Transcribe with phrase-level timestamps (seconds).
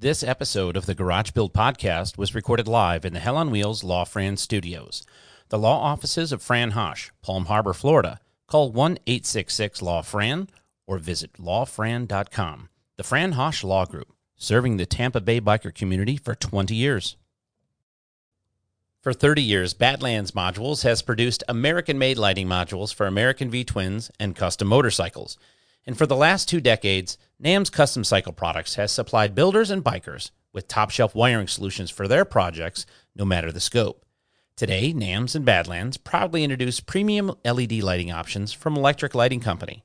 [0.00, 3.84] This episode of the Garage Built Podcast was recorded live in the Hell on Wheels
[3.84, 5.04] Law Fran Studios.
[5.50, 8.18] The law offices of Fran Haasch, Palm Harbor, Florida.
[8.46, 10.48] Call 1 866 Law Fran
[10.86, 12.70] or visit lawfran.com.
[12.96, 17.16] The Fran Haasch Law Group, serving the Tampa Bay biker community for 20 years.
[19.02, 24.10] For 30 years, Badlands Modules has produced American made lighting modules for American V twins
[24.18, 25.36] and custom motorcycles.
[25.86, 30.30] And for the last two decades, NAMZ Custom Cycle Products has supplied builders and bikers
[30.52, 32.84] with top shelf wiring solutions for their projects,
[33.16, 34.04] no matter the scope.
[34.56, 39.84] Today, NAMZ and Badlands proudly introduce premium LED lighting options from Letric Lighting Company.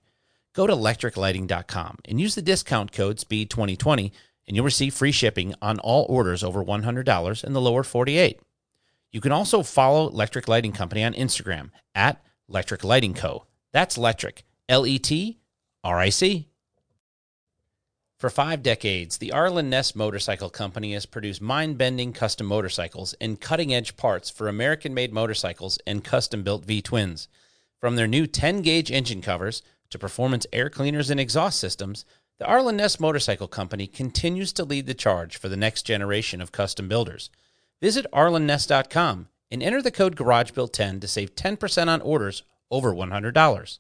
[0.51, 4.11] Go to letriclighting.com and use the discount code SPEED2020
[4.47, 8.41] and you'll receive free shipping on all orders over $100 in the lower 48.
[9.13, 13.45] You can also follow Letric Lighting Company on Instagram at Letric Lighting Co.
[13.71, 15.39] That's Letric, L E T
[15.85, 16.49] R I C.
[18.25, 23.39] For five decades, the Arlen Ness Motorcycle Company has produced mind bending custom motorcycles and
[23.39, 27.27] cutting edge parts for American made motorcycles and custom built V twins.
[27.79, 32.03] From their new 10 gauge engine covers to performance air cleaners and exhaust systems,
[32.39, 36.51] the Arlen Ness Motorcycle Company continues to lead the charge for the next generation of
[36.51, 37.29] custom builders.
[37.79, 43.79] Visit arlenness.com and enter the code GarageBuilt10 to save 10% on orders over $100.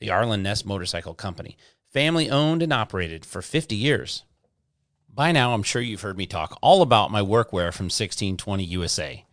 [0.00, 1.58] The Arlen Ness Motorcycle Company,
[1.94, 4.24] family owned and operated for 50 years.
[5.08, 9.24] By now, I'm sure you've heard me talk all about my workwear from 1620 USA.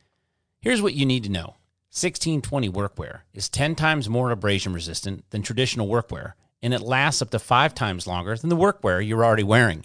[0.62, 1.56] Here's what you need to know
[1.90, 7.32] 1620 workwear is 10 times more abrasion resistant than traditional workwear, and it lasts up
[7.32, 9.84] to five times longer than the workwear you're already wearing.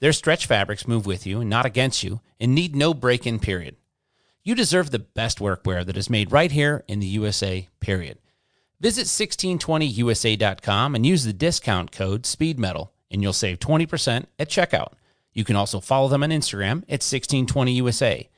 [0.00, 3.38] Their stretch fabrics move with you and not against you and need no break in
[3.38, 3.76] period.
[4.42, 8.18] You deserve the best workwear that is made right here in the USA, period.
[8.80, 14.92] Visit 1620usa.com and use the discount code SPEEDMETAL and you'll save 20% at checkout.
[15.32, 18.28] You can also follow them on Instagram at 1620usa.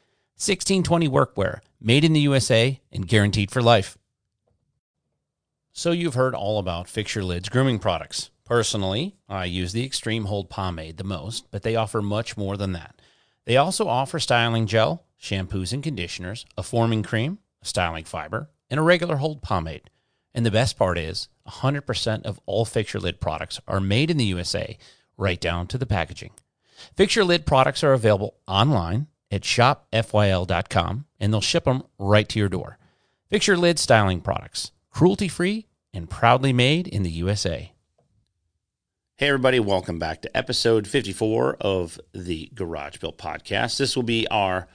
[0.41, 3.99] 1620 workwear, made in the USA and guaranteed for life.
[5.73, 8.31] So you've heard all about Fix Your Lids grooming products.
[8.45, 12.73] Personally, I use the Extreme Hold Pomade the most, but they offer much more than
[12.73, 13.01] that.
[13.45, 18.79] They also offer styling gel, shampoos and conditioners, a forming cream, a styling fiber, and
[18.79, 19.91] a regular hold pomade.
[20.39, 24.19] And the best part is 100% of all Fix Your Lid products are made in
[24.19, 24.79] the USA,
[25.17, 26.31] right down to the packaging.
[26.95, 32.39] Fix Your Lid products are available online at shopfyl.com and they'll ship them right to
[32.39, 32.79] your door.
[33.29, 37.73] Fix Your Lid styling products, cruelty free and proudly made in the USA.
[39.17, 43.77] Hey, everybody, welcome back to episode 54 of the Garage Built Podcast.
[43.77, 44.69] This will be our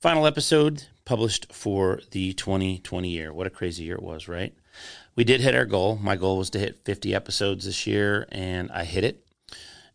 [0.00, 3.34] final episode published for the 2020 year.
[3.34, 4.54] What a crazy year it was, right?
[5.18, 5.98] We did hit our goal.
[6.00, 9.26] My goal was to hit 50 episodes this year, and I hit it.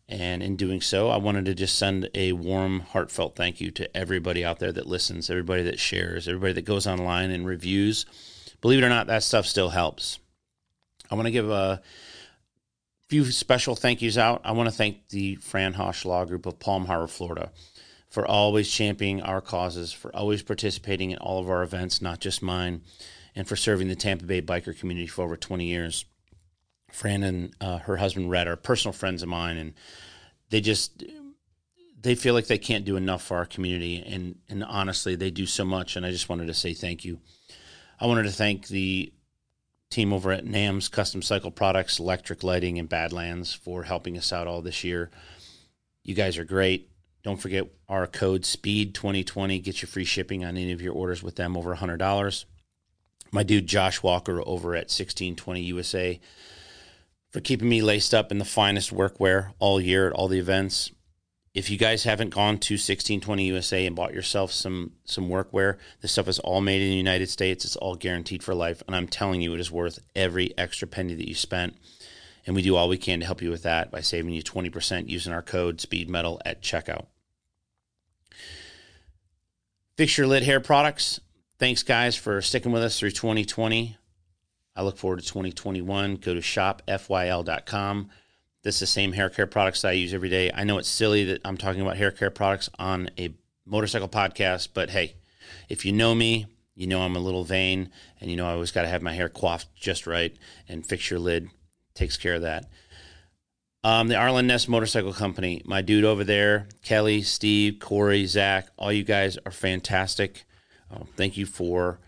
[0.06, 3.96] And in doing so, I wanted to just send a warm, heartfelt thank you to
[3.96, 8.04] everybody out there that listens, everybody that shares, everybody that goes online and reviews.
[8.60, 10.18] Believe it or not, that stuff still helps.
[11.10, 11.80] I want to give a
[13.08, 14.42] few special thank yous out.
[14.44, 17.50] I want to thank the Fran Haasch Law Group of Palm Harbor, Florida,
[18.10, 22.42] for always championing our causes, for always participating in all of our events, not just
[22.42, 22.82] mine,
[23.34, 26.04] and for serving the Tampa Bay biker community for over 20 years.
[26.90, 29.74] Fran and uh, her husband Red are personal friends of mine, and
[30.50, 31.02] they just
[32.00, 35.46] they feel like they can't do enough for our community, and and honestly, they do
[35.46, 35.96] so much.
[35.96, 37.18] And I just wanted to say thank you.
[37.98, 39.12] I wanted to thank the
[39.90, 44.46] team over at NAMZ Custom Cycle Products, Letric Lighting, and Badlands for helping us out
[44.46, 45.10] all this year.
[46.02, 46.90] You guys are great.
[47.22, 51.36] Don't forget our code SPEED2020 gets you free shipping on any of your orders with
[51.36, 52.44] them over $100.
[53.34, 56.20] My dude Josh Walker over at 1620 USA
[57.30, 60.92] for keeping me laced up in the finest workwear all year at all the events
[61.54, 66.12] if you guys haven't gone to 1620 USA and bought yourself some some workwear, this
[66.12, 67.64] stuff is all made in the United States.
[67.64, 71.14] It's all guaranteed for life, and I'm telling you, it is worth every extra penny
[71.14, 71.76] that you spent.
[72.44, 75.08] And we do all we can to help you with that by saving you 20%
[75.08, 77.06] using our code SPEEDMETAL at checkout.
[79.96, 81.20] Fix Your Lid Hair Products.
[81.64, 83.96] Thanks, guys, for sticking with us through 2020.
[84.76, 86.16] I look forward to 2021.
[86.16, 88.10] Go to shopfyl.com
[88.62, 90.50] this is the same hair care products that I use every day.
[90.54, 93.32] I know it's silly that I'm talking about hair care products on a
[93.64, 95.14] motorcycle podcast, but hey,
[95.70, 96.44] if you know me,
[96.74, 97.90] you know I'm a little vain
[98.20, 100.36] and you know I always got to have my hair coiffed just right
[100.68, 101.48] and fix your lid
[101.94, 102.66] takes care of that.
[103.82, 108.92] Um, the Arlen Ness Motorcycle Company, my dude over there, Kelly, Steve, Corey, Zach, all
[108.92, 110.44] you guys are fantastic.
[110.90, 111.98] Uh, thank you for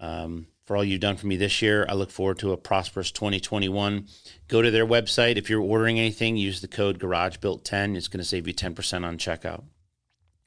[0.00, 1.86] um, for all you've done for me this year.
[1.88, 4.06] I look forward to a prosperous 2021.
[4.48, 5.36] Go to their website.
[5.36, 7.96] If you're ordering anything, use the code GarageBuilt10.
[7.96, 9.64] It's going to save you 10% on checkout.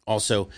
[0.08, 0.50] Also,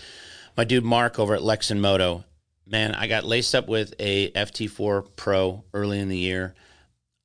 [0.56, 2.24] my dude Mark over at Lexin Moto,
[2.66, 6.54] man, I got laced up with a FT4 Pro early in the year.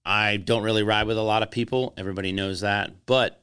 [0.06, 1.94] I don't really ride with a lot of people.
[1.98, 3.06] Everybody knows that.
[3.06, 3.43] But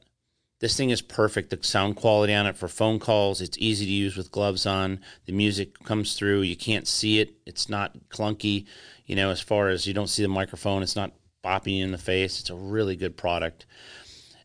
[0.61, 1.49] this thing is perfect.
[1.49, 5.01] The sound quality on it for phone calls, it's easy to use with gloves on.
[5.25, 6.41] The music comes through.
[6.41, 7.33] You can't see it.
[7.45, 8.65] It's not clunky,
[9.07, 11.11] you know, as far as you don't see the microphone, it's not
[11.43, 12.39] bopping you in the face.
[12.39, 13.65] It's a really good product.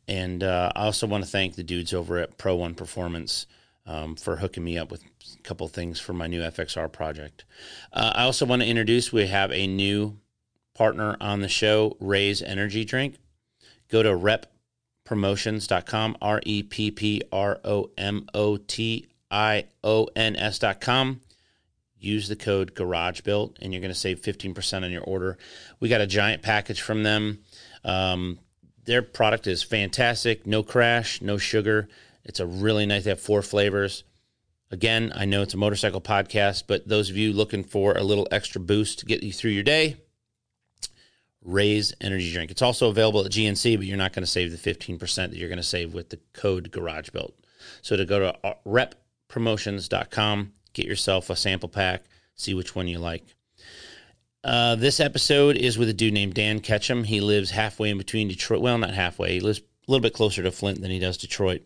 [0.08, 3.46] And uh, I also want to thank the dudes over at Pro One Performance
[3.86, 7.44] um, for hooking me up with a couple things for my new FXR project.
[7.92, 10.18] Uh, I also want to introduce we have a new
[10.74, 13.16] partner on the show, Raze Energy Drink.
[13.88, 14.16] Go to
[15.06, 21.20] reppromotions.com, R E P P R O M O T I O N S.com.
[21.98, 25.38] Use the code GarageBuilt and you're going to save 15% on your order.
[25.80, 27.38] We got a giant package from them.
[27.84, 28.38] Um,
[28.84, 30.46] their product is fantastic.
[30.46, 31.88] No crash, no sugar.
[32.22, 34.04] It's a really nice, they have four flavors.
[34.70, 38.28] Again, I know it's a motorcycle podcast, but those of you looking for a little
[38.30, 39.96] extra boost to get you through your day,
[41.46, 42.50] Raze Energy Drink.
[42.50, 45.48] It's also available at GNC, but you're not going to save the 15% that you're
[45.48, 47.34] going to save with the code Garage Built.
[47.82, 52.04] So to go to uh, reppromotions.com, get yourself a sample pack,
[52.34, 53.24] see which one you like.
[54.44, 57.04] Uh, this episode is with a dude named Dan Ketchum.
[57.04, 58.60] He lives halfway in between Detroit.
[58.60, 59.34] Well, not halfway.
[59.34, 61.62] He lives a little bit closer to Flint than he does Detroit.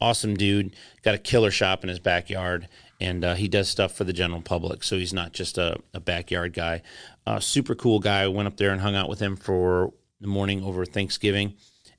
[0.00, 0.74] Awesome dude.
[1.02, 2.68] Got a killer shop in his backyard,
[3.00, 4.82] and uh, he does stuff for the general public.
[4.82, 6.82] So he's not just a, a backyard guy.
[7.26, 8.22] Uh, super cool guy.
[8.22, 11.54] I went up there and hung out with him for the morning over Thanksgiving.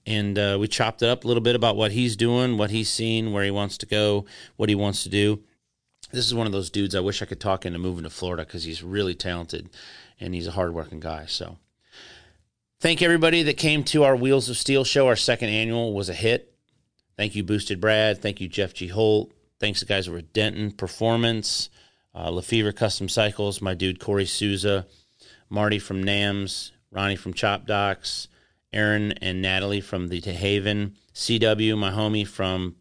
[0.06, 2.90] And uh, we chopped it up a little bit about what he's doing, what he's
[2.90, 4.26] seen, where he wants to go,
[4.56, 5.44] what he wants to do.
[6.12, 8.46] This is one of those dudes I wish I could talk into moving to Florida
[8.46, 9.70] because he's really talented
[10.20, 11.26] and he's a hardworking guy.
[11.26, 11.58] So
[12.86, 15.08] Thank everybody that came to our Wheels of Steel show.
[15.08, 16.54] Our second annual was a hit.
[17.18, 18.22] Thank you, Boosted Brad.
[18.22, 18.90] Thank you, Jeff G.
[18.90, 19.32] Holt.
[19.60, 21.70] Thanks to guys over at Denton Performance,
[22.14, 24.86] uh, Lefevre Custom Cycles, my dude Corey Souza,
[25.56, 28.28] Marty from NAMZ, Ronnie from Chop Docs,
[28.74, 32.76] Aaron and Natalie from the Tehaven, CW, my homie from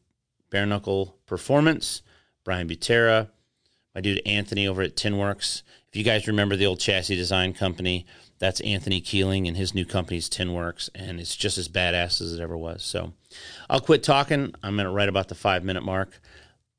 [0.51, 2.03] Bare Knuckle Performance,
[2.45, 3.29] Brian Butera,
[3.95, 5.63] my dude Anthony over at Tinworks.
[5.89, 8.07] If you guys remember the old chassis design company,
[8.41, 12.41] that's Anthony Keeling and his new company's Tinworks, and it's just as badass as it
[12.41, 12.83] ever was.
[12.83, 13.13] So
[13.71, 14.53] I'll quit talking.
[14.65, 16.21] I'm at right about the five minute mark.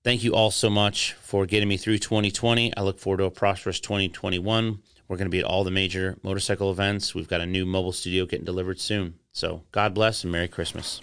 [0.04, 2.76] Thank you all so much for getting me through 2020.
[2.76, 4.80] I look forward to a prosperous 2021.
[5.08, 7.14] We're going to be at all the major motorcycle events.
[7.14, 9.16] We've got a new mobile studio getting delivered soon.
[9.32, 11.00] So God bless and Merry Christmas.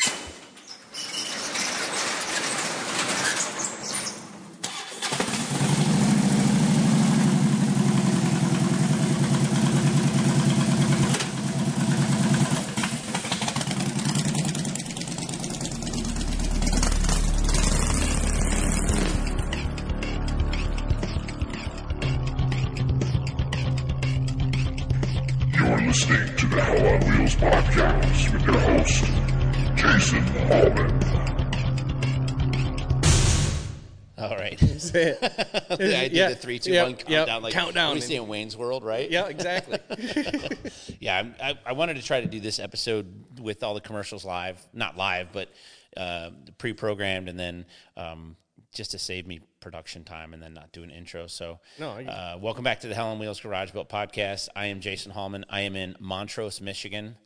[36.22, 37.06] Yeah, the three, two, yep, one yep.
[37.06, 37.42] countdown.
[37.42, 37.94] Like Countdown.
[37.94, 39.10] We see in Wayne's World, right?
[39.10, 39.78] Yeah, exactly.
[41.00, 44.64] Yeah, I, I wanted to try to do this episode with all the commercials live,
[44.72, 45.48] not live, but
[45.96, 47.66] uh, pre-programmed, and then
[47.96, 48.36] um,
[48.72, 51.26] just to save me production time and then not do an intro.
[51.26, 54.48] So, No, uh, welcome back to the Hell on Wheels Garage Built podcast.
[54.54, 55.44] I am Jason Hallman.
[55.50, 57.16] I am in Montrose, Michigan.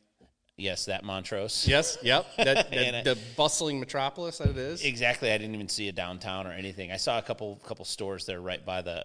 [0.57, 1.67] Yes, that Montrose.
[1.69, 2.27] yes, yep.
[2.39, 4.85] That, that, the bustling metropolis that it is.
[4.85, 5.31] Exactly.
[5.31, 6.91] I didn't even see a downtown or anything.
[6.91, 9.05] I saw a couple couple stores there right by the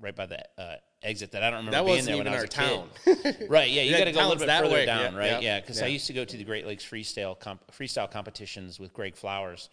[0.00, 2.44] right by the uh, exit that I don't remember That being there when I was
[2.44, 3.46] a kid.
[3.50, 3.70] right.
[3.70, 4.86] Yeah, you got to go a little bit further way.
[4.86, 5.30] down, Yeah, right?
[5.32, 8.80] yeah, Yeah, because I used to go to the Great Lakes freestyle comp- freestyle competitions
[8.80, 9.68] with Greg Flowers.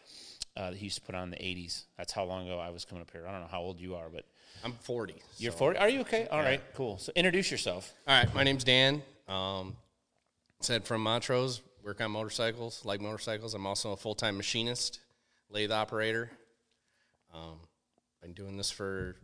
[0.56, 1.86] Uh, that he used to put on in the '80s.
[1.98, 3.26] That's how long ago I was coming up here.
[3.28, 4.24] I don't know how old you are, but
[4.64, 5.16] I'm 40.
[5.38, 5.80] you're so- 40.
[5.80, 6.28] Are you okay?
[6.30, 6.98] All right, cool.
[7.00, 7.92] So introduce yourself.
[8.08, 9.02] All right, my name's Dan.
[9.28, 9.76] Um,
[10.64, 13.54] said from Montrose, work on motorcycles, like motorcycles.
[13.54, 15.00] I'm also a full time machinist,
[15.50, 16.30] lathe operator.
[17.34, 17.60] Um,
[18.22, 19.16] been doing this for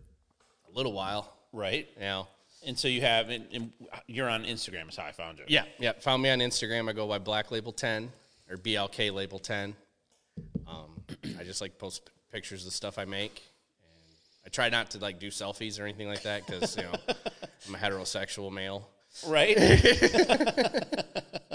[0.68, 1.88] a little while Right.
[2.00, 2.28] now.
[2.66, 3.72] And so you have, and, and
[4.08, 4.90] you're on Instagram.
[4.90, 5.46] Is how I found you.
[5.48, 5.94] Yeah, yeah.
[6.02, 6.90] Found me on Instagram.
[6.90, 8.12] I go by Black Label 10
[8.50, 9.74] or BLK Label 10.
[10.68, 11.02] Um,
[11.40, 13.42] I just like post p- pictures of the stuff I make.
[13.82, 14.16] And
[14.46, 16.92] I try not to like do selfies or anything like that because you know
[17.68, 18.88] I'm a heterosexual male.
[19.28, 19.58] Right.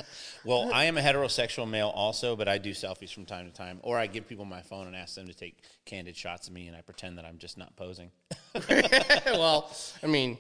[0.45, 3.81] well, I am a heterosexual male also, but I do selfies from time to time,
[3.83, 6.67] or I give people my phone and ask them to take candid shots of me,
[6.69, 8.11] and I pretend that I'm just not posing.
[9.27, 9.71] well,
[10.03, 10.39] I mean,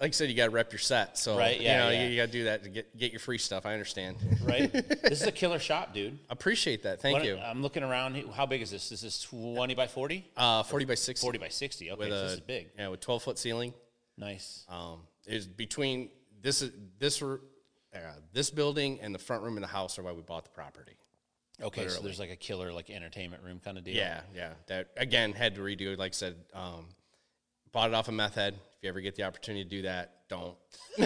[0.00, 1.18] like I said, you got to rep your set.
[1.18, 2.08] So Right, yeah, you, know, yeah.
[2.08, 3.66] you, got to do that to get get your free stuff.
[3.66, 4.16] I understand.
[4.42, 4.72] right?
[4.72, 6.18] this is a killer shop, dude.
[6.30, 7.02] Appreciate that.
[7.02, 7.36] Thank What- you.
[7.36, 8.16] I'm looking around.
[8.34, 8.88] How big is this?
[8.88, 10.26] This is 20 by 40?
[10.36, 11.24] Uh, forty by sixty.
[11.24, 11.90] 40 by 60.
[11.90, 12.68] Okay, so a this is big.
[12.78, 13.74] Yeah, with twelve foot ceiling.
[14.16, 14.64] Nice.
[14.68, 16.10] Um, is between
[16.42, 17.98] this is this uh,
[18.32, 20.96] this building and the front room in the house are why we bought the property.
[21.62, 23.94] Okay, so there's like a killer like entertainment room kind of deal.
[23.94, 24.52] Yeah, yeah.
[24.68, 25.96] That again had to redo.
[25.98, 26.86] Like I said, um,
[27.72, 28.54] bought it off of meth head.
[28.54, 30.56] If you ever get the opportunity to do that, don't.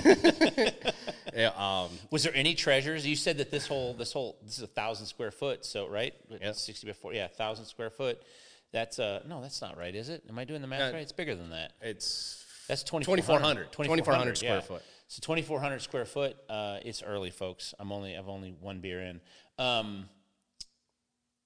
[1.34, 3.04] yeah, um, Was there any treasures?
[3.04, 5.64] You said that this whole this whole this is a thousand square foot.
[5.64, 6.14] So right,
[6.52, 7.16] sixty by forty.
[7.16, 8.22] Yeah, thousand square foot.
[8.70, 10.22] That's uh no, that's not right, is it?
[10.28, 11.02] Am I doing the math Uh, right?
[11.02, 11.72] It's bigger than that.
[11.80, 14.60] it's That's 2400 2400 2400 square yeah.
[14.60, 14.82] foot.
[15.08, 16.36] So 2400 square foot.
[16.48, 17.74] Uh, it's early, folks.
[17.78, 19.20] I'm only I've only one beer in.
[19.58, 20.08] Um,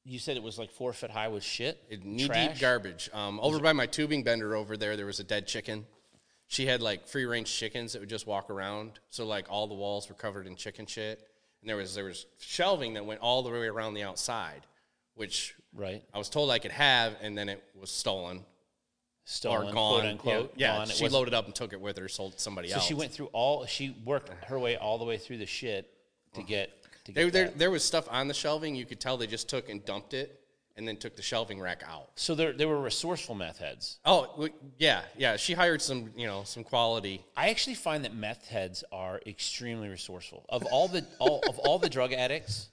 [0.04, 1.82] you said it was like four foot high with shit.
[2.02, 3.10] knee deep garbage.
[3.12, 5.87] Um, over by my tubing bender over there, there was a dead chicken.
[6.46, 9.00] She had like free range chickens that would just walk around.
[9.10, 11.20] So like all the walls were covered in chicken shit,
[11.60, 14.62] and there was there was shelving that went all the way around the outside,
[15.14, 16.02] which Right.
[16.14, 18.44] I was told I could have, and then it was stolen
[19.30, 19.75] Stolen, or gone.
[20.00, 20.52] quote unquote.
[20.56, 20.87] Yeah, yeah gone.
[20.87, 22.85] She wasn't- loaded up and took it with her, sold it to somebody So else.
[22.87, 23.66] she went through all.
[23.66, 25.90] She worked her way all the way through the shit
[26.35, 26.70] to get
[27.04, 27.32] to There, get.
[27.32, 27.58] there, that.
[27.58, 28.75] there was stuff on the shelving.
[28.75, 30.40] You could tell they just took and dumped it,
[30.78, 32.11] and then took the shelving rack out.
[32.16, 33.99] So there, there were resourceful meth heads.
[34.06, 35.37] Oh, w- yeah, yeah.
[35.37, 37.23] She hired some, you know, some quality.
[37.37, 40.47] I actually find that meth heads are extremely resourceful.
[40.49, 42.68] Of all the all of all the drug addicts,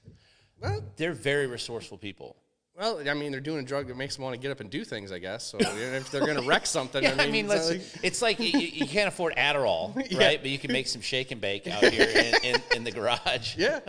[0.61, 2.37] Well, they're very resourceful people.
[2.77, 4.69] Well, I mean, they're doing a drug that makes them want to get up and
[4.69, 5.11] do things.
[5.11, 5.43] I guess.
[5.45, 8.39] So if they're going to wreck something, Yeah, I mean, it's let's, like- it's like
[8.39, 10.11] you, you you can't afford Adderall, right?
[10.11, 10.37] Yeah.
[10.37, 13.55] But you can make some shake and bake out here in, in, in the garage.
[13.57, 13.79] yeah,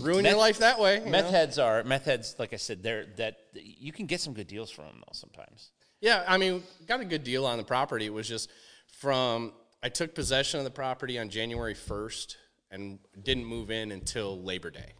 [0.00, 1.00] ruin Meth- your life that way.
[1.04, 1.30] you Meth know?
[1.30, 2.36] heads are meth heads.
[2.38, 5.12] Like I said, they're that you can get some good deals from them though.
[5.12, 5.70] Sometimes.
[6.00, 8.04] Yeah, I mean, got a good deal on the property.
[8.06, 8.50] It was just
[9.00, 9.52] from
[9.82, 12.36] I took possession of the property on January first
[12.70, 14.92] and didn't move in until Labor Day.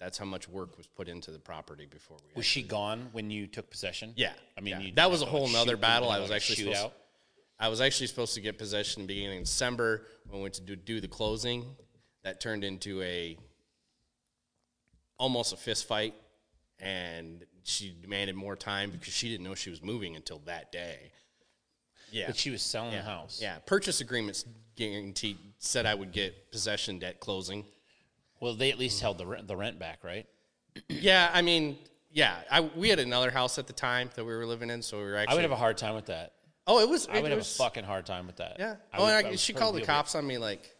[0.00, 2.30] That's how much work was put into the property before we.
[2.34, 4.14] Was she gone when you took possession?
[4.16, 4.80] Yeah, I mean, yeah.
[4.80, 6.10] you that was a whole shoot- nother battle.
[6.10, 6.92] I was like actually supposed,
[7.58, 10.74] I was actually supposed to get possession beginning of December when we went to do,
[10.74, 11.66] do the closing.
[12.22, 13.36] That turned into a
[15.18, 16.14] almost a fist fight,
[16.78, 21.12] and she demanded more time because she didn't know she was moving until that day.
[22.10, 23.02] Yeah, But she was selling yeah.
[23.02, 23.38] the house.
[23.40, 24.44] Yeah, purchase agreements
[24.76, 27.64] guaranteed said I would get possession at closing.
[28.40, 30.26] Well, they at least held the rent, the rent back, right?
[30.88, 31.78] Yeah, I mean,
[32.10, 34.98] yeah, I, we had another house at the time that we were living in, so
[34.98, 35.32] we were actually.
[35.32, 36.32] I would have a hard time with that.
[36.66, 37.06] oh, it was.
[37.08, 38.56] I it would have a fucking hard time with that.
[38.58, 38.76] Yeah.
[38.92, 40.74] I oh, would- and I she called the cops on me like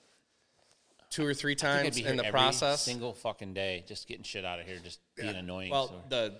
[1.11, 2.83] two or three I think I'd times in the process.
[2.83, 5.71] single fucking day, just getting shit out of here, just being annoying.
[5.71, 6.35] well, so- the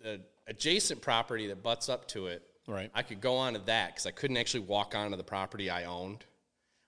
[0.00, 2.90] the adjacent property that butts up to it, Right.
[2.94, 6.24] I could go onto that because I couldn't actually walk onto the property I owned.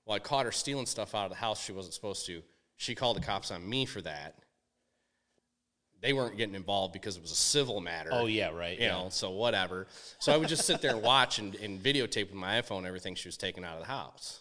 [0.06, 2.42] Well, I caught her stealing stuff out of the house she wasn't supposed to.
[2.82, 4.34] She called the cops on me for that.
[6.00, 8.10] They weren't getting involved because it was a civil matter.
[8.12, 8.76] oh yeah, right.
[8.76, 8.90] you yeah.
[8.90, 9.86] know, so whatever.
[10.18, 13.14] So I would just sit there and watch and, and videotape with my iPhone everything
[13.14, 14.40] she was taking out of the house.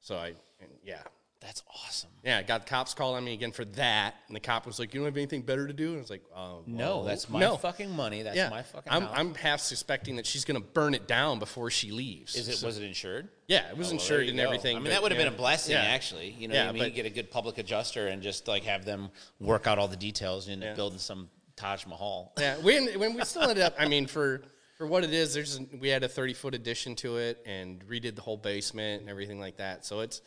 [0.00, 1.02] So I, and yeah,
[1.40, 2.10] that's awesome.
[2.24, 4.94] yeah, I got cops calling on me again for that, and the cop was like,
[4.94, 7.38] "You don't have anything better to do?" And I was like, "Oh, No, that's my
[7.40, 8.22] no." fucking money.
[8.22, 9.06] That's yeah, my fucking I'm.
[9.12, 12.34] I'm half suspecting that she's going to burn it down before she leaves.
[12.34, 13.28] Is it So- was it insured?
[13.46, 14.44] yeah, it was Oh, well, insured and go.
[14.44, 14.76] everything.
[14.76, 15.26] I mean, but, that would have yeah.
[15.26, 15.82] been a blessing, Yeah.
[15.82, 16.30] actually.
[16.30, 18.64] You know, Yeah, I mean, but- you get a good public adjuster and just like
[18.64, 22.32] have them work out all the details and building some Taj Mahal.
[22.38, 24.42] Yeah, when when we still ended up, I mean, for
[24.78, 28.16] for what it is, there's we had a 30 foot addition to it and redid
[28.16, 29.84] the whole basement and everything like that.
[29.84, 30.20] So it's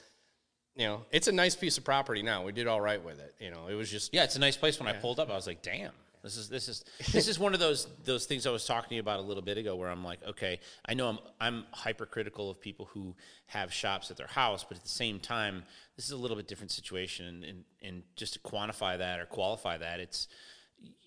[0.78, 2.44] you know it's a nice piece of property now.
[2.44, 3.34] We did all right with it.
[3.40, 4.80] You know, it was just Yeah, it's a nice place.
[4.80, 5.92] When I pulled up, I was like, "Damn,
[6.24, 8.96] this is this is this is one of those those things I was talking to
[8.96, 12.50] you about a little bit ago, where I'm like, okay, I know I'm I'm hypercritical
[12.50, 13.16] of people who
[13.48, 15.64] have shops at their house, but at the same time,
[15.96, 19.26] this is a little bit different situation, and and, and just to quantify that or
[19.26, 20.28] qualify that, it's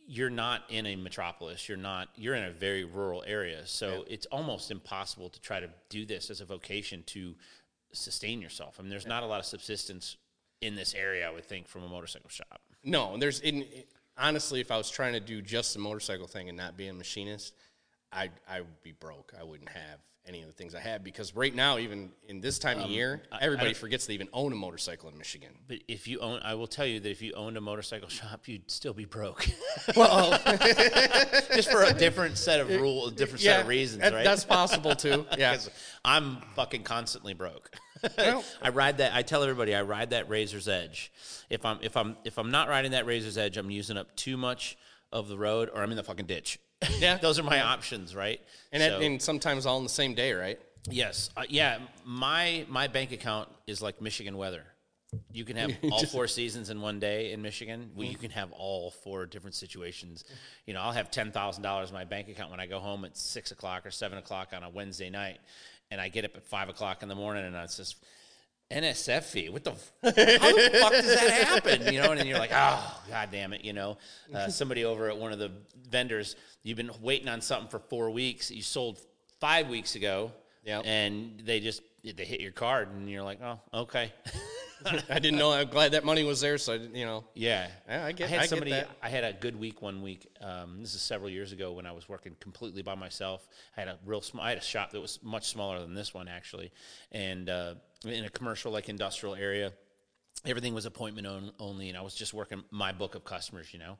[0.06, 4.26] you're not in a metropolis you're not you're in a very rural area so it's
[4.26, 7.32] almost impossible to try to do this as a vocation to
[7.92, 10.16] sustain yourself i mean there's not a lot of subsistence
[10.60, 13.16] in this area i would think from a motorcycle shop no.
[13.18, 13.64] There's in
[14.16, 16.92] honestly, if I was trying to do just the motorcycle thing and not be a
[16.92, 17.54] machinist,
[18.12, 19.32] I I would be broke.
[19.38, 22.58] I wouldn't have any of the things I have because right now, even in this
[22.58, 25.50] time of um, year, everybody forgets they even own a motorcycle in Michigan.
[25.66, 28.46] But if you own, I will tell you that if you owned a motorcycle shop,
[28.46, 29.46] you'd still be broke.
[29.96, 30.30] Well,
[31.54, 34.24] Just for a different set of rules, a different set of reasons, that- right?
[34.24, 35.26] That's possible too.
[35.38, 35.56] Yeah.
[36.04, 37.70] I'm fucking constantly broke.
[38.16, 39.14] Well- I ride that.
[39.14, 41.12] I tell everybody I ride that Razor's Edge.
[41.48, 44.36] If I'm if I'm if I'm not riding that Razor's Edge, I'm using up too
[44.36, 44.76] much
[45.12, 46.58] of the road, or I'm in the fucking ditch.
[46.98, 47.18] Yeah.
[47.18, 48.40] those are my options, right?
[48.72, 50.58] And, So- that, and sometimes all in the same day, right?
[50.90, 51.78] Yes, uh, yeah.
[52.06, 54.64] My my bank account is like Michigan weather.
[55.30, 57.90] You can have all four seasons in one day in Michigan.
[57.94, 60.24] Well, you can have all four different situations.
[60.66, 63.04] You know, I'll have ten thousand dollars in my bank account when I go home
[63.04, 65.40] at six o'clock or seven o'clock on a Wednesday night,
[65.90, 67.96] and I get up at five o'clock in the morning, and it's just
[68.70, 69.48] NSF fee.
[69.48, 69.72] What the?
[69.72, 71.92] f- How the fuck does that happen?
[71.92, 73.64] You know, and then you're like, oh god damn it.
[73.64, 73.98] You know,
[74.34, 75.50] uh, somebody over at one of the
[75.88, 78.50] vendors, you've been waiting on something for four weeks.
[78.50, 78.98] You sold
[79.40, 80.32] five weeks ago.
[80.64, 80.82] Yep.
[80.84, 84.12] And they just they hit your card, and you're like, oh, okay.
[85.10, 85.52] I didn't know.
[85.52, 86.56] I'm glad that money was there.
[86.56, 88.74] So I, didn't- you know, Yeah, Yeah, I get- had I somebody.
[89.02, 90.26] I had a good week one week.
[90.40, 93.46] Um, this is several years ago when I was working completely by myself.
[93.76, 94.42] I had a real small.
[94.44, 96.72] I had a shop that was much smaller than this one actually,
[97.12, 97.74] and uh,
[98.04, 99.72] in a commercial like industrial area.
[100.46, 103.78] Everything was appointment on, only, and I was just working my book of customers, you
[103.78, 103.98] know.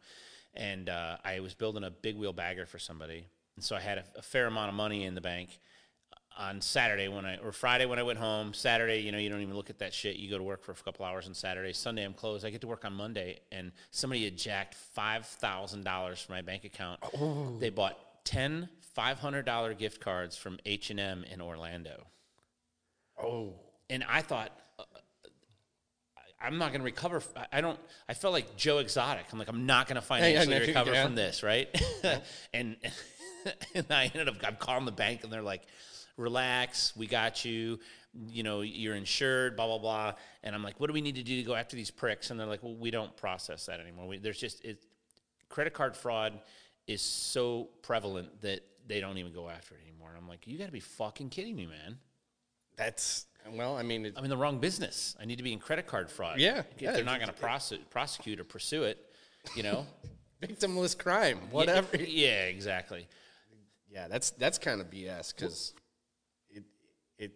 [0.55, 3.27] And uh, I was building a big wheel bagger for somebody,
[3.57, 5.59] and so I had a, a fair amount of money in the bank
[6.39, 8.55] on Saturday when I or Friday when I went home.
[8.55, 10.17] Saturday, you know, you don't even look at that shit.
[10.17, 11.73] You go to work for a couple hours on Saturday.
[11.73, 12.45] Sunday, I'm closed.
[12.47, 16.43] I get to work on Monday, and somebody had jacked five thousand dollars from my
[16.43, 17.01] bank account.
[17.61, 22.07] They bought ten five hundred dollar gift cards from H and M in Orlando.
[23.23, 23.55] oh,
[23.91, 24.53] And I thought.
[24.79, 24.85] uh,
[26.17, 27.23] I- I'm not going to recover.
[27.53, 27.79] I don't.
[28.09, 29.27] I felt like Joe Exotic.
[29.31, 31.05] I'm like, I'm not going to financially no, recover yeah.
[31.05, 31.69] from this, right?
[32.55, 32.77] and
[33.75, 34.37] and I ended up.
[34.43, 35.63] I'm calling the bank, and they're like,
[36.17, 37.79] "Relax, we got you.
[38.27, 39.57] You know, you're insured.
[39.57, 41.77] Blah blah blah." And I'm like, "What do we need to do to go after
[41.77, 44.07] these pricks?" And they're like, "Well, we don't process that anymore.
[44.07, 44.83] We, there's just it,
[45.49, 46.41] credit card fraud
[46.87, 50.59] is so prevalent that they don't even go after it anymore." And I'm like, "You
[50.59, 51.99] got to be fucking kidding me, man."
[52.81, 53.77] That's well.
[53.77, 55.17] I mean, it, I'm in the wrong business.
[55.21, 56.41] I need to be in credit card fraud.
[56.41, 58.99] Yeah, If yeah, they're not going to prosecute, prosecute or pursue it,
[59.55, 59.87] you know,
[60.43, 61.97] victimless crime, whatever.
[61.97, 63.07] Yeah, exactly.
[63.93, 65.75] Yeah, that's that's kind of BS because
[66.51, 66.63] it
[67.19, 67.33] it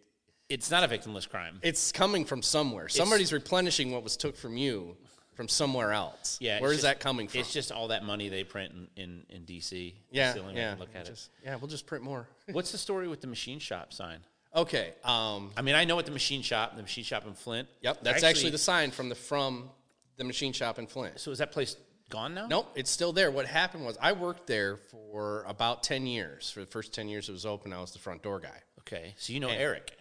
[0.48, 1.58] It's not a victimless crime.
[1.62, 2.88] it's coming from somewhere.
[2.88, 4.96] Somebody's replenishing what was took from you
[5.34, 6.38] from somewhere else.
[6.40, 7.40] yeah, where's just- that coming from?
[7.40, 9.94] It's just all that money they print in in, in DC.
[10.12, 10.76] yeah, That's the only way I yeah.
[10.78, 12.28] look at Just- yeah, we'll just print more.
[12.52, 14.20] What's the story with the machine shop sign?
[14.54, 14.92] Okay.
[15.04, 15.50] Um.
[15.56, 17.68] I mean, I know what the machine shop, the machine shop in Flint.
[17.82, 17.98] Yep.
[18.02, 19.70] That's actually, the sign from the from
[20.16, 21.20] the machine shop in Flint.
[21.20, 21.76] So is that place
[22.10, 22.46] gone now?
[22.46, 23.30] Nope, it's still there.
[23.30, 26.50] What happened was I worked there for about ten years.
[26.50, 28.60] For the first ten years it was open, I was the front door guy.
[28.80, 29.92] Okay, so you know Eric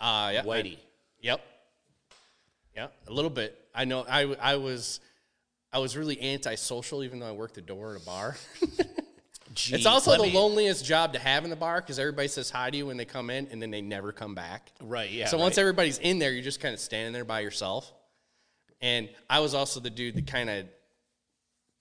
[0.00, 0.78] Uh, yeah, Whitey.
[1.20, 1.40] Yep.
[2.76, 2.92] Yep.
[3.08, 3.58] A little bit.
[3.74, 4.04] I know.
[4.08, 5.00] I I was
[5.72, 8.36] I was really antisocial, even though I worked the door at a bar.
[9.56, 12.50] Gee, it's also the me- loneliest job to have in the bar because everybody says
[12.50, 14.70] hi to you when they come in, and then they never come back.
[14.80, 15.10] Right.
[15.10, 15.26] Yeah.
[15.26, 17.92] so once everybody's in there, you're just kind of standing there by yourself.
[18.80, 20.66] And I was also the dude that kind of.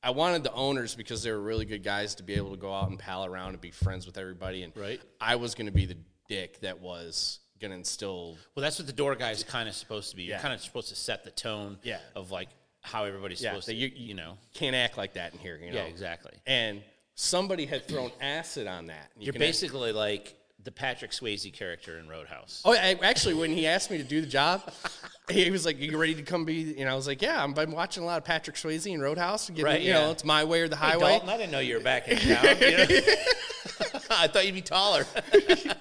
[0.02, 2.72] I wanted the owners because they were really good guys to be able to go
[2.72, 4.62] out and pal around and be friends with everybody.
[4.62, 5.02] And Right.
[5.20, 5.98] I was going to be the
[6.30, 9.74] dick that was going to instill Well, that's what the door guy is kind of
[9.74, 10.24] supposed to be.
[10.24, 10.42] You're Yeah.
[10.44, 11.98] kind of supposed to set the tone Yeah.
[12.16, 12.50] of like
[12.82, 14.38] how everybody's Yeah, supposed to, you- you, know.
[14.54, 15.58] can't act like that in here.
[15.58, 15.78] You know?
[15.78, 16.34] Yeah, exactly.
[16.46, 16.84] And
[17.16, 19.10] somebody had thrown acid on that.
[19.18, 22.62] You You're can- basically like the Patrick Swayze character in Roadhouse.
[22.66, 24.64] Oh, I, actually, when he asked me to do the job,
[25.30, 27.72] he was like, "You ready to come be?" And I was like, "Yeah, I'm been
[27.72, 29.48] watching a lot of Patrick Swayze and Roadhouse.
[29.50, 30.06] Getting, Right, you yeah.
[30.06, 32.08] know, it's my way or the Hey, highway." Dalton, I didn't know you were back
[32.08, 32.44] in town.
[32.62, 32.86] you know?
[34.10, 35.06] I thought you'd be taller.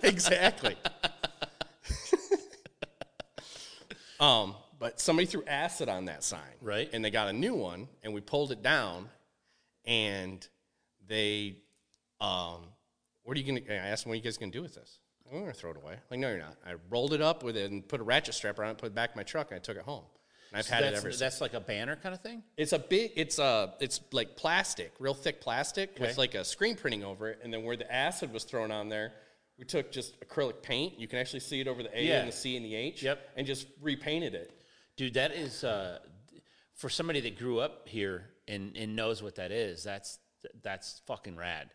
[0.02, 0.76] exactly.
[4.20, 6.90] um, but somebody threw acid on that sign, Right.
[6.92, 9.08] And they got a new one, and we pulled it down,
[9.86, 10.46] and
[11.06, 11.56] they,
[12.20, 12.66] um,
[13.22, 13.72] what are you gonna?
[13.72, 14.98] I asked them, "What are you guys gonna do with this?"
[15.30, 15.96] We're gonna throw it away.
[16.10, 16.56] Like, no, you're not.
[16.66, 18.94] I rolled it up with it and put a ratchet strap around it, put it
[18.94, 20.04] back in my truck, and I took it home.
[20.50, 21.18] And I've had it ever since.
[21.18, 22.42] that's like a banner kind of thing.
[22.56, 23.12] It's a big.
[23.16, 23.74] It's a.
[23.80, 27.40] It's like plastic, real thick plastic with like a screen printing over it.
[27.42, 29.12] And then where the acid was thrown on there,
[29.58, 30.98] we took just acrylic paint.
[31.00, 32.18] You can actually see it over the A Yeah.
[32.20, 33.02] and the C and the H.
[33.02, 33.30] Yep.
[33.36, 34.52] And just repainted it.
[34.96, 35.98] Dude, that is uh,
[36.74, 39.82] for somebody that grew up here and, and knows what that is.
[39.82, 40.18] That's
[40.62, 41.70] that's fucking rad.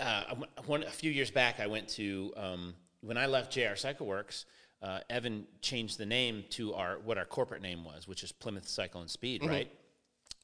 [0.00, 0.34] Uh,
[0.66, 4.46] one, a few years back, I went to um, when I left JR Cycle Works.
[4.82, 8.68] Uh, Evan changed the name to our what our corporate name was, which is Plymouth
[8.68, 9.70] Cycle and Speed, right?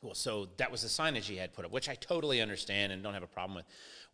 [0.02, 3.02] Well, so that was the signage he had put up, which I totally understand and
[3.02, 3.66] don't have a problem with.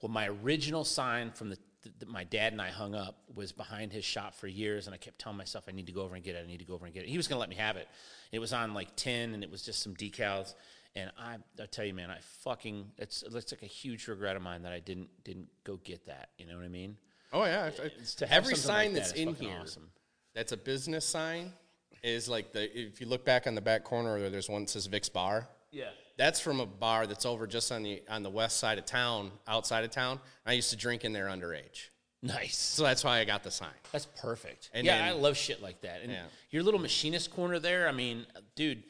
[0.03, 1.59] Well, my original sign from the
[1.99, 4.99] that my dad and I hung up was behind his shop for years, and I
[4.99, 6.45] kept telling myself I need to go over and get it.
[6.45, 7.09] I need to go over and get it.
[7.09, 7.89] He was going to let me have it.
[8.33, 10.55] It was on like tin, and it was just some decals.
[10.97, 14.43] And I, I tell you, man, I fucking it's it's like a huge regret of
[14.43, 16.31] mine that I didn't didn't go get that.
[16.39, 16.97] You know what I mean?
[17.33, 17.69] Oh yeah.
[17.71, 19.91] to have Every something like sign that that's in here awesome.
[20.35, 21.53] that's a business sign
[22.03, 24.71] is like the if you look back on the back corner there, there's one that
[24.71, 25.47] says Vic's Bar.
[25.71, 25.91] Yeah.
[26.17, 29.33] That's from a bar that's over just on the on the west side of town,
[29.47, 30.19] outside of town.
[30.47, 31.89] I used to drink in there underage.
[32.23, 32.57] Nice.
[32.57, 33.69] So that's why I got the sign.
[33.93, 34.71] That's perfect.
[34.73, 36.01] And yeah, then- I love shit like that.
[36.03, 36.23] And Yeah.
[36.51, 38.83] your little machinist corner there, I mean, dude,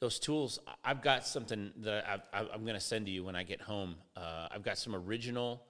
[0.00, 0.58] those tools.
[0.84, 3.60] I've got something that I, I, I'm going to send to you when I get
[3.60, 3.96] home.
[4.16, 5.62] Uh, I've got some original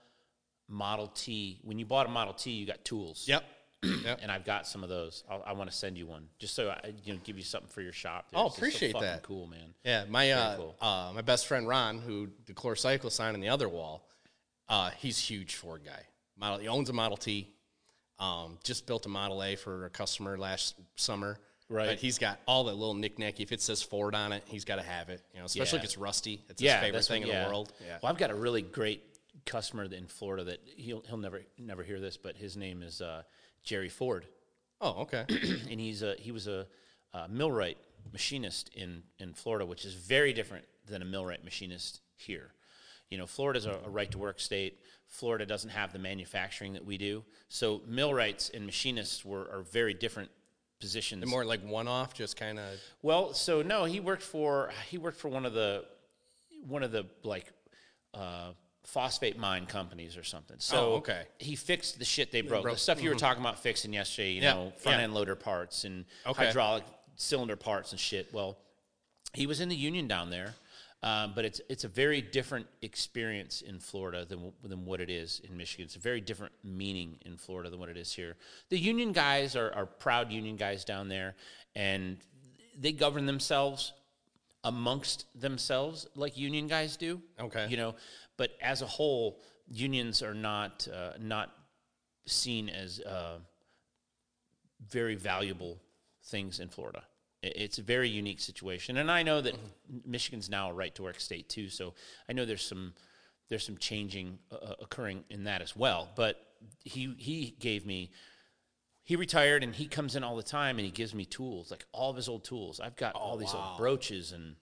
[0.69, 1.59] Model T.
[1.63, 3.25] When you bought a Model T, you got tools.
[3.27, 3.45] Yep.
[4.05, 4.21] yep.
[4.23, 5.25] And I've got some of those.
[5.29, 7.69] I'll, I want to send you one just so I, you know, give you something
[7.69, 8.27] for your shop.
[8.33, 9.23] Oh, so appreciate fucking that.
[9.23, 9.75] Cool, man.
[9.85, 10.77] Yeah, my uh, cool.
[10.81, 14.07] uh, my best friend Ron, who the Chlor Cycle sign on the other wall,
[14.69, 16.03] uh, he's huge Ford guy.
[16.39, 17.53] Model, he owns a Model T.
[18.19, 21.39] Um, just built a Model A for a customer last summer.
[21.71, 21.87] Right.
[21.87, 23.41] But he's got all the little knick-knack.
[23.41, 25.23] If it says Ford on it, he's got to have it.
[25.33, 25.81] You know, especially Yeah.
[25.81, 26.45] if it's rusty.
[26.51, 27.45] It's yeah, his favorite thing what- in yeah.
[27.45, 27.73] the world.
[27.81, 27.99] Yeah.
[28.03, 29.05] Well, I've got a really great
[29.47, 33.23] customer in Florida that he'll he'll never never hear this, but his name is uh,
[33.63, 34.27] Jerry Ford.
[34.81, 35.25] Oh, okay.
[35.71, 36.67] and he's a he was a,
[37.15, 37.79] uh millwright
[38.13, 42.53] machinist in in Florida, which is very different than a millwright machinist here.
[43.11, 44.79] You know, Florida's a, a right to work state.
[45.07, 49.95] Florida doesn't have the manufacturing that we do, so millwrights and machinists were are very
[49.95, 50.31] different
[50.81, 51.25] positions.
[51.27, 52.65] More like one-off, just kind of.
[53.03, 55.85] Well, so no, he worked for he worked for one of the
[56.67, 57.53] one of the like
[58.15, 58.51] uh,
[58.85, 60.57] phosphate mine companies or something.
[60.59, 61.23] So Oh, okay.
[61.39, 62.65] he fixed the shit they broke.
[62.65, 65.05] The stuff you were talking about fixing yesterday, you Yeah, know, front yeah.
[65.05, 66.47] end loader parts and Okay.
[66.47, 66.85] hydraulic
[67.17, 68.33] cylinder parts and shit.
[68.33, 68.57] Well,
[69.33, 70.55] he was in the union down there.
[71.03, 75.41] Um, but it's it's a very different experience in Florida than than what it is
[75.49, 75.87] in Michigan.
[75.87, 78.37] It's a very different meaning in Florida than what it is here.
[78.69, 81.37] The union guys are, are proud union guys down there,
[81.75, 82.19] and
[82.79, 83.93] they govern themselves
[84.65, 87.23] amongst themselves like union guys do.
[87.41, 87.67] Okay.
[87.69, 87.95] you know,
[88.37, 91.51] but as a whole, unions are not uh, not
[92.27, 93.39] seen as uh,
[94.89, 95.81] very valuable
[96.25, 97.03] things in Florida.
[97.43, 99.55] It's a very unique situation, and I know that
[100.05, 101.71] Michigan's now a right to work state too.
[101.71, 101.95] So
[102.29, 102.93] I know there's some
[103.49, 106.09] there's some changing uh, occurring in that as well.
[106.17, 106.37] But
[106.85, 108.11] he he gave me
[109.03, 111.85] he retired and he comes in all the time and he gives me tools like
[111.93, 112.79] all of his old tools.
[112.79, 114.57] I've got all these old brooches and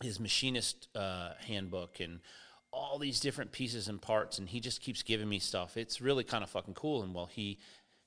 [0.00, 2.20] his machinist uh, handbook and
[2.72, 6.24] all these different pieces and parts and he just keeps giving me stuff it's really
[6.24, 7.58] kind of fucking cool and well he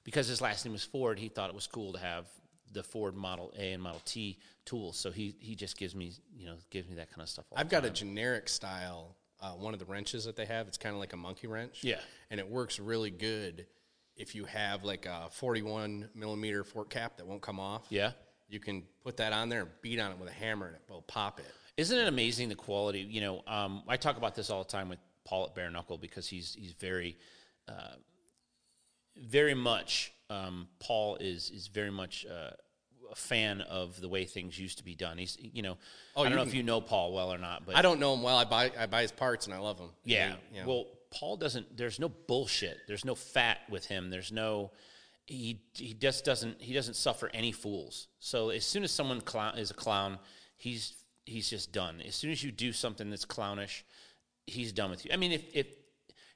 [0.03, 2.25] because his last name was ford he thought it was cool to have
[2.71, 6.45] the ford model a and model t tools so he he just gives me you
[6.45, 9.73] know gives me that kind of stuff all I've got a generic style, uh, one
[9.73, 10.67] of the wrenches that they have.
[10.67, 11.83] It's kind of like a monkey wrench.
[11.83, 11.99] Yeah.
[12.31, 13.65] And it works really good
[14.15, 17.85] if you have like a 41 millimeter fork cap that won't come off.
[17.89, 18.11] yeah
[18.47, 20.81] You can put that on there and beat on it with a hammer and it
[20.89, 21.45] will pop it.
[21.77, 23.01] Isn't it amazing the quality?
[23.01, 25.97] You know, um, I talk about this all the time with Paul at Bare Knuckle
[25.97, 27.17] because he's he's very,
[27.67, 27.95] uh,
[29.17, 30.13] very much.
[30.29, 32.51] Um, Paul is is very much uh,
[33.11, 35.17] a fan of the way things used to be done.
[35.17, 35.77] He's you know,
[36.15, 37.81] Oh, I don't you know can- if you know Paul well or not, but I
[37.81, 38.37] don't know him well.
[38.37, 39.89] I buy I buy his parts and I love them.
[40.03, 40.35] yeah.
[40.51, 40.67] You know.
[40.67, 41.77] Well, Paul doesn't.
[41.77, 42.77] There's no bullshit.
[42.87, 44.09] There's no fat with him.
[44.09, 44.71] There's no.
[45.27, 46.61] He he just doesn't.
[46.61, 48.07] He doesn't suffer any fools.
[48.19, 50.19] So as soon as someone clown is a clown,
[50.57, 50.93] he's
[51.25, 52.01] he's just done.
[52.05, 53.85] As soon as you do something that's clownish,
[54.45, 55.11] he's done with you.
[55.13, 55.67] I mean, if if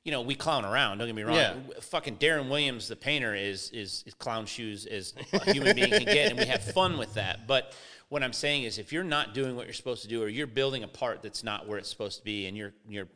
[0.04, 1.36] you know we clown around, don't get me wrong.
[1.36, 1.56] Yeah.
[1.82, 6.06] Fucking Darren Williams, the painter, is is is clown shoes as a human being can
[6.06, 7.48] get, and we have fun with that.
[7.48, 7.74] But
[8.10, 10.48] what I'm saying is, if you're not doing what you're supposed to do, or you're
[10.48, 13.08] building a part that's not where it's supposed to be, and you're you're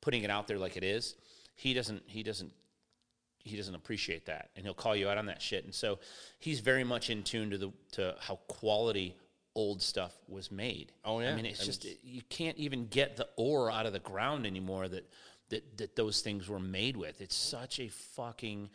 [0.00, 1.14] putting it out there like it is,
[1.54, 2.52] he doesn't he doesn't
[3.38, 5.64] he doesn't appreciate that, and he'll call you out on that shit.
[5.64, 5.98] And so
[6.40, 9.16] he's very much in tune to the to how quality
[9.54, 10.92] old stuff was made.
[11.04, 11.32] Oh, yeah.
[11.32, 14.46] I mean it's And just you can't even get the ore out of the ground
[14.46, 15.08] anymore that
[15.50, 17.20] that that those things were made with.
[17.20, 17.60] It's mm-hmm.
[17.62, 18.70] such a fucking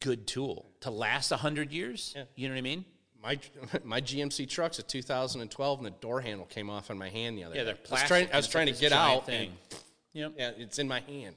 [0.00, 2.14] good tool to last a hundred years.
[2.34, 2.84] You know what I mean?
[3.22, 3.38] my
[3.84, 7.44] my GMC truck's a 2012 and the door handle came off on my hand the
[7.44, 7.64] other Yeah, day.
[7.66, 8.08] they're I was plastic.
[8.08, 9.26] trying, I was trying to get out.
[9.26, 9.50] thing.
[9.50, 9.80] And,
[10.12, 10.32] Yep.
[10.36, 11.36] yeah, it's in my hand.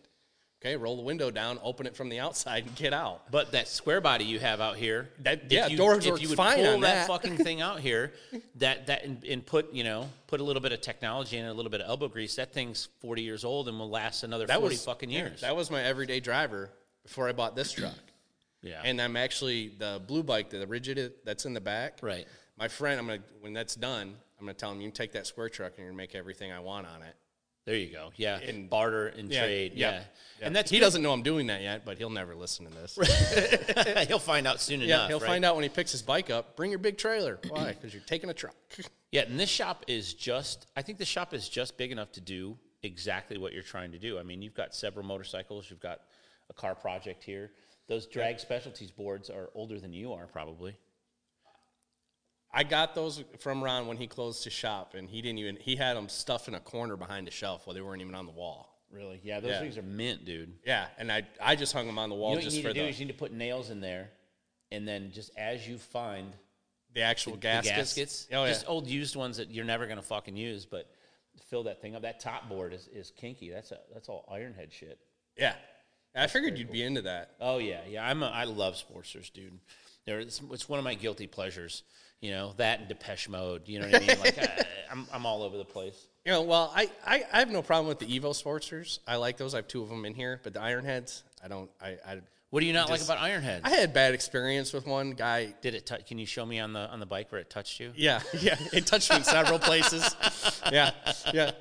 [0.65, 3.29] Okay, roll the window down, open it from the outside, and get out.
[3.29, 6.29] But that square body you have out here, That- if yeah, you, doors if you
[6.29, 7.07] would fine pull on that, that.
[7.07, 8.13] fucking thing out here,
[8.55, 11.53] that that and, and put you know put a little bit of technology and a
[11.53, 14.59] little bit of elbow grease, that thing's forty years old and will last another That
[14.61, 15.41] forty was fucking yeah, years.
[15.41, 16.69] that was my everyday driver
[17.03, 17.91] before I bought this truck.
[18.61, 21.97] yeah, And I'm actually the blue bike, the rigid that's in the back.
[22.01, 22.25] Right.
[22.57, 25.27] My friend, I'm gonna when that's done, I'm gonna tell him you can take that
[25.27, 27.15] square truck and you're gonna make everything I want on it.
[27.65, 28.11] There you go.
[28.15, 29.73] Yeah, And- barter and trade.
[29.75, 30.05] Yeah, yep.
[30.41, 30.85] and that's he good.
[30.85, 32.97] doesn't know I'm doing that yet, but he'll never listen to this.
[34.07, 35.07] he'll find out soon yeah, enough.
[35.09, 35.27] he'll right?
[35.27, 36.55] find out when he picks his bike up.
[36.55, 37.39] Bring your big trailer.
[37.49, 37.73] Why?
[37.83, 38.55] Because you're taking a truck.
[39.11, 42.21] Yeah, and this shop is just, I think the shop is just big enough to
[42.21, 44.19] do exactly what you're trying to do.
[44.19, 46.01] I mean, you've got several motorcycles, you've got
[46.49, 47.51] a car project here.
[47.87, 50.75] Those drag specialties boards are older than you are, probably.
[52.55, 55.75] I got those from Ron when he closed his shop, and he didn't even he
[55.75, 58.31] had them stuffed in a corner behind a shelf while they weren't even on the
[58.31, 58.69] wall.
[58.91, 59.19] Really?
[59.23, 59.59] Yeah, those Yeah.
[59.59, 60.53] things are mint, dude.
[60.65, 62.61] Yeah, and I I just hung them on the wall You know what just you
[62.63, 64.11] need for to do the, is you need to put nails in there,
[64.71, 66.31] and then just as you find
[66.93, 67.75] the actual the gaskets.
[67.95, 68.49] gaskets, Oh yeah.
[68.51, 70.91] just old used ones that you're never gonna fucking use, but
[71.49, 72.03] fill that thing up.
[72.03, 73.49] That top board is, is kinky.
[73.49, 74.99] That's a that's all Ironhead shit.
[75.37, 75.55] yeah.
[76.15, 77.31] I figured you'd be into that.
[77.41, 78.07] Oh yeah, yeah.
[78.07, 79.57] I'm a, I love Sportsters, dude.
[80.05, 81.81] There, it's, it's one of my guilty pleasures.
[82.23, 83.67] You know that and Depeche Mode.
[83.67, 84.19] You know what I mean?
[84.21, 86.07] Like I, uh, I'm I'm all over the place.
[86.25, 88.99] You know, well, I, I, I have no problem with the Evo Sportsters.
[89.05, 89.53] I like those.
[89.53, 91.69] I have two of them in here, but the Ironheads, I don't.
[91.81, 93.59] I I, What do you not Just- like about Ironhead?
[93.65, 95.53] I had bad experience with one guy.
[95.61, 95.85] Did it?
[95.85, 97.91] touch can you show me on the on the bike where it touched you?
[97.93, 100.15] Yeah, yeah, it touched me in several places.
[100.71, 100.91] Yeah,
[101.33, 101.51] yeah.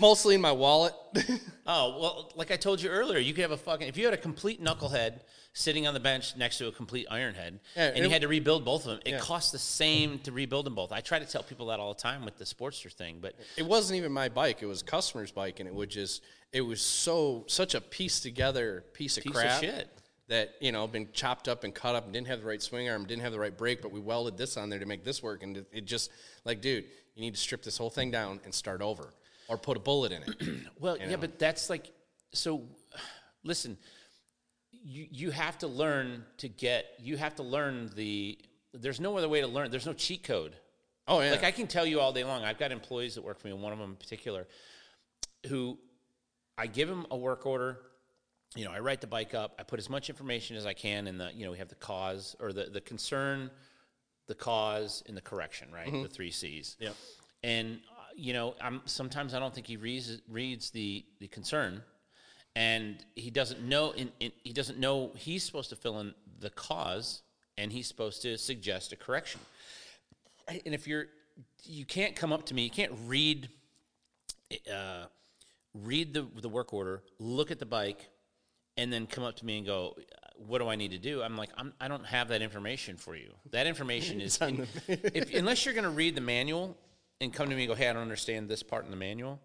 [0.00, 0.94] Mostly in my wallet.
[1.72, 4.12] Oh well, like I told you earlier, you could have a fucking if you had
[4.14, 5.20] a complete knucklehead
[5.52, 8.64] sitting on the bench next to a complete ironhead, Yeah, and you had to rebuild
[8.64, 9.00] both of them.
[9.04, 9.18] It Yeah.
[9.20, 10.90] costs the same to rebuild them both.
[10.90, 13.62] I try to tell people that all the time with the Sportster thing, but it
[13.64, 16.22] wasn't even my bike; it was a customer's bike, and it would just.
[16.52, 19.88] It was so such a piece together piece of Piece of crap shit.
[20.26, 22.88] that you know been chopped up and cut up and didn't have the right swing
[22.88, 25.22] arm, didn't have the right brake, but we welded this on there to make this
[25.22, 26.10] work, and it- it just
[26.44, 26.84] like, dude,
[27.14, 29.12] you need to strip this whole thing down and start over,
[29.50, 30.58] or put a bullet in it.
[30.80, 31.90] Well, yeah, but that's like
[32.32, 32.62] so.
[33.44, 33.76] Listen,
[34.70, 36.86] you you have to learn to get.
[36.98, 38.38] You have to learn the.
[38.72, 39.70] There's no other way to learn.
[39.70, 40.56] There's no cheat code.
[41.06, 42.44] oh yeah, Like I can tell you all day long.
[42.44, 44.46] I've got employees that work for me, and one of them in particular,
[45.48, 45.76] who
[46.56, 47.80] I give him a work order.
[48.56, 49.54] You know, I write the bike up.
[49.58, 51.30] I put as much information as I can in the.
[51.34, 53.50] You know, we have the cause or the the concern,
[54.28, 55.68] the cause, and the correction.
[55.72, 56.04] Right, mm-hmm.
[56.04, 56.76] the three C's.
[56.80, 56.94] Yep.
[57.42, 57.80] And
[58.20, 61.82] you know, I'm sometimes I don't think he reads reads the the concern,
[62.54, 63.92] and he doesn't know.
[63.92, 67.22] In, in, he doesn't know he's supposed to fill in the cause,
[67.56, 69.40] and he's supposed to suggest a correction.
[70.48, 71.06] And if you're,
[71.64, 72.62] you can't come up to me.
[72.62, 73.48] You can't read,
[74.70, 75.06] uh,
[75.74, 78.10] read the the work order, look at the bike,
[78.76, 79.96] and then come up to me and go,
[80.36, 83.16] "What do I need to do?" I'm like, I'm, I don't have that information for
[83.16, 83.32] you.
[83.50, 86.76] That information is in, if, unless you're going to read the manual
[87.20, 89.40] and come to me and go, "Hey, I don't understand this part in the manual."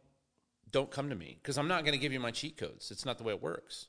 [0.72, 2.92] Don't come to me because I'm not going to give you my cheat codes.
[2.92, 3.88] It's not the way it works.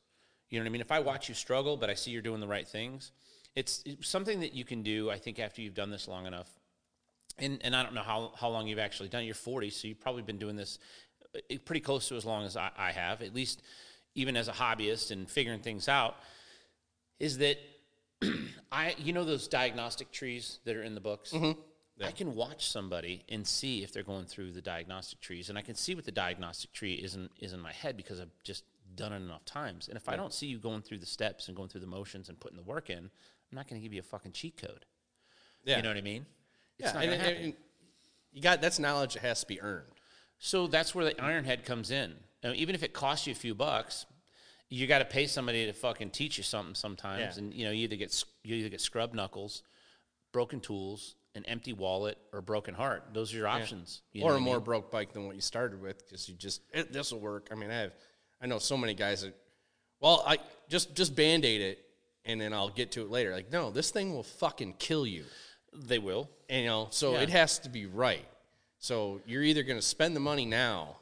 [0.50, 0.80] You know what I mean?
[0.80, 3.12] If I watch you struggle, but I see you're doing the right things,
[3.56, 5.10] it's, it's something that you can do.
[5.10, 6.48] I think after you've done this long enough,
[7.38, 9.22] and and I don't know how, how long you've actually done.
[9.22, 9.26] it.
[9.26, 10.78] You're 40, so you've probably been doing this
[11.34, 13.62] uh, pretty close to as long as I, I have, at least
[14.14, 16.16] even as a hobbyist and figuring things out.
[17.18, 17.58] Is that
[18.72, 21.32] I you know those diagnostic trees that are in the books?
[22.04, 25.62] I can watch somebody and see if they're going through the diagnostic trees, and I
[25.62, 28.64] can see what the diagnostic tree is in, is in my head because I've just
[28.94, 29.88] done it enough times.
[29.88, 32.28] And if I don't see you going through the steps and going through the motions
[32.28, 33.08] and putting the work in, I'm
[33.56, 34.84] not going to give you a fucking cheat code.
[35.64, 36.26] yeah, You know what I mean?
[36.78, 36.92] yeah.
[36.92, 37.54] not and- and- and
[38.32, 39.88] you got that's knowledge that has to be earned.
[40.38, 42.14] So that's where the Ironhead comes in.
[42.44, 44.04] I mean, even if it costs you a few bucks,
[44.68, 47.36] you got to pay somebody to fucking teach you something sometimes.
[47.36, 47.42] Yeah.
[47.42, 49.62] And you know, you either get you either get scrub knuckles,
[50.32, 53.04] broken tools, an empty wallet, or a broken heart.
[53.12, 54.02] Those are your options.
[54.12, 54.64] You or a I more mean?
[54.64, 57.48] broke bike than what you started with because you just this will work.
[57.52, 57.92] I mean, I have
[58.40, 59.34] I know so many guys that
[60.00, 61.86] well, I just just band aid it
[62.24, 63.32] and then I'll get to it later.
[63.32, 65.24] Like, no, this thing will fucking kill you.
[65.72, 66.28] They will.
[66.48, 67.20] And, you know, so Yeah.
[67.20, 68.26] it has to be right.
[68.78, 70.96] So you're either going to spend the money now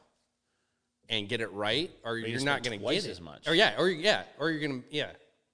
[1.08, 3.10] and get it right, or you're, not going to get it.
[3.10, 3.46] as much.
[3.46, 5.10] Or yeah, or yeah, or you're going to yeah,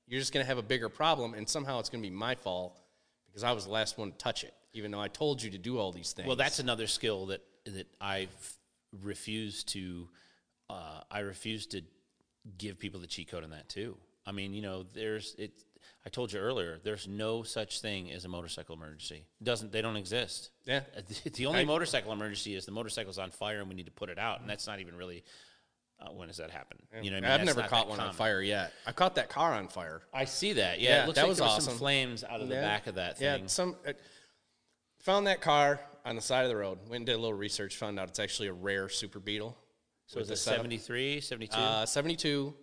[0.07, 2.35] you're just going to have a bigger problem, and somehow it's going to be my
[2.35, 2.81] fault
[3.27, 5.59] because I was the last one to touch it, even though I told you to
[5.59, 6.26] do all these things.
[6.26, 8.28] Well, that's another skill that that I
[9.02, 10.09] refuse to.
[10.68, 11.83] Uh, I refuse to
[12.59, 13.96] give people the cheat code on that too.
[14.26, 15.52] I mean, you know, there's it.
[16.06, 16.78] I told you earlier.
[16.83, 19.24] There's no such thing as a motorcycle emergency.
[19.42, 20.50] Doesn't they don't exist.
[20.64, 20.80] Yeah.
[21.33, 24.09] The only I- motorcycle emergency is the motorcycle's on fire and we need to put
[24.09, 25.24] it out, and that's not even really.
[26.02, 26.78] Uh, when does that happen?
[27.02, 27.30] You know, I mean?
[27.30, 28.72] I've That's never caught one on fire yet.
[28.87, 30.00] I caught that car on fire.
[30.14, 30.80] I see that.
[30.80, 31.64] Yeah, Yeah, it looks that like was awesome.
[31.72, 32.62] some flames out of the Yeah.
[32.62, 33.48] back of that Yeah, thing.
[33.48, 33.92] some uh,
[35.01, 36.79] found that car on the side of the road.
[36.89, 37.77] Went and did a little research.
[37.77, 39.57] Found out it's actually a rare Super Beetle.
[40.07, 41.57] so it's a the 73, 72?
[41.57, 42.55] Uh, 72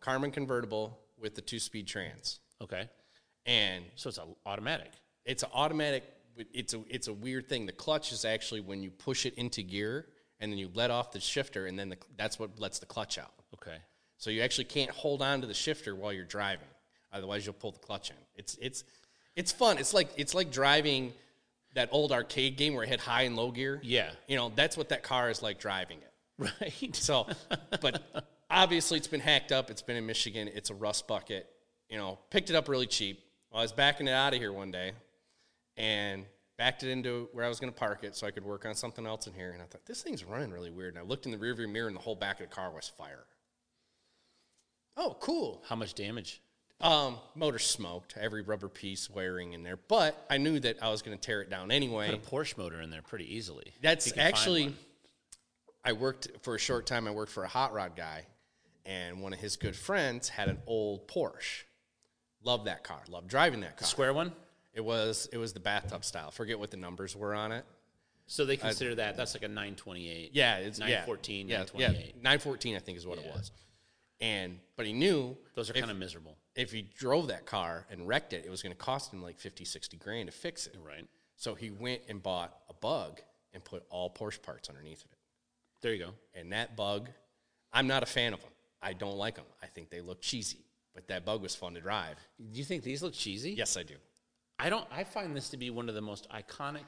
[0.00, 2.88] Karmann convertible with the two-speed trans, okay,
[3.44, 4.90] and so it's an automatic.
[5.24, 6.04] it's an automatic.
[6.54, 7.66] It's a it's a weird thing.
[7.66, 10.06] The clutch is actually when you push it into gear,
[10.40, 13.18] and then you let off the shifter, and then the, that's what lets the clutch
[13.18, 13.32] out.
[13.54, 13.76] Okay.
[14.16, 16.68] So you actually can't hold on to the shifter while you're driving.
[17.12, 18.16] Otherwise, you'll pull the clutch in.
[18.36, 18.84] It's it's
[19.36, 19.76] it's fun.
[19.76, 21.12] It's like it's like driving
[21.74, 23.80] that old arcade game where it had high and low gear.
[23.82, 24.10] Yeah.
[24.26, 26.06] You know, that's what that car is like driving it.
[26.60, 26.96] Right.
[26.96, 27.26] So,
[27.82, 28.02] but
[28.48, 29.70] obviously it's been hacked up.
[29.70, 30.48] It's been in Michigan.
[30.54, 31.46] It's a rust bucket.
[31.90, 33.20] You know, picked it up really cheap.
[33.50, 34.92] Well, I was backing it out of here one day,
[35.76, 36.24] and
[36.56, 38.74] backed it into where I was going to park it so I could work on
[38.74, 39.52] something else in here.
[39.52, 40.94] And I thought, this thing's running really weird.
[40.94, 42.86] And I looked in the rearview mirror and the whole back of the car was
[42.96, 43.24] fire.
[44.96, 45.62] Oh, cool.
[45.66, 46.42] How much damage?
[46.80, 49.76] Um, motor smoked, every rubber piece wiring in there.
[49.88, 52.10] But I knew that I was going to tear it down anyway.
[52.10, 53.72] Put a Porsche motor in there pretty easily.
[53.82, 54.76] That's You can find actually.
[55.84, 57.06] I worked for a short time.
[57.06, 58.24] I worked for a hot rod guy,
[58.84, 61.64] and one of his good friends had an old Porsche.
[62.42, 63.00] Loved that car.
[63.08, 63.86] Loved driving that car.
[63.86, 64.32] square one.
[64.72, 66.30] It was it was the bathtub style.
[66.30, 67.64] Forget what the numbers were on it.
[68.26, 70.30] So they consider that that's like a 928.
[70.32, 72.06] Yeah, it's 914, yeah, 928.
[72.06, 73.26] Yeah, nine fourteen, I think is what Yeah.
[73.28, 73.50] it was.
[74.20, 78.06] And but he knew Those are kind of miserable, if he drove that car and
[78.06, 80.76] wrecked it, it was going to cost him like 50, 60 grand to fix it.
[80.84, 81.06] right?
[81.36, 83.20] So he went and bought a bug
[83.54, 85.18] and put all Porsche parts underneath of it.
[85.82, 86.10] There you go.
[86.34, 87.08] And that bug,
[87.72, 88.50] I'm not a fan of them.
[88.82, 89.44] I don't like them.
[89.62, 90.58] I think they look cheesy.
[90.94, 92.16] But that bug was fun to drive.
[92.52, 93.52] Do you think these look cheesy?
[93.52, 93.94] Yes, I do.
[94.58, 94.86] I don't.
[94.90, 96.82] I find this to be one of the most iconic.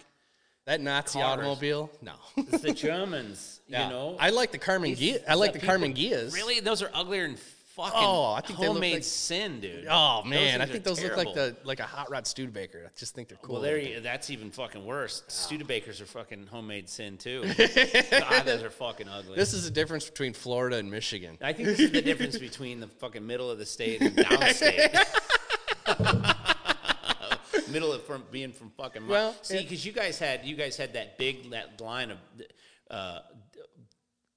[0.66, 1.38] That Nazi Cars.
[1.38, 2.12] automobile, no.
[2.36, 3.84] It's the Germans, Yeah.
[3.86, 4.16] you know.
[4.20, 5.22] I like the Karmann Ghia.
[5.28, 6.34] I like the Karmann Ghias.
[6.34, 7.36] Really, those are uglier than
[7.74, 7.92] fucking.
[7.94, 9.86] Oh, I think they look homemade like- sin, dude.
[9.90, 12.82] Oh man, I think those look like the like a hot rod Studebaker.
[12.86, 13.54] I just think they're cool.
[13.54, 15.22] Well, there you, that's even fucking worse.
[15.28, 17.42] Studebakers are fucking homemade sin too.
[17.42, 19.36] God, those are fucking ugly.
[19.36, 21.38] This is the difference between Florida and Michigan.
[21.42, 25.06] I think this is the difference between the fucking middle of the state and downstate.
[27.70, 29.06] middle of from being from fucking.
[29.06, 32.18] Well, see, because you guys had you guys had that big that line of
[32.90, 33.20] uh,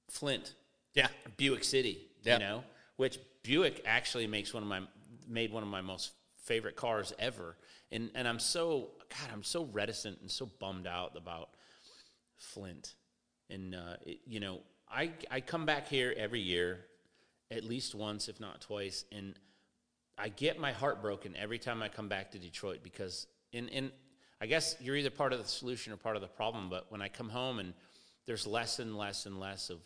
[0.08, 0.54] Flint,
[0.94, 1.08] Yeah.
[1.36, 2.40] Buick City, Yep.
[2.40, 2.64] you know,
[2.96, 4.80] which Buick actually makes one of my
[5.28, 6.12] made one of my most
[6.44, 7.56] favorite cars ever,
[7.90, 11.50] and and I'm so God, I'm so reticent and so bummed out about
[12.36, 12.94] Flint,
[13.50, 16.86] and uh, it, you know, I I come back here every year,
[17.50, 19.34] at least once, if not twice, and
[20.18, 23.90] I get my heart broken every time I come back to Detroit because in in
[24.40, 26.68] I guess you're either part of the solution or part of the problem.
[26.68, 27.72] But when I come home and
[28.26, 29.78] there's less and less and less of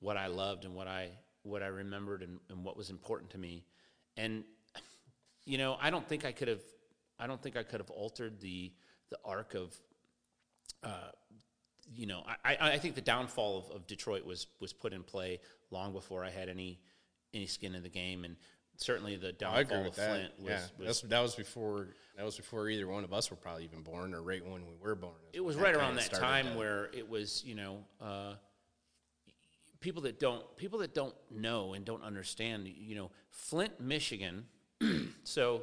[0.00, 1.10] what I loved and what I
[1.42, 3.64] what I remembered and, and what was important to me,
[4.16, 4.44] and
[5.44, 6.62] you know I don't think I could have
[7.18, 8.72] I don't think I could have altered the
[9.10, 9.74] the arc of
[10.82, 11.10] uh,
[11.94, 15.02] you know, I, I I think the downfall of, of Detroit was was put in
[15.02, 16.80] play long before I had any
[17.34, 18.36] any skin in the game, and
[18.76, 20.10] certainly the downfall of that.
[20.10, 23.30] Flint was, yeah, was that's, that was before that was before either one of us
[23.30, 25.14] were probably even born, or right when we were born.
[25.32, 28.34] it was right around that time where it was you know uh,
[29.80, 34.44] people that don't people that don't know and don't understand you know Flint, Michigan.
[35.24, 35.62] so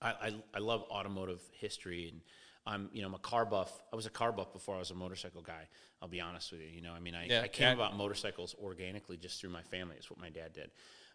[0.00, 2.20] I, I I love automotive history and.
[2.66, 3.72] I'm, you know, I'm a car buff.
[3.90, 5.66] I was a car buff before I was a motorcycle guy.
[6.02, 6.68] I'll be honest with you.
[6.68, 7.72] You know, I mean, I, Yeah, I came yeah.
[7.72, 9.96] about motorcycles organically just through my family.
[9.96, 10.70] It's what my dad did.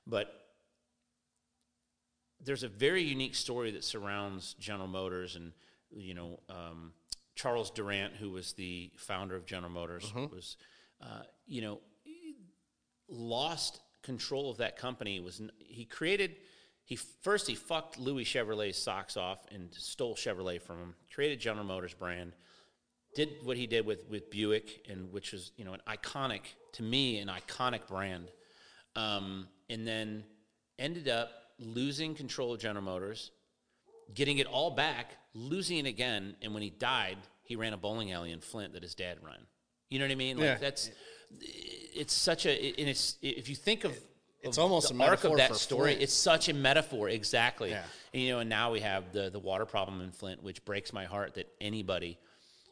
[0.07, 0.33] But
[2.43, 5.53] there's a very unique story that surrounds General Motors and
[5.91, 6.93] you know um,
[7.35, 10.57] Charles Durant, who was the founder of General Motors, was
[11.01, 11.79] uh, you know
[13.09, 15.19] lost control of that company.
[15.19, 16.35] Was he created?
[16.83, 20.95] He first he fucked Louis Chevrolet's socks off and stole Chevrolet from him.
[21.13, 22.33] Created General Motors brand.
[23.15, 26.41] Did what he did with with Buick, and which was you know an iconic
[26.73, 28.29] to me an iconic brand
[28.95, 30.23] um, and then
[30.79, 33.31] ended up losing control of General Motors,
[34.13, 38.11] getting it all back, losing it again, and when he died, he ran a bowling
[38.11, 39.37] alley in Flint that his dad ran.
[39.89, 40.37] You know what I mean?
[40.37, 40.55] Like Yeah.
[40.55, 40.91] that's
[41.41, 43.97] it's such a and it's if you think of
[44.41, 45.91] It's of almost the a arc of that for story.
[45.91, 46.01] Flint.
[46.03, 47.71] It's such a metaphor, exactly.
[47.71, 47.83] Yeah.
[48.13, 50.93] And, you know, and now we have the the water problem in Flint, which breaks
[50.93, 52.17] my heart that anybody,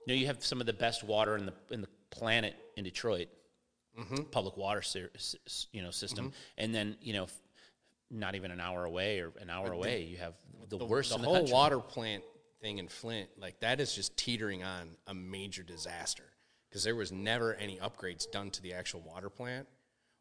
[0.06, 2.84] you know, you have some of the best water in the in the planet in
[2.84, 3.28] Detroit,
[4.00, 4.24] Mm-hmm.
[4.32, 5.12] public water, ser-
[5.72, 7.28] you know, system, and then you know,
[8.10, 10.34] not even an hour away or an hour away, you have
[10.70, 11.54] the, worst the the whole country.
[11.54, 12.24] water plant
[12.60, 16.24] thing in Flint, like that is just teetering on a major disaster
[16.74, 19.68] because there was never any upgrades done to the actual water plant.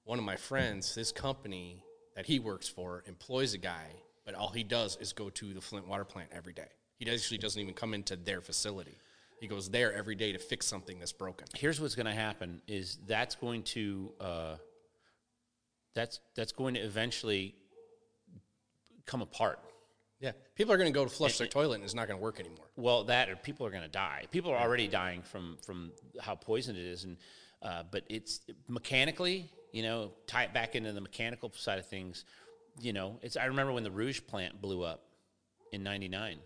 [0.05, 1.83] One of my friends, this company
[2.15, 3.87] that he works for, employs a guy,
[4.27, 6.69] but all he does is go to the Flint water plant every day.
[6.99, 8.99] He actually doesn't even come into their facility.
[9.41, 11.47] He goes there every day to fix something that's broken.
[11.57, 14.57] Here's what's going to happen: is that's going to uh,
[15.95, 17.55] that's that's going to eventually
[19.07, 19.59] come apart.
[20.23, 22.23] Yeah, people are going to go to flush their toilet and it's not going to
[22.23, 22.65] work anymore.
[22.77, 24.27] Well, that or people are going to die.
[24.31, 27.17] People are already dying from from how poisoned it is, and
[27.61, 32.25] uh, but it's mechanically, you know, tie it back into the mechanical side of things.
[32.81, 33.37] You know, it's.
[33.37, 35.03] I remember when the Rouge plant blew up
[35.73, 36.39] in '99.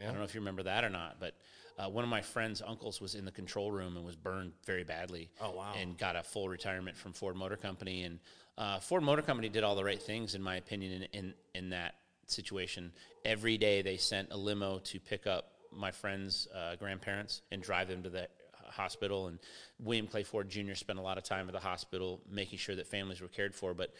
[0.00, 1.34] I don't know if you remember that or not, but
[1.76, 4.84] uh, one of my friend's uncles was in the control room and was burned very
[4.84, 5.28] badly.
[5.40, 5.72] Oh, wow.
[5.76, 8.20] And got a full retirement from Ford Motor Company, and
[8.56, 11.70] uh, Ford Motor Company did all the right things, in my opinion, in in, in
[11.70, 11.96] that
[12.30, 12.92] situation.
[13.24, 17.88] Every day they sent a limo to pick up my friends' uh, grandparents and drive
[17.88, 19.28] them to the uh, hospital.
[19.28, 19.38] And
[19.78, 20.74] William Clay Ford Jr.
[20.74, 23.74] spent a lot of time at the hospital making sure that families were cared for.
[23.74, 23.92] But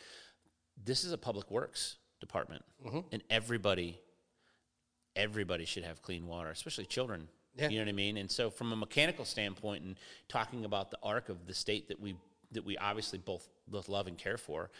[0.83, 2.64] this is a public works department,
[3.12, 4.01] and everybody,
[5.14, 7.29] everybody should have clean water, especially children.
[7.57, 7.68] Yeah.
[7.68, 8.16] You know what I mean?
[8.16, 9.97] And so, from a mechanical standpoint, and
[10.29, 12.14] talking about the arc of the state that we
[12.53, 14.70] that we obviously both both love and care for,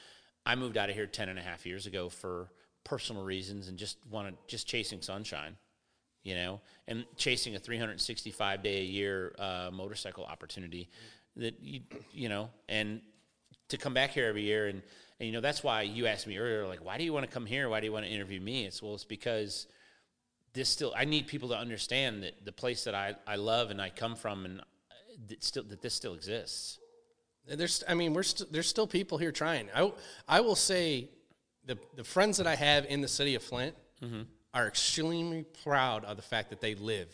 [0.47, 2.51] I moved out of here 10 and a half years ago for
[2.89, 5.57] personal reasons and just want to just chasing sunshine,
[6.23, 10.89] you know, and chasing a 365 day a year uh, motorcycle opportunity
[11.37, 11.81] that you
[12.13, 13.01] you know, and
[13.69, 14.83] to come back here every year and
[15.21, 17.33] and you know that's why you asked me earlier like why do you want to
[17.33, 17.69] come here?
[17.69, 18.65] Why do you want to interview me?
[18.65, 19.67] It's well it's because
[20.55, 23.83] this still i need people to understand that the place that i, I love and
[23.83, 24.65] i come from and uh,
[25.29, 26.79] that still that this still exists.
[27.57, 29.69] There's, I mean, we're there's still people here trying.
[29.75, 29.91] I,
[30.29, 31.09] I will say,
[31.69, 34.23] the the friends that I have in the city of Flint Mm-hmm.
[34.55, 37.09] are extremely proud of the fact that they live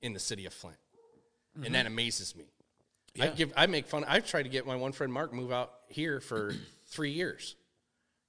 [0.00, 0.76] in the city of Flint,
[1.64, 2.44] and that amazes me.
[2.44, 3.34] I Mm-hmm.
[3.36, 4.04] Give, I make fun.
[4.06, 6.54] I've tried to get my one friend Mark move out here for
[6.86, 7.56] three years.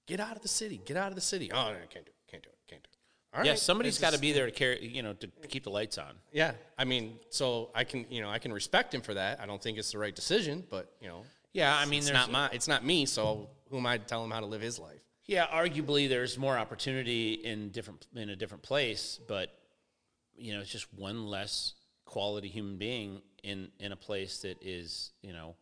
[0.07, 0.81] Get out of the city.
[0.83, 1.51] Get out of the city.
[1.51, 2.15] Oh, no, I can't do it.
[2.31, 2.57] Can't do it.
[2.67, 3.37] Can't do it.
[3.37, 3.59] All yeah right.
[3.59, 6.15] somebody's It's got to be there to carry you know to keep the lights on
[6.33, 9.39] Yeah, I mean, so I can, you know, I can respect him for that.
[9.39, 11.21] I don't think it's the right decision, but you know,
[11.53, 13.05] yeah i mean it's not my, it's not me.
[13.05, 15.03] So who am I to tell him how to live his life?
[15.31, 19.49] Yeah, arguably there's more opportunity in different in a different place, but
[20.35, 21.73] you know, it's just one less
[22.03, 25.55] quality human being in in a place that is, you know,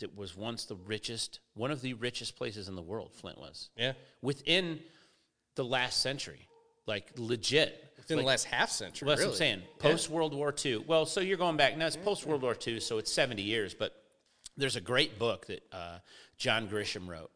[0.00, 3.70] that was once the richest, one of the richest places in the world, Flint was.
[3.78, 4.80] Yeah, Within
[5.54, 6.46] the last century.
[6.86, 7.94] Like legit.
[7.96, 9.06] within the last half century.
[9.06, 9.30] Well, that's really.
[9.30, 9.62] what I'm saying.
[9.78, 10.84] Post World War II.
[10.86, 11.78] Well, so you're going back.
[11.78, 13.72] Now it's post World War II, so it's 70 years.
[13.72, 13.94] But
[14.58, 16.00] there's a great book that uh,
[16.36, 17.30] John Grisham wrote.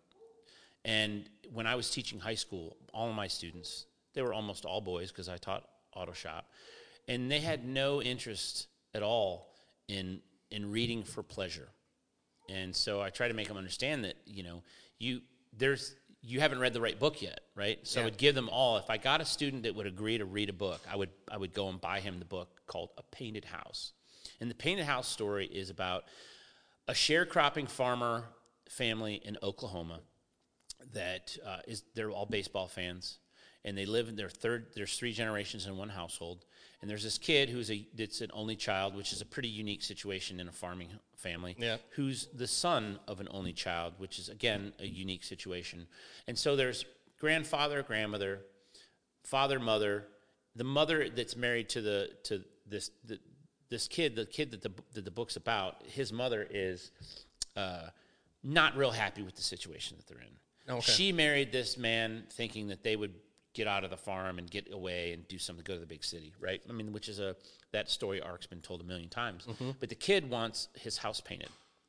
[0.84, 4.80] And when I was teaching high school, all of my students, they were almost all
[4.80, 6.50] boys because I taught auto shop,
[7.06, 9.52] and they had no interest at all
[9.88, 10.20] in
[10.50, 11.68] in reading for pleasure.
[12.48, 14.62] And so I try to make them understand that you know
[14.98, 15.20] you
[15.56, 17.78] there's you haven't read the right book yet, right?
[17.86, 18.76] So I would give them all.
[18.76, 21.36] If I got a student that would agree to read a book, I would I
[21.36, 23.92] would go and buy him the book called A Painted House.
[24.40, 26.04] And the Painted House story is about
[26.86, 28.24] a sharecropping farmer
[28.68, 30.00] family in Oklahoma
[30.92, 33.18] that uh, is they're all baseball fans
[33.64, 36.44] and they live in their third there's three generations in one household
[36.80, 39.82] and there's this kid who's a that's an only child which is a pretty unique
[39.82, 41.76] situation in a farming family Yeah.
[41.96, 45.86] who's the son of an only child which is again a unique situation
[46.28, 46.84] and so there's
[47.20, 48.40] grandfather grandmother
[49.24, 50.06] father mother
[50.54, 53.18] the mother that's married to the to this the,
[53.68, 56.92] this kid the kid that the that the book's about his mother is
[57.56, 57.88] uh,
[58.44, 60.36] not real happy with the situation that they're in
[60.68, 60.80] Okay.
[60.80, 63.14] she married this man thinking that they would
[63.54, 66.04] get out of the farm and get away and do something go to the big
[66.04, 67.34] city right i mean which is a
[67.72, 69.70] that story arc's been told a million times mm-hmm.
[69.80, 71.48] but the kid wants his house painted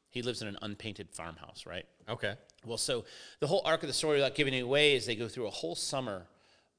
[0.09, 2.33] he lives in an unpainted farmhouse right Okay.
[2.65, 3.05] well, so
[3.39, 5.51] the whole arc of the story, without giving it away, is they go through a
[5.51, 6.25] whole summer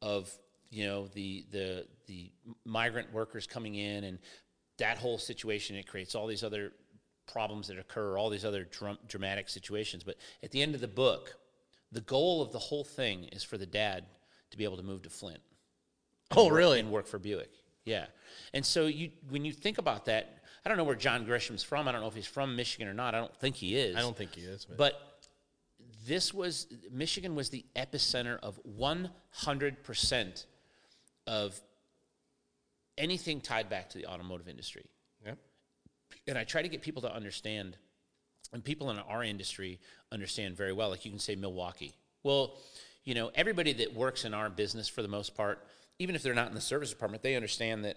[0.03, 0.33] of
[0.71, 2.33] you know the the the
[2.65, 4.19] migrant workers coming in and
[4.79, 5.77] that whole situation.
[5.77, 6.73] It creates all these other
[7.29, 10.03] problems that occur, all these other dram- dramatic situations.
[10.03, 11.37] But at the end of the book,
[11.93, 14.05] the goal of the whole thing is for the dad
[14.51, 15.41] to be able to move to Flint
[16.37, 16.79] Oh, really?
[16.81, 17.51] and work for Buick.
[17.85, 18.07] Yeah.
[18.55, 21.89] And so you when you think about that, I don't know where John Grisham's from.
[21.89, 23.15] I don't know if he's from Michigan or not.
[23.15, 23.97] I don't think he is.
[23.97, 24.65] I don't think he is.
[24.67, 25.01] But, But
[26.07, 30.45] this was Michigan was the epicenter of 100%
[31.27, 31.61] of
[32.99, 34.85] anything tied back to the automotive industry.
[35.25, 35.35] yeah.
[36.29, 37.77] And I try to get people to understand,
[38.53, 39.81] and people in our industry
[40.13, 40.91] understand very well.
[40.91, 41.95] Like you can say Milwaukee.
[42.23, 42.59] Well,
[43.05, 45.65] you know, everybody that works in our business for the most part,
[45.99, 47.97] even if they're not in the service department, they understand that,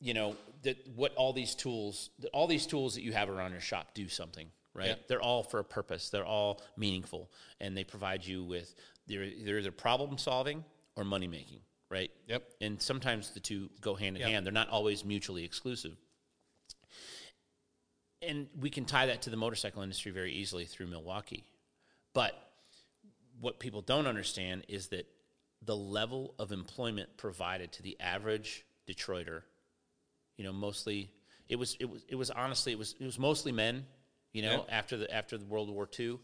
[0.00, 3.52] you know, that what all these tools, that all these tools that you have around
[3.52, 4.96] your shop do something, right?
[5.08, 6.10] They're all for a purpose.
[6.10, 7.30] They're all meaningful,
[7.60, 8.74] and they provide you with
[9.06, 10.64] they're, they're either problem solving
[10.96, 11.60] or money making,
[11.90, 12.10] right?
[12.26, 12.42] Yep.
[12.60, 14.30] And sometimes the two go hand in Yep.
[14.30, 14.46] hand.
[14.46, 15.96] They're not always mutually exclusive
[18.28, 21.44] and we can tie that to the motorcycle industry very easily through Milwaukee.
[22.12, 22.34] But
[23.40, 25.06] what people don't understand is that
[25.62, 29.42] the level of employment provided to the average Detroiter,
[30.36, 31.10] you know, mostly
[31.48, 33.86] it was it was it was honestly it was it was mostly men,
[34.32, 34.76] you know, Yeah.
[34.78, 36.18] after the after the World War II.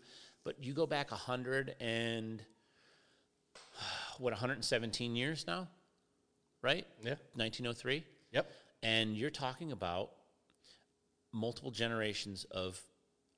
[0.44, 2.42] But you go back a hundred and
[4.18, 5.68] what 117 years now,
[6.62, 6.86] right?
[7.02, 7.14] Yeah.
[7.34, 8.50] 1903 Yep.
[8.82, 10.10] and you're talking about
[11.32, 12.80] multiple generations of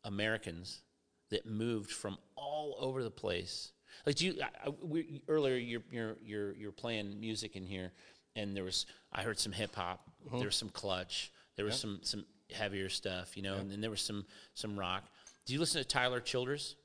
[0.05, 0.83] Americans
[1.31, 3.73] that moved from all over the place.
[4.07, 7.93] Like do you I, we, earlier, you're you're you're you're playing music in here,
[8.37, 10.39] and there was I heard some hip hop, Mm-hmm.
[10.39, 13.91] there was some clutch, there was some some heavier stuff, you know, and then there
[13.91, 14.25] was some
[14.55, 15.03] some rock.
[15.47, 16.77] Do you listen to Tyler Childers?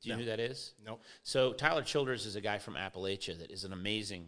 [0.00, 0.74] Do you know who that is?
[0.84, 1.02] Nope.
[1.22, 4.26] So Tyler Childers is a guy from Appalachia that is an amazing,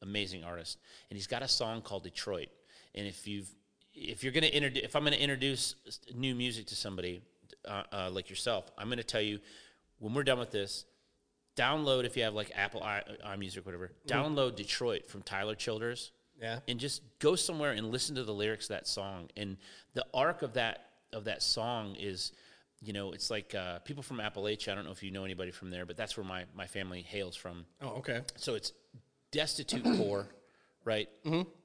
[0.00, 0.78] amazing artist,
[1.10, 2.48] and he's got a song called Detroit.
[2.94, 3.48] And if you've,
[3.94, 5.74] if you're gonna introduce, if I'm gonna introduce
[6.14, 7.22] new music to somebody
[7.66, 9.38] uh, uh, like yourself, I'm gonna tell you
[9.98, 10.84] when we're done with this,
[11.56, 13.92] download if you have like Apple i, iMusic, whatever.
[14.08, 16.60] Download Detroit from Tyler Childers Yeah.
[16.66, 19.56] and just go somewhere and listen to the lyrics of that song and
[19.94, 22.32] the arc of that of that song is
[22.80, 25.50] you know it's like uh, people from appalachia i don't know if you know anybody
[25.50, 28.22] from there but that's where my, my family hails from Oh, okay.
[28.36, 28.72] so it's
[29.30, 30.26] destitute poor
[30.86, 31.08] right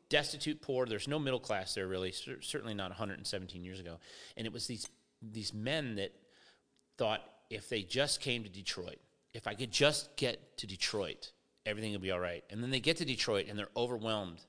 [0.09, 3.97] destitute poor there's no middle class there really cer- certainly not 117 years ago
[4.37, 4.87] and it was these
[5.21, 6.13] these men that
[6.97, 8.99] thought if they just came to Detroit,
[9.33, 11.31] if I could just get to Detroit,
[11.65, 12.43] everything would be all right.
[12.49, 14.39] And then they get to Detroit and they're overwhelmed.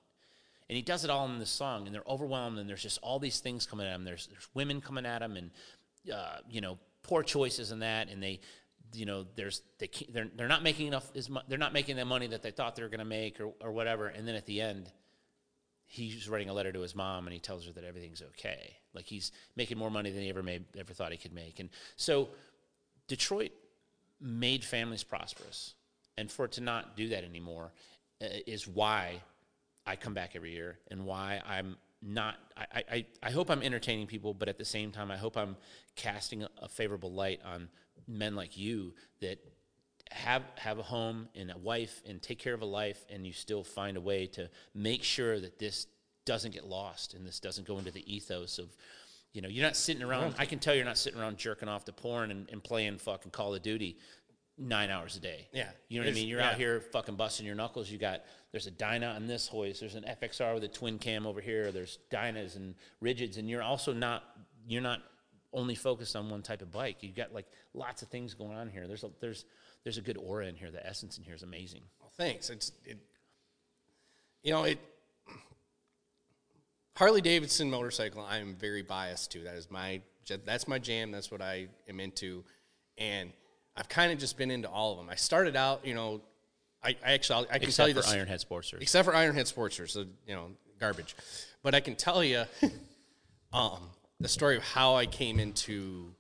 [0.69, 3.19] And he does it all in this song, and they're overwhelmed, and there's just all
[3.19, 4.05] these things coming at them.
[4.05, 5.51] There's, there's women coming at them, and
[6.13, 8.41] uh, you know, poor choices and that, and they,
[8.93, 11.11] you know, there's they they're they're not making enough.
[11.49, 13.73] They're not making the money that they thought they were going to make, or or
[13.73, 14.09] whatever.
[14.09, 14.93] And then at the end,
[15.89, 18.77] he's writing a letter to his mom and he tells her that everything's okay.
[18.95, 21.59] Like he's making more money than he ever made, ever thought he could make.
[21.61, 22.29] And so
[23.09, 23.53] Detroit
[24.21, 25.75] made families prosperous.
[26.19, 27.73] And for it to not do that anymore
[28.23, 29.23] uh, is why
[29.87, 34.07] I come back every year and why I'm not, I, I, I hope I'm entertaining
[34.07, 35.57] people, but at the same time, I hope I'm
[35.97, 37.69] casting a, a favorable light on
[38.07, 39.39] men like you that
[40.11, 43.33] have have a home and a wife and take care of a life and you
[43.33, 45.87] still find a way to make sure that this
[46.25, 48.75] doesn't get lost and this doesn't go into the ethos of
[49.33, 51.85] you know you're not sitting around i can tell you're not sitting around jerking off
[51.85, 53.97] to porn and, and playing fucking call of duty
[54.59, 55.49] nine hours a day.
[55.53, 55.69] Yeah.
[55.89, 56.29] you know what i mean?
[56.29, 56.51] You're yeah.
[56.51, 57.91] out here fucking busting your knuckles.
[57.91, 59.81] You got there's a dyna on this hoist.
[59.81, 61.71] There's an fxr with a twin cam over here.
[61.71, 64.25] There's dynas and rigids and you're also not
[64.67, 65.01] you're not
[65.53, 66.97] only focused on one type of bike.
[67.03, 68.87] You've got like lots of things going on here.
[68.87, 69.45] There's a there's
[69.89, 72.51] there's a good aura in here the essence in here is amazing Well, thanks.
[72.51, 72.99] It's it.
[74.43, 74.79] You know it.
[76.95, 78.21] Harley Davidson motorcycle.
[78.23, 79.45] I am very biased to.
[79.45, 80.03] That is my.
[80.45, 81.11] That's my jam.
[81.11, 82.45] That's what I am into,
[82.99, 83.33] and
[83.79, 85.09] I've kind of just been into all of them.
[85.09, 86.21] I started out, you know,
[86.85, 88.13] I, I actually I can tell you for this.
[88.13, 91.17] ironhead sportsters except for Ironhead Sportster, so you know, garbage.
[91.63, 92.45] But I can tell you,
[93.55, 93.81] um,
[94.21, 96.13] the story of how I came into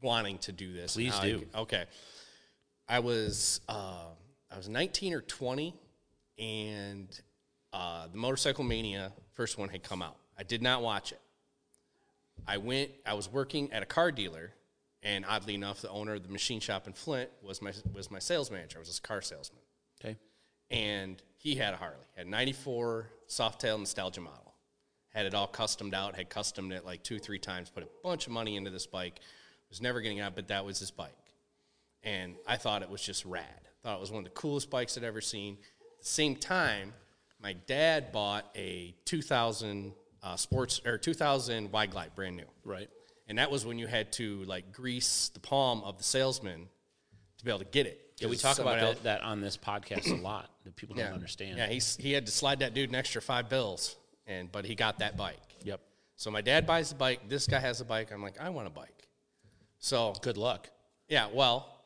[0.00, 0.94] wanting to do this.
[0.94, 1.46] Please how I- do.
[1.54, 1.84] okay,
[2.90, 4.06] I was uh,
[4.50, 5.74] I was 19 or 20,
[6.38, 7.20] and
[7.72, 10.16] uh, the Motorcycle Mania first one had come out.
[10.36, 11.20] I did not watch it.
[12.46, 12.90] I went.
[13.06, 14.52] I was working at a car dealer,
[15.02, 18.18] and oddly enough, the owner of the machine shop in Flint was my was my
[18.18, 18.78] sales manager.
[18.78, 19.62] I was a car salesman
[20.02, 20.16] okay
[20.70, 24.54] and he had a Harley, had 94 Softail nostalgia model,
[25.12, 28.26] had it all customed out, had customed it like two, three times, put a bunch
[28.26, 29.20] of money into this bike,
[29.68, 31.14] was never getting out, but that was his bike.
[32.02, 33.44] And I thought it was just rad.
[33.82, 35.54] Thought it was one of the coolest bikes I'd ever seen.
[35.54, 36.92] At the same time,
[37.42, 39.92] my dad bought a 2000
[40.22, 42.44] uh, sports or 2000 wide glide, brand new.
[42.64, 42.88] right
[43.26, 46.68] And that was when you had to like grease the palm of the salesman
[47.38, 48.12] to be able to get it.
[48.18, 51.56] yeah we talk about that, that on this podcast a lot that people don't understand
[51.56, 53.96] yeah, he's, he had to slide that dude an extra five bills,
[54.26, 55.40] and but he got that bike.
[55.64, 55.80] yep
[56.16, 57.28] So my dad buys the bike.
[57.28, 58.10] This guy has a bike.
[58.12, 59.08] I'm like, I want a bike.
[59.78, 60.68] So good luck
[61.10, 61.79] yeah, well,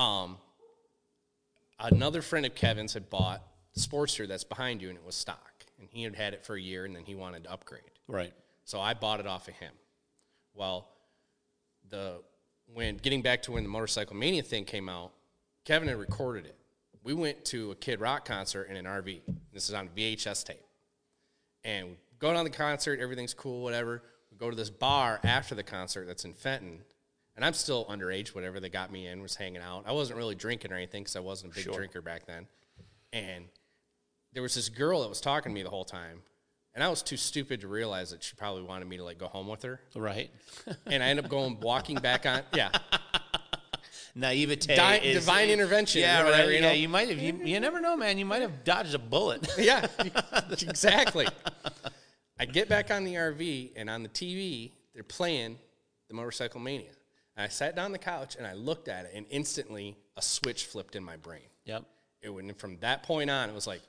[0.00, 0.38] um,
[1.78, 3.42] another friend of Kevin's had bought
[3.74, 6.56] the Sportster that's behind you, and it was stock, and he had had it for
[6.56, 7.82] a year, and then he wanted to upgrade.
[8.08, 8.32] right
[8.64, 9.72] So I bought it off of him.
[10.54, 10.88] Well,
[11.90, 12.22] the
[12.72, 15.12] when getting back to when the motorcycle mania thing came out,
[15.64, 16.56] Kevin had recorded it.
[17.02, 19.20] We went to a Kid Rock concert in an RV.
[19.52, 20.64] This is on VHS tape.
[21.64, 24.02] And we go down the concert, everything's cool, whatever.
[24.30, 26.80] We go to this bar after the concert that's in Fenton.
[27.40, 29.84] And I'm still underage, whatever they got me in was hanging out.
[29.86, 32.46] I wasn't really drinking or anything because I wasn't a big drinker back then.
[33.14, 33.46] And
[34.34, 36.20] there was this girl that was talking to me the whole time.
[36.74, 39.26] And I was too stupid to realize that she probably wanted me to like go
[39.26, 39.80] home with her.
[39.96, 40.30] right
[40.86, 42.72] And I ended up going walking back on yeah.
[44.14, 46.74] naivete Di- is- divine intervention yeah or whatever, right you yeah know?
[46.74, 49.86] you might have you, you never know man you might have dodged a bullet Yeah,
[50.60, 51.26] exactly.
[52.38, 55.56] I get back on the RV and on the TV, they're playing
[56.08, 56.90] the Motorcycle Mania.
[57.36, 60.22] And I sat down on the couch and I looked at it, and instantly a
[60.22, 61.48] switch flipped in my brain.
[61.64, 61.84] yep
[62.22, 63.82] It went from that point on, it was like,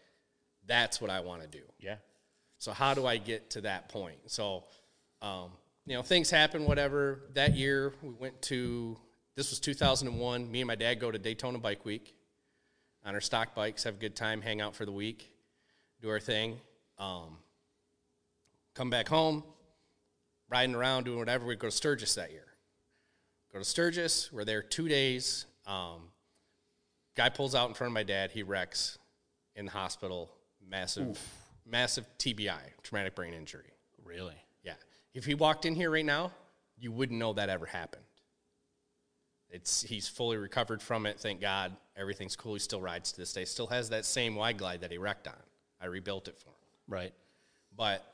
[0.68, 1.64] that's what I want to do.
[1.80, 1.96] yeah
[2.58, 4.18] So how do I get to that point?
[4.28, 4.66] So,
[5.22, 5.50] um,
[5.86, 6.66] you know, things happen.
[6.66, 7.22] Whatever.
[7.34, 8.98] That year, we went to.
[9.36, 10.52] This was 2001.
[10.52, 12.14] Me and my dad go to Daytona Bike Week
[13.06, 15.32] on our stock bikes, have a good time, hang out for the week.
[16.02, 16.60] do our thing.
[16.98, 17.38] Um,
[18.76, 19.44] come back home,
[20.50, 21.46] riding around, doing whatever.
[21.46, 22.46] We go to Sturgis that year.
[23.52, 24.32] Go to Sturgis.
[24.32, 25.46] We're there two days.
[25.68, 26.10] Um,
[27.16, 28.32] guy pulls out in front of my dad.
[28.32, 28.98] He wrecks
[29.56, 30.32] in the hospital.
[30.66, 31.20] Massive,
[31.66, 33.74] massive TBI, traumatic brain injury.
[34.06, 34.36] Really?
[34.64, 34.76] Yeah.
[35.14, 36.32] If he walked in here right now,
[36.78, 38.04] you wouldn't know that ever happened.
[39.50, 41.76] It's he's fully recovered from it, thank God.
[41.98, 42.54] Everything's cool.
[42.54, 43.44] He still rides to this day.
[43.44, 45.36] Still has that same wide glide that he wrecked on.
[45.82, 46.56] I rebuilt it for him.
[46.88, 47.14] Right.
[47.76, 48.06] But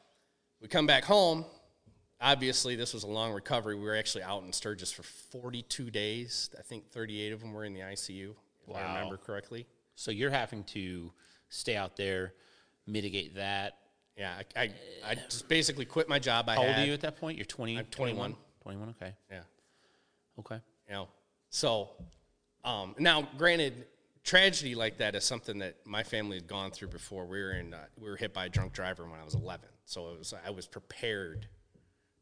[0.60, 1.46] we come back home.
[2.20, 3.76] Obviously, this was a long recovery.
[3.76, 6.50] We were actually out in Sturgis for 42 days.
[6.58, 8.96] I think 38 of them were in the ICU, if I Wow.
[8.96, 9.68] remember correctly.
[9.96, 11.12] So you're having to
[11.50, 12.34] stay out there,
[12.88, 13.78] mitigate that.
[14.18, 14.72] Yeah, I, I,
[15.12, 16.50] I just basically quit my job.
[16.50, 16.84] I How old had.
[16.84, 17.38] are you at that point?
[17.38, 18.36] You're 20, I'm 21.
[18.64, 19.14] 21, okay.
[19.32, 19.42] Yeah.
[20.40, 20.60] Okay.
[20.88, 21.08] you know
[21.50, 21.90] so
[22.64, 23.86] um, now granted
[24.24, 27.74] tragedy like that is something that my family had gone through before we were in
[27.74, 30.34] uh, we were hit by a drunk driver when i was 11 so it was
[30.46, 31.48] i was prepared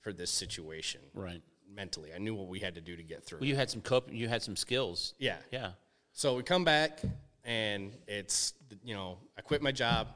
[0.05, 1.41] for this situation Right.
[1.67, 3.81] mentally i knew what we had to do to get through Well, you had some
[3.81, 5.15] cope, you had some skills.
[5.17, 5.71] yeah Yeah.
[6.13, 6.99] so we come back
[7.43, 8.53] and it's
[8.83, 10.09] you know i quit my job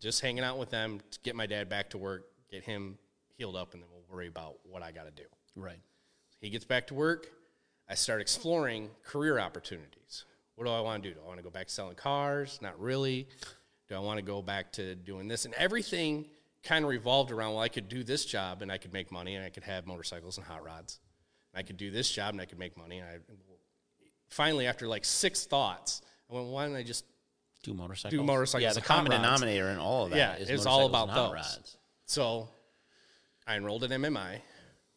[0.00, 2.96] just hanging out with them to get my dad back to work get him
[3.36, 5.80] healed up and then we'll worry about what i got to do Right.
[6.40, 7.26] He gets back to work.
[7.88, 10.24] I start exploring career opportunities.
[10.54, 11.14] What do I want to do?
[11.16, 12.60] Do I want to go back selling cars?
[12.62, 13.26] Not really.
[13.88, 15.46] Do I want to go back to doing this?
[15.46, 16.26] And everything
[16.64, 19.34] kind of revolved around well, I could do this job and I could make money
[19.36, 20.98] and I could have motorcycles and hot rods.
[21.54, 22.98] I could do this job and I could make money.
[22.98, 23.18] And I
[24.28, 27.04] finally, after like six thoughts, I went, why don't I just
[27.62, 28.18] Do motorcycles.
[28.18, 30.86] Do motorcycles Yeah, the and common denominator in all of that Yeah, is it's all
[30.86, 31.34] about and hot those.
[31.34, 31.76] rods.
[32.06, 32.48] so
[33.46, 34.40] I enrolled at MMI,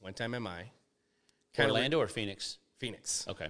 [0.01, 0.63] went to MMI.
[1.59, 2.57] Orlando or Phoenix?
[2.79, 3.25] Phoenix.
[3.29, 3.47] Okay.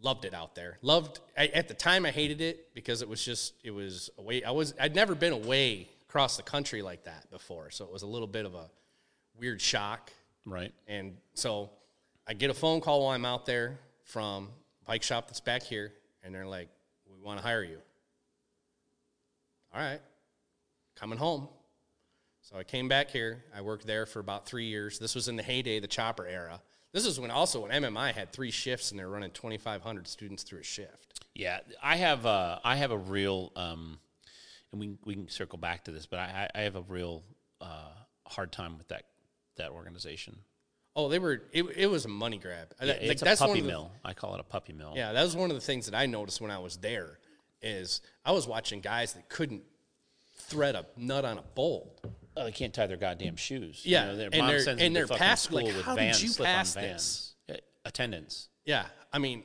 [0.00, 0.78] loved it out there.
[0.82, 4.42] Loved I, at the time I hated it because it was just it was away.
[4.44, 8.02] I was I'd never been away across the country like that before, so it was
[8.02, 8.68] a little bit of a
[9.38, 10.12] weird shock.
[10.44, 10.74] Right.
[10.88, 11.70] And so
[12.26, 14.48] I get a phone call while I'm out there from
[14.82, 15.92] a bike shop that's back here,
[16.24, 16.68] and they're like,
[17.06, 17.78] "We want to hire you."
[19.72, 20.00] All right,
[20.96, 21.46] coming home.
[22.42, 23.44] So I came back here.
[23.54, 24.98] I worked there for about three years.
[24.98, 26.60] This was in the heyday of the chopper era.
[26.92, 30.58] This is when also when MMI had three shifts and they're running 2,500 students through
[30.58, 31.20] a shift.
[31.36, 34.00] Yeah, I have uh, I have a real um,
[34.72, 37.22] and we we can circle back to this, but I I have a real
[37.60, 37.90] uh,
[38.26, 39.04] hard time with that
[39.56, 40.38] that organization.
[40.96, 41.42] Oh, they were.
[41.52, 42.74] It, it was a money grab.
[42.80, 43.92] Yeah, Like, it's that's a puppy the- mill.
[44.04, 44.92] I call it a puppy mill.
[44.96, 47.18] Yeah, that was one of the things that I noticed when I was there.
[47.62, 49.62] Is I was watching guys that couldn't
[50.36, 52.00] thread a nut on a bolt.
[52.36, 53.82] Oh, they can't tie their goddamn shoes.
[53.84, 56.20] Yeah, you know, their and mom they're- sends and they're fucking school like, how did
[56.20, 57.34] you pass vans.
[57.48, 58.48] Yeah, Attendance.
[58.64, 59.42] Yeah, I mean,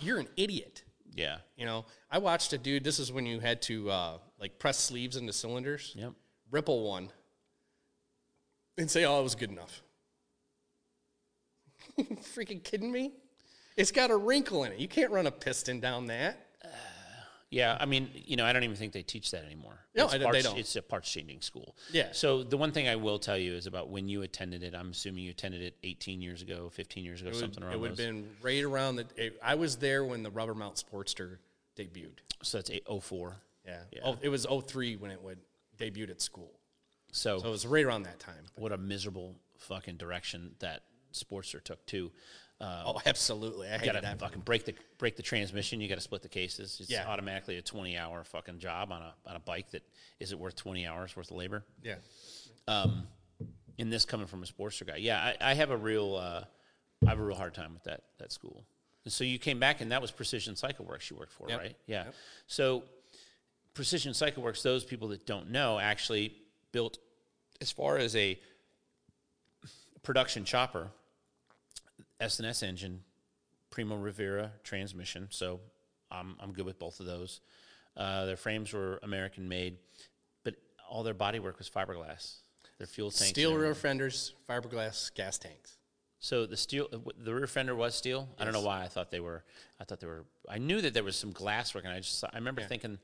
[0.00, 0.84] you're an idiot.
[1.16, 1.38] Yeah.
[1.56, 2.84] You know, I watched a dude.
[2.84, 5.94] This is when you had to uh, like press sleeves into cylinders.
[5.96, 6.12] Yep.
[6.50, 7.10] Ripple one,
[8.78, 9.82] and say, "Oh, it was good enough."
[11.98, 13.14] Freaking kidding me?
[13.76, 14.78] It's got a wrinkle in it.
[14.78, 16.45] You can't run a piston down that.
[17.50, 19.78] Yeah, I mean, you know, I don't even think they teach that anymore.
[19.94, 20.58] No, it's I parts, they don't.
[20.58, 21.76] It's a parts changing school.
[21.92, 22.08] Yeah.
[22.12, 24.74] So the one thing I will tell you is about when you attended it.
[24.74, 27.80] I'm assuming you attended it 18 years ago, 15 years ago, would, something around it
[27.80, 29.06] would have been right around the.
[29.16, 31.38] It, I was there when the rubber mount Sportster
[31.76, 32.18] debuted.
[32.42, 33.36] So that's 04.
[33.64, 33.78] Yeah.
[33.92, 34.00] Yeah.
[34.04, 35.38] Oh, it was 03 when it would
[35.78, 36.50] debuted at school.
[37.12, 38.44] So, So it was right around that time.
[38.56, 40.82] what a miserable fucking direction that
[41.12, 42.10] Sportster took too.
[42.60, 43.68] Uh, Oh, absolutely.
[43.68, 44.18] I you gotta that.
[44.18, 45.80] fucking break the break the transmission.
[45.80, 46.78] You got to split the cases.
[46.80, 47.06] It's Yeah.
[47.06, 49.82] automatically a 20 hour fucking job on a on a bike that
[50.20, 51.64] isn't worth 20 hours worth of labor.
[51.82, 51.96] Yeah.
[53.78, 56.44] in this coming from a Sportster guy, yeah, I, I have a real, uh,
[57.06, 58.64] I have a real hard time with that that school.
[59.04, 61.58] And so you came back, and that was Precision Cycle Works you worked for, Yep.
[61.60, 61.76] right?
[61.86, 62.06] Yeah.
[62.46, 62.84] So
[63.74, 66.34] Precision Cycle Works, those people that don't know, actually
[66.72, 66.96] built
[67.60, 68.38] as far as a
[70.02, 70.88] production chopper,
[72.20, 73.02] S and S engine,
[73.70, 75.28] Primo Rivera transmission.
[75.30, 75.60] So
[76.10, 77.40] I'm I'm good with both of those.
[77.96, 79.78] Uh, their frames were American made,
[80.44, 80.54] but
[80.88, 82.36] all their bodywork was fiberglass.
[82.78, 85.78] Their fuel tanks, Steel rear fenders, fiberglass gas tanks.
[86.18, 88.28] So the steel, uh, the rear fender was steel.
[88.38, 89.44] I don't know why I thought they were.
[89.80, 90.24] I thought they were.
[90.48, 92.98] I knew that there was some glass work, and I just I remember thinking,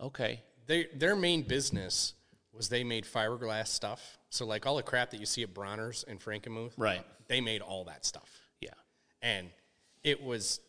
[0.00, 2.14] okay, They, their main business
[2.52, 4.18] was they made fiberglass stuff.
[4.30, 7.04] So like all the crap that you see at Bronner's and Frankenmuth, Right.
[7.28, 8.39] They made all that stuff, yeah,
[9.22, 9.50] and
[10.02, 10.60] it was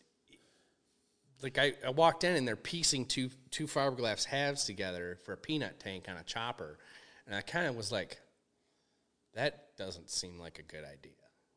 [1.42, 5.36] like I, I walked in and they're piecing two two fiberglass halves together for a
[5.36, 6.78] peanut tank on a chopper,
[7.26, 8.18] and I kind of was like,
[9.34, 11.12] that doesn't seem like a good idea,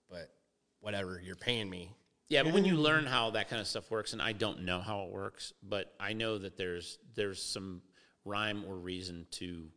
[0.10, 0.32] but
[0.80, 1.96] whatever, you're paying me.
[2.30, 2.44] yeah.
[2.44, 5.04] But when you learn how that kind of stuff works, and I don't know how
[5.04, 7.82] it works, but I know that there's there's some
[8.24, 9.68] rhyme or reason to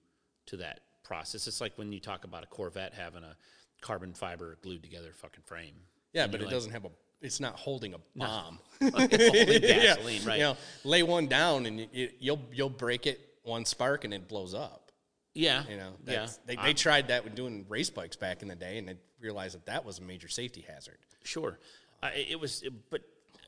[0.46, 1.46] to that process.
[1.46, 3.36] It's like when you talk about a Corvette having a
[3.82, 5.74] carbon fiber glued together fucking frame.
[6.12, 6.90] Yeah, And but it like, doesn't have a.
[7.20, 8.58] It's not holding a bomb.
[8.80, 9.94] holding Yeah.
[9.94, 10.38] gasoline, right?
[10.38, 14.14] You know, lay one down and you, you, you'll you'll break it one spark and
[14.14, 14.92] it blows up.
[15.34, 16.28] yeah, You know, yeah.
[16.46, 19.54] they, they tried that when doing race bikes back in the day, and they realized
[19.56, 21.58] that that was a major safety hazard Sure,
[22.02, 23.02] uh, it was, but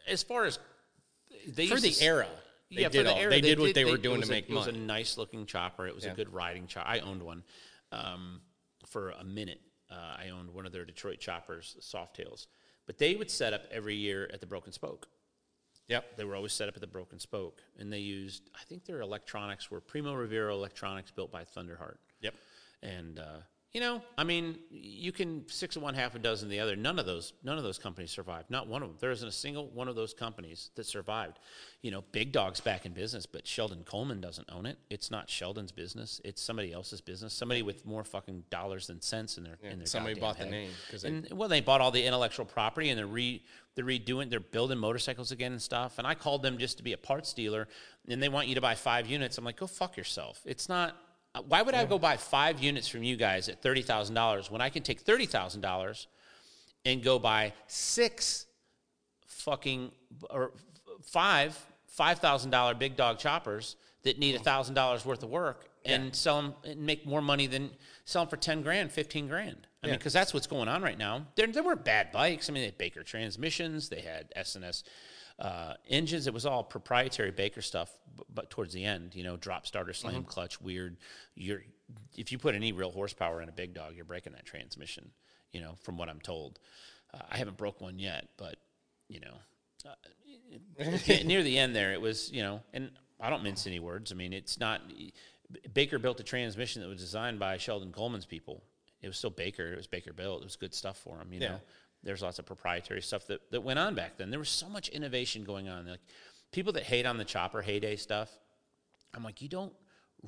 [0.09, 0.59] as far as
[1.47, 2.27] they for the to era.
[2.73, 4.31] They yeah, did for the all, era, they, did what they, were doing to a-
[4.31, 4.62] make money.
[4.62, 5.87] It was a nice looking chopper.
[5.89, 6.89] It was a good riding chopper.
[6.89, 7.43] I owned one
[7.91, 8.41] um,
[8.87, 9.61] for a minute.
[9.91, 9.95] Uh,
[10.25, 12.47] I owned one of their Detroit choppers, Softails,
[12.87, 15.09] but they would set up every year at the Broken Spoke.
[15.89, 16.16] Yep.
[16.16, 18.49] They were always set up at the Broken Spoke, and they used.
[18.55, 21.97] I think their electronics were Primo Rivera electronics built by Thunderheart.
[22.20, 22.35] Yep.
[22.83, 23.41] And uh,
[23.73, 26.75] you know, I mean, you can six of one, half a dozen the other.
[26.75, 28.51] None of those, none of those companies survived.
[28.51, 28.97] Not one of them.
[29.01, 31.39] There isn't a single one of those companies that survived.
[31.83, 34.77] You know, Big Dog's back in business, but Sheldon Coleman doesn't own it.
[34.91, 36.21] It's not Sheldon's business.
[36.25, 37.33] It's somebody else's business.
[37.33, 40.51] Somebody with more fucking dollars than cents in their in their somebody bought the head.
[40.51, 43.43] name 'cause they- and well, they bought all the intellectual property and they're re
[43.77, 44.29] they're redoing.
[44.31, 45.99] They're building motorcycles again and stuff.
[45.99, 47.68] And I called them just to be a parts dealer,
[48.09, 49.39] and they want you to buy five units.
[49.39, 50.41] I'm like, go fuck yourself.
[50.45, 50.97] It's not.
[51.47, 54.61] Why would I go buy five units from you guys at thirty thousand dollars when
[54.61, 56.09] I can take thirty thousand dollars
[56.85, 58.47] and go buy six
[59.26, 59.93] fucking
[60.28, 60.53] or
[61.03, 64.41] five five thousand dollar big dog choppers that need hmm.
[64.41, 67.70] a thousand dollars worth of work and sell them and make more money than
[68.05, 69.66] sell them for ten grand, fifteen grand.
[69.83, 71.26] I mean, because that's what's going on right now.
[71.37, 72.51] There, there were bad bikes.
[72.51, 74.85] I mean, they had Baker transmissions, they had S and S
[75.41, 76.26] uh, engines.
[76.26, 77.91] It was all proprietary Baker stuff.
[78.16, 80.97] But, but towards the end, you know, drop starter, slam clutch, weird.
[81.34, 81.62] You're
[82.16, 85.11] if you put any real horsepower in a big dog, you're breaking that transmission.
[85.53, 86.59] You know, from what I'm told.
[87.12, 88.57] Uh, I haven't broke one yet, but
[89.09, 89.34] you know,
[89.88, 90.84] uh,
[91.24, 94.12] near the end there, it was you know, and I don't mince any words.
[94.12, 94.80] I mean, it's not.
[95.74, 98.62] Baker built a transmission that was designed by Sheldon Coleman's people.
[99.03, 99.72] It was still Baker.
[99.72, 100.43] It was Baker built.
[100.43, 101.32] It was good stuff for him.
[101.32, 101.49] You Yeah.
[101.49, 101.61] know,
[102.03, 104.31] there's lots of proprietary stuff that, that went on back then.
[104.31, 105.87] There was so much innovation going on.
[105.87, 106.01] Like
[106.53, 108.31] people that hate on the chopper heyday stuff.
[109.15, 109.73] I'm like, you don't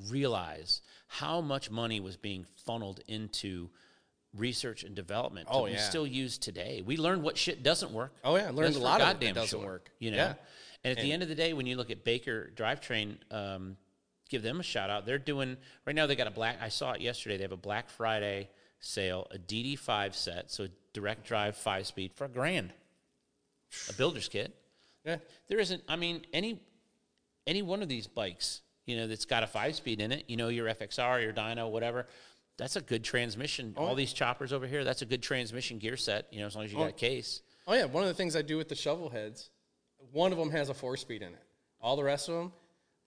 [0.09, 3.69] realize how much money was being funneled into
[4.35, 6.81] research and development that Oh, we still use today.
[6.85, 8.13] We learned what shit doesn't work.
[8.23, 9.91] Oh, yeah, I learned That's a lot of goddamn doesn't work.
[9.99, 10.33] You know, Yeah.
[10.83, 13.77] and at the end of the day, when you look at Baker Drivetrain, um,
[14.29, 15.05] give them a shout out.
[15.05, 16.07] They're doing right now.
[16.07, 16.57] They got a black.
[16.61, 17.37] I saw it yesterday.
[17.37, 18.49] They have a Black Friday
[18.83, 22.73] sale, a DD5 set, so direct drive five speed for a grand,
[23.89, 24.53] a builder's kit.
[25.05, 25.17] Yeah.
[25.47, 25.83] There isn't.
[25.87, 26.61] I mean, any
[27.47, 30.25] any one of these bikes, you know, that's got a five speed in it.
[30.27, 32.07] You know, your FXR, your Dyna, whatever.
[32.57, 33.73] That's a good transmission.
[33.75, 36.27] Oh, All these choppers over here, that's a good transmission gear set.
[36.31, 36.89] You know, as long as you got oh.
[36.89, 37.41] a case.
[37.67, 39.49] Oh yeah, one of the things I do with the shovel heads,
[40.11, 41.43] one of them has a four speed in it.
[41.81, 42.53] All the rest of them,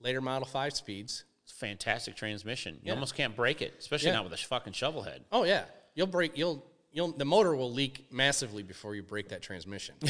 [0.01, 1.24] later model five speeds.
[1.47, 2.74] It's fantastic transmission.
[2.82, 2.94] You Yeah.
[2.94, 4.14] almost can't break it, especially Yeah.
[4.14, 5.24] not with a fucking shovel head.
[5.30, 6.36] Oh yeah, you'll break.
[6.36, 9.94] You'll you'll the motor will leak massively before you break that transmission.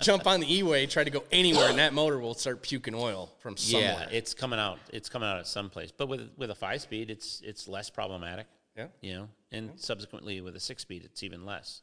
[0.00, 3.30] Jump on the E-way, try to go anywhere, and that motor will start puking oil
[3.40, 4.06] from somewhere.
[4.10, 4.78] Yeah, it's coming out.
[4.92, 5.90] It's coming out at some place.
[5.90, 8.46] But with with a five speed, it's it's less problematic.
[8.76, 8.86] Yeah.
[9.02, 11.82] You know, and subsequently with a six speed, it's even less.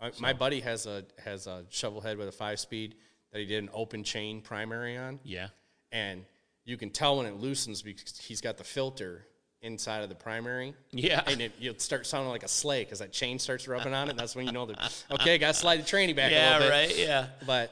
[0.00, 2.96] I- My buddy has a has a shovel head with a five speed
[3.32, 5.18] that he did an open chain primary on.
[5.24, 5.48] Yeah.
[5.92, 6.24] And
[6.64, 9.26] you can tell when it loosens because he's got the filter
[9.62, 10.74] inside of the primary.
[10.92, 11.22] Yeah.
[11.26, 14.10] and it, you'll start sounding like a sleigh because that chain starts rubbing on it.
[14.10, 16.30] And that's when you know that okay, got to slide the tranny back.
[16.30, 16.52] a Yeah.
[16.58, 16.70] little bit.
[16.74, 16.98] Right.
[16.98, 17.26] Yeah.
[17.46, 17.70] But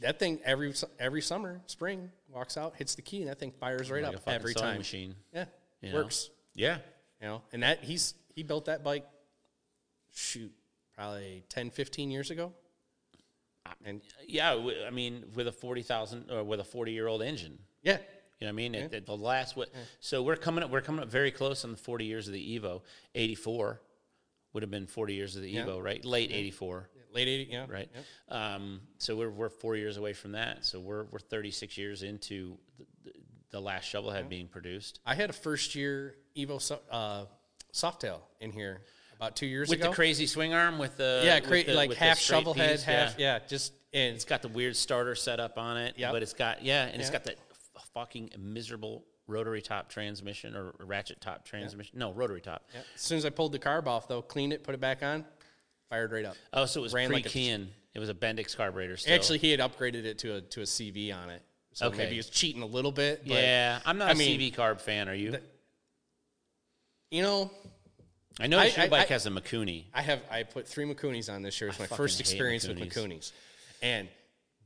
[0.00, 3.90] that thing every every summer, spring walks out, hits the key, and that thing fires
[3.90, 4.78] right Like up fucking every time.
[4.78, 5.14] machine.
[5.34, 5.44] Yeah,
[5.82, 5.96] you know?
[5.96, 6.30] works.
[6.54, 6.78] Yeah.
[7.20, 9.04] You know, and that he's he built that bike.
[10.14, 10.52] Shoot,
[10.94, 12.52] probably 10, 15 years ago.
[13.84, 14.54] And Yeah.
[14.86, 17.58] I mean, with a forty thousand or with a forty year old engine.
[17.82, 18.74] yeah, You know what I mean?
[18.74, 19.68] At, at the last what?
[20.00, 20.70] So we're coming up.
[20.70, 22.82] We're coming up very close on the forty years of the Evo.
[23.14, 23.80] Eighty four
[24.52, 25.64] would have been forty years of the Yeah.
[25.64, 26.04] Evo, right?
[26.04, 26.88] Late eighty four.
[27.12, 27.88] late eighty, yeah, right?
[27.94, 28.54] yeah.
[28.54, 30.64] Um, so we're we're four years away from that.
[30.64, 33.12] So we're we're 36 years into the, the,
[33.50, 37.24] the last shovelhead being produced I had a first year Evo uh,
[37.72, 38.82] Softail in here
[39.18, 39.88] about two years with ago.
[39.88, 42.84] With the crazy swing arm with the yeah, with the- like half shovel head, piece,
[42.84, 43.40] half yeah.
[43.48, 46.84] just and It's got the weird starter setup on it, Yeah, but it's got yeah,
[46.86, 47.36] and it's got that
[47.76, 51.98] f- fucking miserable rotary top transmission or ratchet top transmission.
[51.98, 52.64] No, rotary top.
[52.72, 52.80] yeah.
[52.94, 55.24] as soon as I pulled the carb off though, cleaned it, put it back on,
[55.90, 56.36] fired right up.
[56.52, 58.96] Oh, so it was Ran pre like it was a Bendix carburetor.
[58.96, 59.14] Still.
[59.14, 61.42] Actually, he had upgraded it to a to a CV on it,
[61.72, 61.96] so Okay.
[61.98, 63.22] maybe he was cheating a little bit.
[63.26, 65.08] But, yeah, I'm not I a mean, CV carb fan.
[65.08, 65.38] Are you?
[67.10, 67.50] you know,
[68.40, 69.84] I know I- your I- bike I- has a Mikuni.
[69.94, 71.70] I have I put three Mikunis on this year.
[71.70, 73.32] It's my first experience with Mikunis.
[73.82, 74.08] And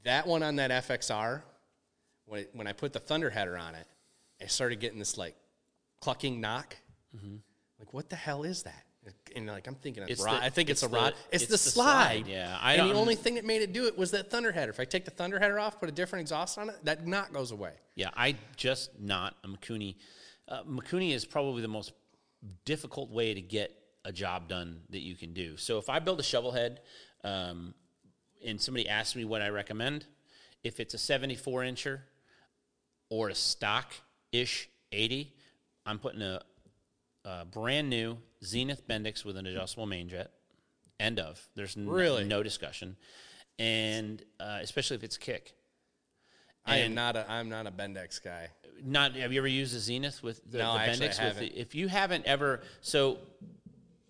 [0.05, 1.43] that one on that FXR
[2.27, 3.87] when it, when I put the thunder header on it,
[4.41, 5.37] I started getting this like
[6.01, 6.77] clucking knock.
[7.79, 8.85] Like, what the hell is that?
[9.35, 10.41] And like I'm thinking, it's It's rod.
[10.41, 11.13] the- I think it's, it's a rod.
[11.15, 12.25] the- it's, it's the, the slide.
[12.25, 12.57] slide, yeah.
[12.61, 14.71] I and the only thing that made it do it was that thunder header.
[14.71, 17.33] If I take the thunder header off, put a different exhaust on it, that knock
[17.33, 17.73] goes away.
[17.97, 19.97] Yeah, I just not a Mikuni.
[20.49, 21.93] Uh, Mikuni is probably the most
[22.65, 23.73] difficult way to get
[24.05, 25.57] a job done that you can do.
[25.57, 26.81] So if I build a shovel head,
[27.25, 27.75] um,
[28.45, 30.07] and somebody asks me what I recommend,
[30.65, 32.01] if it's a 74 incher
[33.11, 33.93] or a stock
[34.33, 35.33] ish 80,
[35.87, 36.43] I'm putting a,
[37.25, 40.31] a brand new Zenith Bendix with an adjustable main jet.
[40.99, 41.41] End of.
[41.55, 42.25] There's Really?
[42.25, 42.97] no discussion,
[43.59, 45.55] and uh, especially if it's kick.
[46.65, 48.49] I am not a I'm not a Bendix guy.
[48.85, 51.17] Not have you ever used a Zenith with the, No, the Bendix?
[51.17, 51.43] haven't.
[51.43, 53.19] With the, if you haven't ever, so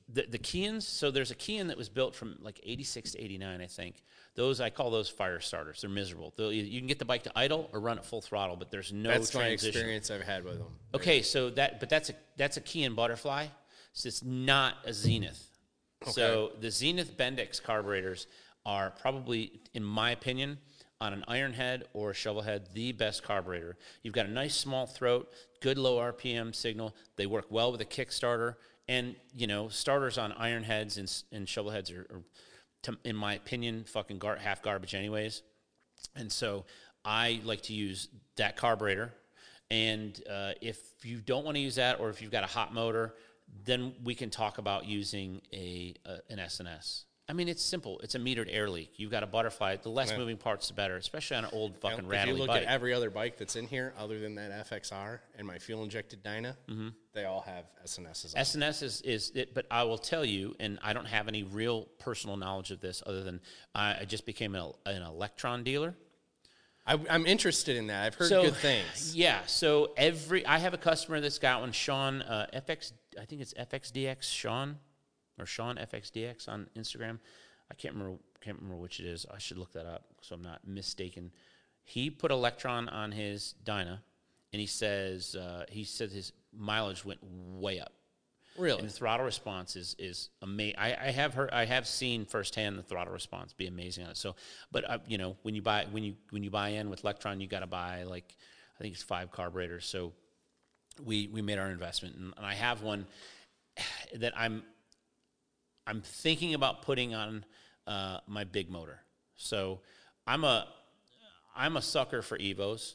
[0.08, 0.82] the the Keihins.
[0.82, 4.02] So there's a Keihin that was built from like '86 to '89, I think.
[4.34, 5.82] Those I call those fire starters.
[5.82, 6.32] They're miserable.
[6.36, 8.90] They'll, you can get the bike to idle or run at full throttle, but there's
[8.92, 10.68] no That's my experience I've had with them.
[10.94, 13.46] Okay, so that but that's a that's a Keihin butterfly.
[13.92, 15.48] So it's not a Zenith.
[16.06, 18.26] So the Zenith Bendix carburetors
[18.64, 20.58] are probably, in my opinion,
[21.02, 23.76] on an iron head or a shovel head, the best carburetor.
[24.04, 25.28] You've got a nice small throat,
[25.60, 26.94] good low RPM signal.
[27.16, 28.54] They work well with a Kickstarter,
[28.86, 32.22] and you know starters on iron heads and, and shovel heads are, are
[32.82, 35.42] to, in my opinion, fucking gar- half garbage anyways.
[36.14, 36.64] And so
[37.04, 39.12] I like to use that carburetor.
[39.70, 42.72] And uh, if you don't want to use that, or if you've got a hot
[42.72, 43.14] motor,
[43.64, 47.04] then we can talk about using a, a an SNS.
[47.28, 48.00] I mean, it's simple.
[48.00, 48.94] It's a metered air leak.
[48.96, 49.76] You've got a butterfly.
[49.76, 52.62] The less moving parts, the better, especially on an old fucking if you look bike.
[52.62, 56.22] at every other bike that's in here, other than that FXR and my fuel injected
[56.22, 56.88] Dyna, Mm-hmm.
[57.14, 58.34] they all have SNSs.
[58.36, 58.42] On.
[58.42, 61.84] SNS is, is it, but I will tell you, and I don't have any real
[62.00, 63.40] personal knowledge of this other than
[63.74, 65.94] I, I just became an, an Lectron dealer.
[66.84, 68.04] I, I'm interested in that.
[68.04, 69.14] I've heard So- good things.
[69.16, 69.38] Yeah.
[69.46, 72.92] So every I have a customer that's got one, Sean uh, FX.
[73.20, 74.78] I think it's FXDX Sean
[75.38, 77.18] or Sean FXDX on Instagram.
[77.70, 78.18] I can't remember.
[78.40, 79.24] Can't remember which it is.
[79.32, 81.30] I should look that up so I'm not mistaken.
[81.84, 84.02] He put Lectron on his Dyna,
[84.52, 87.92] and he says uh, he said his mileage went way up.
[88.58, 88.80] Really?
[88.80, 90.76] And the throttle response is is amazing.
[90.78, 94.16] I, I have heard, I have seen firsthand the throttle response be amazing on it.
[94.16, 94.36] So,
[94.70, 97.40] but uh, you know, when you buy when you when you buy in with Lectron,
[97.40, 98.36] you got to buy like
[98.78, 99.86] I think it's five carburetors.
[99.86, 100.12] So
[101.02, 103.06] we we made our investment, and, and I have one
[104.16, 104.62] that I'm
[105.86, 107.44] I'm thinking about putting on
[107.86, 109.00] uh, my big motor.
[109.36, 109.80] So
[110.26, 110.68] I'm a
[111.56, 112.94] I'm a sucker for Evos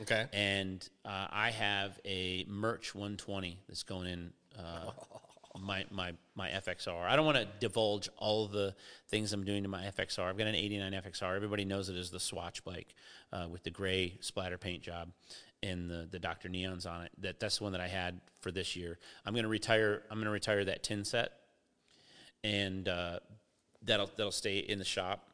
[0.00, 0.26] Okay.
[0.32, 4.90] and uh, I have a Merch 120 that's going in uh,
[5.60, 7.04] my my my FXR.
[7.04, 8.74] I don't want to divulge all the
[9.08, 10.24] things I'm doing to my FXR.
[10.24, 11.36] I've got an 89 FXR.
[11.36, 12.94] Everybody knows it as the Swatch bike
[13.32, 15.12] uh, with the gray splatter paint job
[15.62, 16.48] and the the Dr.
[16.48, 17.12] Neons on it.
[17.18, 18.98] That that's the one that I had for this year.
[19.26, 20.02] I'm going to retire.
[20.10, 21.32] I'm going to retire that tin set,
[22.44, 23.18] and uh,
[23.82, 25.28] that'll that'll stay in the shop.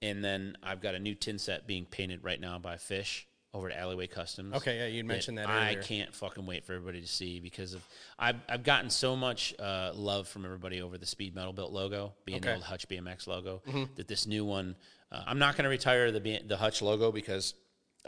[0.00, 3.70] And then I've got a new tin set being painted right now by Fish over
[3.70, 4.54] at Alleyway Customs.
[4.54, 7.82] Okay, yeah, you'd mentioned that I can't fucking wait for everybody to see because of
[8.18, 12.12] I've I've gotten so much uh, love from everybody over the Speed Metal Built logo,
[12.24, 13.62] being the old Hutch BMX logo.
[13.96, 14.76] That this new one,
[15.10, 17.54] uh, I'm not going to retire the the Hutch logo because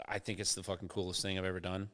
[0.07, 1.89] I think it's the fucking coolest thing I've ever done.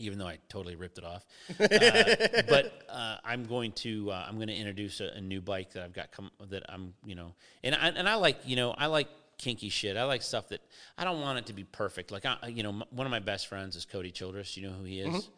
[0.00, 1.24] Even though I totally ripped it off,
[1.60, 5.72] uh, but uh, I'm going to uh, I'm going to introduce a, a new bike
[5.74, 8.72] that I've got come that I'm you know and I, and I like you know
[8.72, 9.96] I like kinky shit.
[9.96, 10.60] I like stuff that
[10.98, 12.10] I don't want it to be perfect.
[12.10, 14.56] Like I, you know, m- one of my best friends is Cody Childress.
[14.56, 15.28] You know who he is,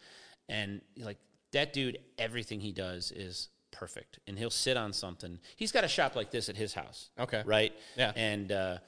[0.48, 1.18] and like
[1.52, 5.38] that dude, everything he does is perfect, and he'll sit on something.
[5.56, 7.10] He's got a shop like this at his house.
[7.18, 7.42] Okay.
[7.44, 7.72] right?
[7.96, 8.12] Yeah.
[8.16, 8.78] and uh,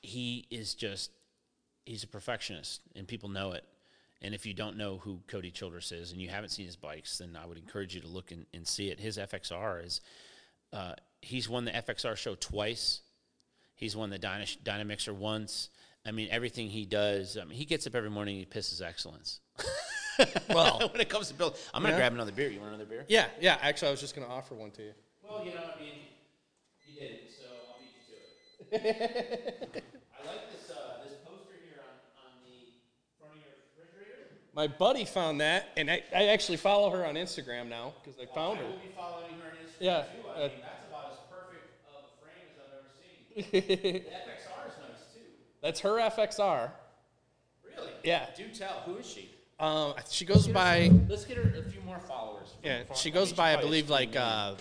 [0.00, 1.10] he is just
[1.84, 3.64] he's a perfectionist, and people know it.
[4.22, 7.18] And if you don't know who Cody Childress is and you haven't seen his bikes,
[7.18, 8.98] then I would encourage you to look and, and see it.
[8.98, 10.00] His FXR is
[10.72, 13.02] uh, he's won the FXR show twice.
[13.74, 15.68] He's won the Dyna, Dynamixer once.
[16.06, 17.36] I mean, everything he does.
[17.36, 18.38] I mean, he gets up every morning.
[18.38, 19.40] and He pisses excellence.
[20.48, 22.48] Well, when it comes to build, I'm gonna grab another beer.
[22.48, 23.04] You want another beer?
[23.06, 23.58] yeah, yeah.
[23.60, 24.92] Actually, I was just going to offer one to you.
[25.22, 25.92] Well, you know, I mean,
[26.78, 29.84] he did it, so I'll beat you to it.
[30.16, 31.92] I like this uh, this poster here on,
[32.24, 32.80] on the
[33.20, 34.40] front of your refrigerator.
[34.56, 38.24] My buddy found that, and I, I actually follow her on Instagram now because I
[38.24, 38.66] found I her.
[38.68, 40.28] will be following her on Instagram Yeah, too.
[40.28, 44.02] I uh, mean, that's about as perfect of a frame as I've ever seen.
[44.02, 45.20] the FXR is nice too.
[45.60, 46.70] That's her FXR.
[47.66, 47.90] Really?
[48.02, 48.26] Yeah.
[48.34, 48.80] Do tell.
[48.86, 49.28] Who is she?
[49.60, 52.54] Um, she goes by Let's get her a few more followers.
[52.64, 52.84] yeah.
[52.84, 54.54] From- She I goes mean, by I believe like uh,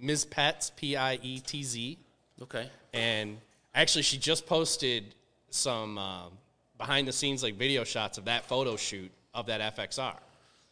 [0.00, 0.24] Ms.
[0.24, 1.96] Pets P I E T Z,
[2.42, 2.68] okay.
[2.92, 3.38] and
[3.72, 5.14] actually she just posted
[5.50, 6.32] some um,
[6.76, 10.16] behind the scenes like video shots of that photo shoot of that FXR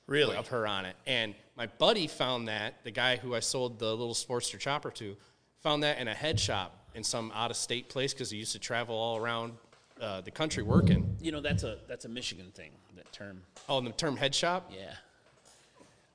[0.07, 0.37] Really?
[0.37, 0.97] of her on it.
[1.07, 5.17] And my buddy found that the guy who I sold the little Sportster chopper to
[5.63, 8.53] found that in a head shop in some out of state place because he used
[8.53, 9.53] to travel all around
[10.01, 11.17] uh, the country working.
[11.21, 12.71] You know, that's a that's a Michigan thing.
[12.95, 13.43] That term.
[13.69, 14.71] Oh, and the term head shop.
[14.75, 14.95] Yeah.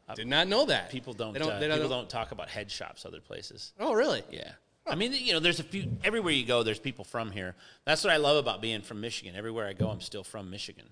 [0.08, 0.90] I Did not know that.
[0.90, 1.34] People don't.
[1.34, 3.74] They uh, they people don't talk about head shops other places.
[3.80, 4.24] Oh, really?
[4.32, 4.52] Yeah.
[4.88, 6.64] I mean, you know, there's a few everywhere you go.
[6.64, 7.56] There's people from here.
[7.86, 9.36] That's what I love about being from Michigan.
[9.36, 10.86] Everywhere I go, I'm still from Michigan.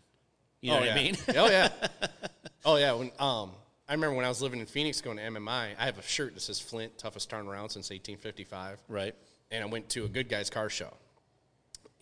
[0.61, 0.93] You know oh, what yeah.
[0.93, 1.15] I mean?
[1.35, 1.69] oh yeah.
[2.65, 2.91] Oh yeah.
[2.91, 3.51] When um,
[3.87, 6.33] I remember when I was living in Phoenix going to MMI, I have a shirt
[6.33, 8.79] that says Flint, toughest turnaround since 1855.
[8.89, 9.15] right.
[9.49, 10.93] and I went to a Good Guys car show,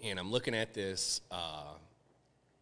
[0.03, 1.73] and I'm looking at this uh,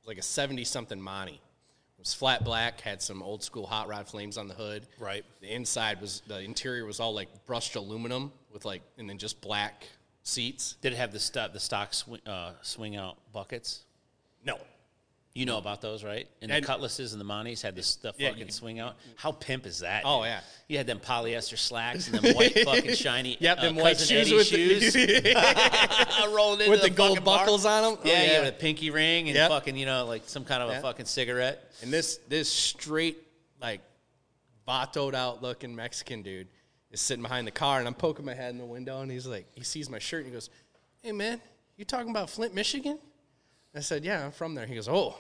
[0.05, 1.35] like a seventy something Monty.
[1.35, 4.85] It was flat black, had some old school hot rod flames on the hood.
[4.99, 5.23] Right.
[5.39, 9.39] The inside was the interior was all like brushed aluminum with like and then just
[9.39, 9.87] black
[10.23, 10.75] seats.
[10.81, 13.85] Did it have the stu the stock sw- uh, swing out buckets?
[14.43, 14.59] No.
[15.35, 16.29] You know about those, right?
[16.41, 18.95] And the cutlasses and the monies had this the Yeah, fucking you- swing out.
[19.17, 20.03] How pimp is that?
[20.05, 20.39] Oh, yeah.
[20.69, 23.35] You had them polyester slacks and them white fucking shiny.
[23.41, 24.93] Yep, uh, them white shoes Eddie with shoes.
[24.93, 27.39] the, rolling into with the, the gold fucking bar.
[27.39, 27.99] buckles on them.
[28.05, 29.49] Yeah, yeah, with a pinky ring and Yep.
[29.49, 31.69] fucking, you know, like some kind of a fucking cigarette.
[31.81, 33.17] And this this straight
[33.61, 33.81] like
[34.67, 36.47] vatoed out looking Mexican dude
[36.91, 39.27] is sitting behind the car, and I'm poking my head in the window, and he's
[39.27, 40.49] like, he sees my shirt, and he goes,
[41.01, 41.41] "Hey man,
[41.75, 42.99] you talking about Flint, Michigan?"
[43.75, 45.17] I said, "Yeah, I'm from there." He goes, "Oh."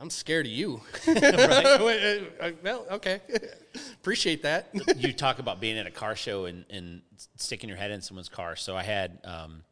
[0.00, 0.80] I'm scared of you.
[1.06, 3.20] well, okay.
[3.94, 4.68] Appreciate that.
[4.96, 7.02] you talk about being at a car show and, and
[7.36, 8.54] sticking your head in someone's car.
[8.54, 9.62] So I had um,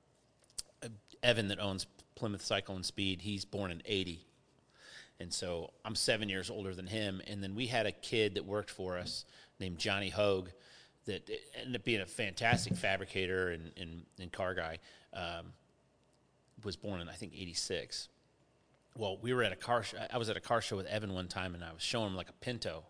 [1.22, 1.86] Evan that owns
[2.16, 3.22] Plymouth Cycle and Speed.
[3.22, 4.26] He's born in 80.
[5.20, 7.22] And so I'm seven years older than him.
[7.26, 9.24] And then we had a kid that worked for us
[9.60, 10.48] named Johnny Hogue
[11.06, 14.78] that ended up being a fantastic fabricator and, and, and car guy.
[15.14, 15.52] Um,
[16.64, 18.08] was born in, I think, 86.
[18.96, 19.98] Well, we were at a car show.
[20.12, 22.16] I was at a car show with Evan one time and I was showing him
[22.16, 22.82] like a Pinto.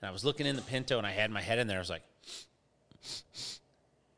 [0.00, 1.76] And I was looking in the Pinto and I had my head in there.
[1.76, 2.02] I was like,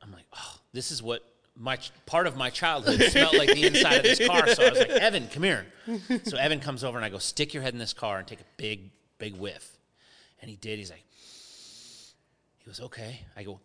[0.03, 1.23] I'm like, oh, this is what
[1.57, 4.47] my ch- part of my childhood smelled like the inside of this car.
[4.49, 5.67] So I was like, Evan, come here.
[6.25, 8.41] So Evan comes over and I go, stick your head in this car and take
[8.41, 9.79] a big, big whiff.
[10.41, 10.79] And he did.
[10.79, 11.05] He's like,
[12.59, 13.21] he goes, okay.
[13.37, 13.59] I go,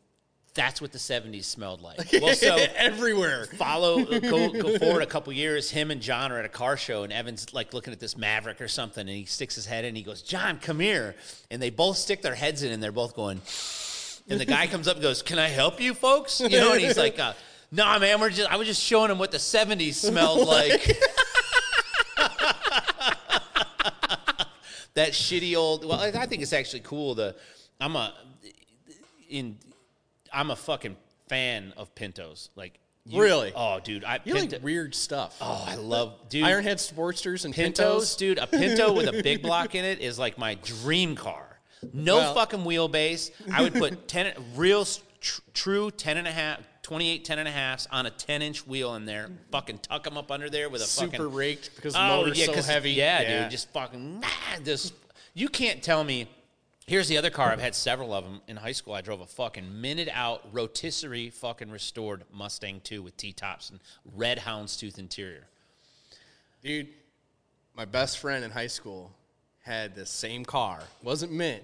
[0.58, 2.00] that's what the 70s smelled like.
[2.22, 3.46] Well, so Everywhere.
[3.46, 7.04] follow go go forward a couple years him and john are at a car show
[7.04, 9.90] and evan's like looking at this maverick or something and he sticks his head in
[9.90, 11.16] and he goes john come here
[11.52, 13.40] and they both stick their heads in and they're both going
[14.30, 16.82] and the guy comes up and goes can i help you folks you know and
[16.82, 17.34] he's like uh,
[17.72, 20.84] nah man we're just i was just showing him what the 70s smelled like
[24.96, 27.36] that shitty old well i I think it's actually cool the
[27.80, 28.14] i'm a
[29.30, 29.58] in
[30.38, 30.96] i'm a fucking
[31.28, 33.52] fan of pintos like you- Really?
[33.56, 35.38] oh dude i You Pinto, like weird stuff.
[35.42, 38.16] oh i love dude Ironhead Sportsters and pintos Pintos.
[38.18, 41.60] dude a pinto with a big block in it is like my dream car
[41.94, 44.86] no Well- fucking wheelbase i would put 10 real
[45.20, 48.66] tr- true 10 and a half 28 10 and a halfs on a 10 inch
[48.68, 51.94] wheel in there fucking tuck them up under there with a Super fucking raked because
[51.94, 52.92] the Oh motor's yeah, so heavy.
[52.92, 54.28] Yeah, dude, just fucking nah,
[54.64, 54.94] this.
[55.34, 56.30] You can't tell me.
[56.88, 57.52] Here's the other car.
[57.52, 58.94] I've had several of them in high school.
[58.94, 63.82] I drove a fucking minute out rotisserie fucking restored Mustang 2 with T tops and
[64.16, 65.48] red houndstooth interior.
[66.64, 66.88] Dude,
[67.76, 69.12] my best friend in high school
[69.64, 70.80] had the same car.
[71.04, 71.62] Wasn't mint,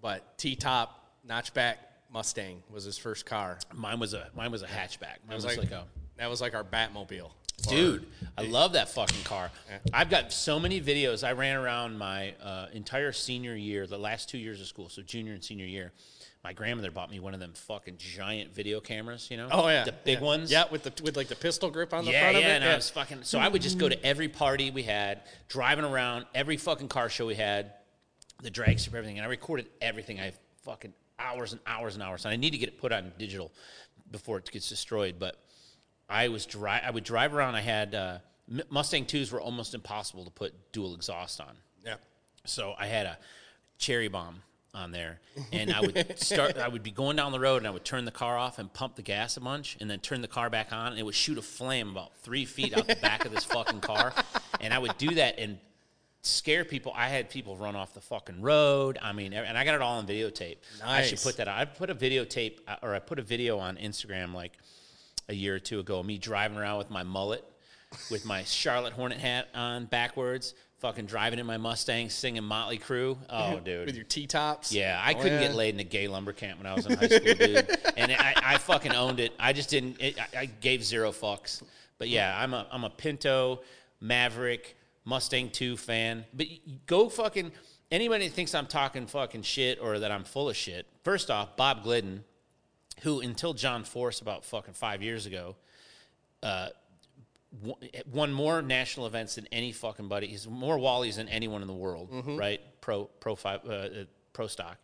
[0.00, 1.74] but T top notchback
[2.12, 3.58] Mustang was his first car.
[3.74, 5.18] Mine was a mine was a hatchback.
[5.26, 5.84] Mine was was like, like, a
[6.18, 7.32] that was like our Batmobile.
[7.68, 8.06] Dude.
[8.36, 9.50] I love that fucking car.
[9.92, 11.26] I've got so many videos.
[11.26, 15.02] I ran around my uh, entire senior year, the last two years of school, so
[15.02, 15.92] junior and senior year.
[16.44, 19.28] My grandmother bought me one of them fucking giant video cameras.
[19.30, 19.48] You know?
[19.52, 20.24] Oh yeah, the big yeah.
[20.24, 20.50] ones.
[20.50, 22.54] Yeah, with the with like the pistol grip on the yeah, front yeah, of it.
[22.56, 23.22] and I was fucking.
[23.22, 27.08] So I would just go to every party we had, driving around every fucking car
[27.08, 27.74] show we had,
[28.42, 30.18] the drag strip, everything, and I recorded everything.
[30.18, 30.32] I
[30.64, 33.52] fucking hours and hours and hours, and I need to get it put on digital
[34.10, 35.16] before it gets destroyed.
[35.20, 35.36] But
[36.12, 37.54] I was dri- I would drive around.
[37.54, 38.18] I had uh,
[38.70, 41.56] Mustang twos were almost impossible to put dual exhaust on.
[41.84, 41.94] yeah.
[42.44, 43.18] So I had a
[43.78, 44.42] cherry bomb
[44.74, 45.20] on there,
[45.52, 46.56] and I would start.
[46.58, 48.72] I would be going down the road, and I would turn the car off and
[48.72, 51.14] pump the gas a bunch, and then turn the car back on, and it would
[51.14, 54.12] shoot a flame about three feet out the back of this fucking car,
[54.60, 55.58] and I would do that and
[56.22, 56.92] scare people.
[56.96, 58.98] I had people run off the fucking road.
[59.02, 60.56] I mean, and I got it all on videotape.
[60.84, 61.48] I should put that.
[61.48, 64.52] I put a videotape, uh, or I put a video on Instagram like
[65.28, 66.02] a year or two ago.
[66.02, 67.44] Me driving around with my mullet,
[68.10, 73.16] with my Charlotte Hornet hat on backwards, fucking driving in my Mustang, singing Motley Crue.
[73.30, 73.86] Oh, dude.
[73.86, 74.72] With your T tops.
[74.72, 75.48] Yeah, I Oh, couldn't yeah.
[75.48, 77.78] get laid in a gay lumber camp when I was in high school, dude.
[77.96, 79.32] And I, I fucking owned it.
[79.38, 80.00] I just didn't.
[80.00, 81.62] It, I, I gave zero fucks.
[81.98, 83.60] But yeah, I'm a I'm a Pinto
[84.00, 86.24] Maverick, Mustang 2 fan.
[86.34, 86.46] But
[86.86, 87.52] go fucking
[87.92, 90.86] anybody that thinks I'm talking fucking shit or that I'm full of shit.
[91.04, 92.24] First off, Bob Glidden,
[93.02, 95.56] who until John Force about fucking five years ago,
[96.42, 96.68] uh,
[98.12, 100.26] won- more national events than any fucking buddy.
[100.28, 102.60] He's more Wallies than anyone in the world, right?
[102.80, 103.88] Pro pro five uh, uh,
[104.32, 104.78] pro stock.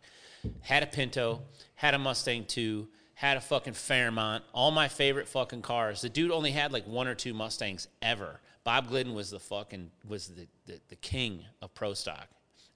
[0.61, 1.41] Had a Pinto,
[1.75, 4.43] had a Mustang two, had a fucking Fairmont.
[4.53, 6.01] All my favorite fucking cars.
[6.01, 8.39] The dude only had like one or two Mustangs ever.
[8.63, 12.27] Bob Glidden was the fucking was the the, the king of pro stock.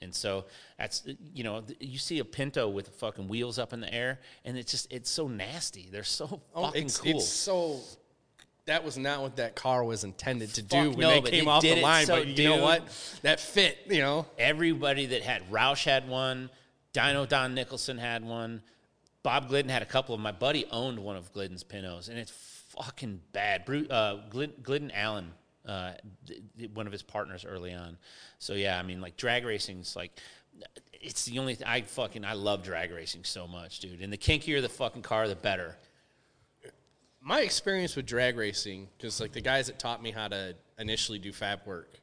[0.04, 0.46] And so
[0.78, 4.58] that's you know you see a Pinto with fucking wheels up in the air, and
[4.58, 5.88] it's just it's so nasty.
[5.92, 7.12] They're so Oh, fucking it's, cool.
[7.16, 7.80] it's so.
[8.66, 11.64] That was not what that car was intended to do when no, they came off
[11.64, 12.06] the line.
[12.06, 12.84] so, but you know what?
[13.22, 13.78] That fit.
[13.90, 14.26] You know.
[14.38, 16.50] everybody that had Roush had one,
[16.94, 18.62] Dyno Don Nicholson had one,
[19.22, 20.22] Bob Glidden had a couple of.
[20.22, 22.32] My buddy owned one of Glidden's Pintos, and it's
[22.70, 23.66] fucking bad.
[23.66, 25.32] Bru- uh, Glid- Glidden Allen,
[25.66, 25.92] uh,
[26.28, 27.98] th- th- one of his partners early on.
[28.40, 30.12] So yeah, I mean, like drag racing's like.
[30.94, 34.02] It's the only thing I fucking I love drag racing so much, dude.
[34.02, 35.76] And the kinkier the fucking car, the better.
[37.22, 41.20] my experience with drag racing, because like the guys that taught me how to initially
[41.20, 42.00] do fab work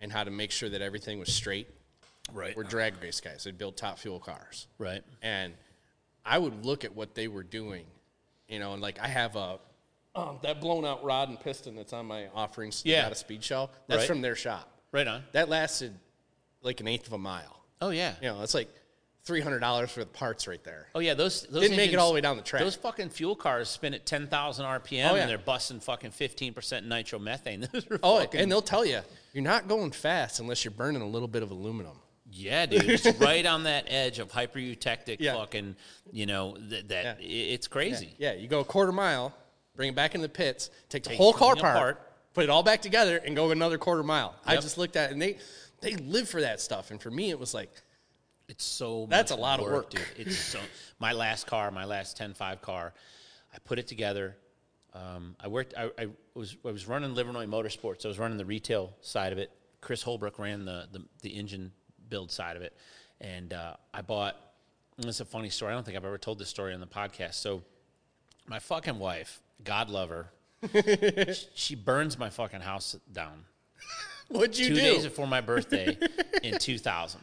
[0.00, 1.68] and how to make sure that everything was straight,
[2.32, 2.56] Right.
[2.56, 3.44] were drag race guys.
[3.44, 5.02] They'd build top fuel cars, Right.
[5.22, 5.54] and
[6.24, 7.86] I would look at what they were doing,
[8.48, 9.58] you know, and like I have a
[10.14, 13.06] um, that blown out rod and piston that's on my offerings Yeah.
[13.06, 13.70] out of speed shell.
[13.88, 14.06] That's Right.
[14.08, 14.70] from their shop.
[14.92, 15.24] Right on.
[15.32, 15.94] That lasted
[16.62, 17.60] like an eighth of a mile.
[17.80, 18.14] Oh yeah.
[18.22, 18.68] You know, it's like
[19.24, 20.86] three hundred dollars for the parts right there.
[20.94, 22.62] Oh yeah, those, those Didn't make it all the way down the track.
[22.62, 25.22] Those fucking fuel cars spin at ten thousand RPM, Oh, yeah.
[25.22, 27.68] and they're busting fucking fifteen percent nitromethane.
[27.72, 29.00] Those are Oh, fucking, and they'll tell you
[29.32, 31.98] you're not going fast unless you're burning a little bit of aluminum.
[32.30, 35.34] yeah, dude, it's right on that edge of hypereutectic Yeah.
[35.34, 35.74] fucking.
[36.12, 38.14] You know that, that i- it's crazy.
[38.18, 39.34] Yeah, you go a quarter mile,
[39.76, 42.10] bring it back in the pits, take the Take whole car apart, apart.
[42.32, 44.34] put it all back together, and go another quarter mile.
[44.46, 45.38] I just looked at it, and they
[45.80, 46.90] they live for that stuff.
[46.90, 47.70] And for me, it was like,
[48.48, 49.90] It's so That's much a lot of work.
[49.90, 50.00] dude.
[50.16, 50.58] It's so
[50.98, 52.94] my last car, my last 10-5 car,
[53.52, 54.36] I put it together.
[54.94, 55.74] Um, I worked.
[55.76, 58.04] I, I was I was running Livernois Motorsports.
[58.04, 59.50] I was running the retail side of it.
[59.80, 61.72] Chris Holbrook ran the the, the engine
[62.08, 62.76] build side of it,
[63.20, 64.36] and uh, I bought.
[64.96, 65.72] And it's a funny story.
[65.72, 67.34] I don't think I've ever told this story on the podcast.
[67.34, 67.64] So,
[68.46, 70.30] my fucking wife, God love her,
[71.54, 73.44] she burns my fucking house down
[74.28, 74.80] what'd you two do?
[74.80, 75.96] days before my birthday
[76.42, 77.20] in 2000.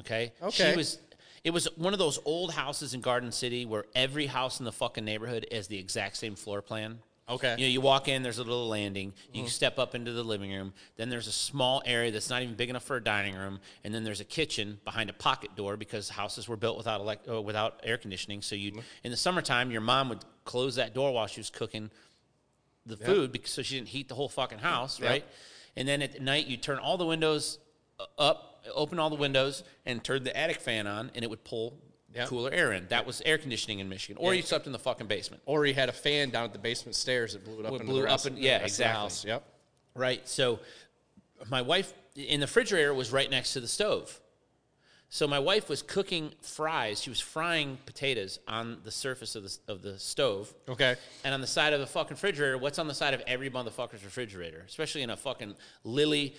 [0.00, 0.32] Okay.
[0.42, 0.70] Okay.
[0.70, 0.98] She was.
[1.42, 4.72] It was one of those old houses in Garden City where every house in the
[4.72, 7.00] fucking neighborhood has the exact same floor plan.
[7.28, 7.54] Okay.
[7.58, 9.12] You know, you walk in, there's a little landing.
[9.32, 10.72] You can step up into the living room.
[10.96, 13.94] Then there's a small area that's not even big enough for a dining room, and
[13.94, 17.42] then there's a kitchen behind a pocket door because houses were built without elect- uh,
[17.42, 18.40] without air conditioning.
[18.40, 21.90] So you, in the summertime, your mom would close that door while she was cooking
[22.86, 25.10] the food because so she didn't heat the whole fucking house, Yep.
[25.10, 25.24] right?
[25.76, 27.58] And then at night you turn all the windows
[28.18, 31.78] up, open all the windows, and turn the attic fan on, and it would pull
[32.14, 32.28] Yep.
[32.28, 32.86] cooler air in.
[32.88, 34.36] That was air conditioning in Michigan, or Yeah.
[34.38, 36.94] you slept in the fucking basement, or he had a fan down at the basement
[36.94, 38.78] stairs that blew it up Well, blew the up rest, in- the yeah, rest of
[38.78, 39.00] the exactly.
[39.00, 39.24] house.
[39.24, 39.44] Yep.
[39.96, 40.28] right?
[40.28, 40.60] So
[41.48, 44.20] my wife in the refrigerator was right next to the stove.
[45.14, 47.00] So my wife was cooking fries.
[47.00, 50.52] She was frying potatoes on the surface of the of the stove.
[50.68, 50.96] Okay.
[51.22, 54.04] And on the side of the fucking refrigerator, what's on the side of every motherfucker's
[54.04, 54.64] refrigerator?
[54.66, 55.54] Especially in a fucking
[55.84, 56.34] lily,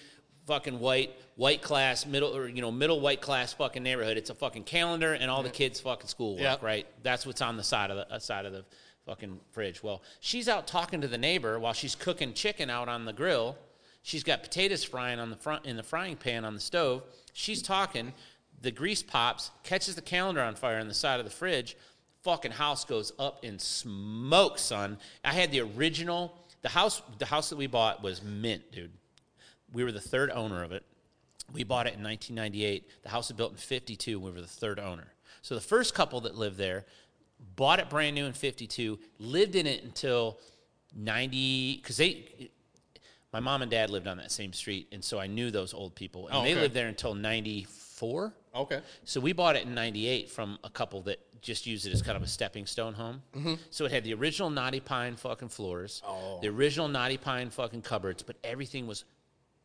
[0.45, 4.17] fucking white, white class, middle or you know, middle white class fucking neighborhood.
[4.17, 6.61] It's a fucking calendar and all the kids' fucking schoolwork, Yep.
[6.61, 6.85] right?
[7.01, 8.65] That's what's on the side of the uh, side of the
[9.05, 9.83] fucking fridge.
[9.83, 13.55] Well, she's out talking to the neighbor while she's cooking chicken out on the grill.
[14.03, 17.03] She's got potatoes frying on the front in the frying pan on the stove.
[17.31, 18.11] She's talking.
[18.61, 21.75] The grease pops, catches the calendar on fire on the side of the fridge.
[22.23, 24.97] Fucking house goes up in smoke, son.
[25.23, 26.35] I had the original.
[26.63, 28.91] The house, the house that we bought was mint, dude.
[29.71, 30.83] We were the third owner of it.
[31.53, 33.03] We bought it in 1998.
[33.03, 34.19] The house was built in 52.
[34.19, 35.13] We were the third owner.
[35.43, 36.85] So the first couple that lived there
[37.55, 40.39] bought it brand new in 52, lived in it until
[40.95, 42.49] 90, because they,
[43.31, 45.93] my mom and dad lived on that same street, and so I knew those old
[45.93, 46.27] people.
[46.27, 47.69] And Oh, they lived there until 94.
[48.55, 48.81] Okay.
[49.03, 52.17] So we bought it in 98 from a couple that just used it as kind
[52.17, 53.21] of a stepping stone home.
[53.35, 53.53] Mm-hmm.
[53.69, 56.39] So it had the original Knotty Pine fucking floors, Oh.
[56.41, 59.05] the original Knotty Pine fucking cupboards, but everything was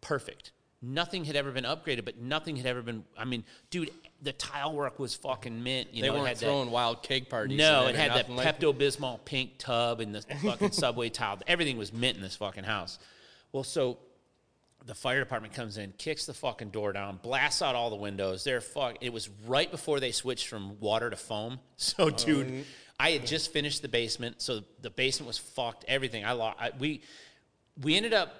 [0.00, 0.52] perfect.
[0.82, 3.04] Nothing had ever been upgraded, but nothing had ever been.
[3.16, 3.90] I mean, dude,
[4.22, 5.88] the tile work was fucking mint.
[5.92, 7.58] You They know, weren't had that- throwing wild cake parties.
[7.58, 11.38] no, it had that Pepto Bismol pink tub and the fucking subway tile.
[11.46, 12.98] Everything was mint in this fucking house.
[13.52, 13.98] Well, so
[14.90, 18.42] the fire department comes in, kicks the fucking door down, blasts out all the windows.
[18.42, 18.96] They're fuck.
[19.00, 21.60] It was right before they switched from water to foam.
[21.76, 22.66] So, oh, dude,
[22.98, 25.84] I had just finished the basement, so the basement was fucked.
[25.86, 26.58] Everything I lost.
[26.60, 27.02] I, we
[27.80, 28.34] we ended up.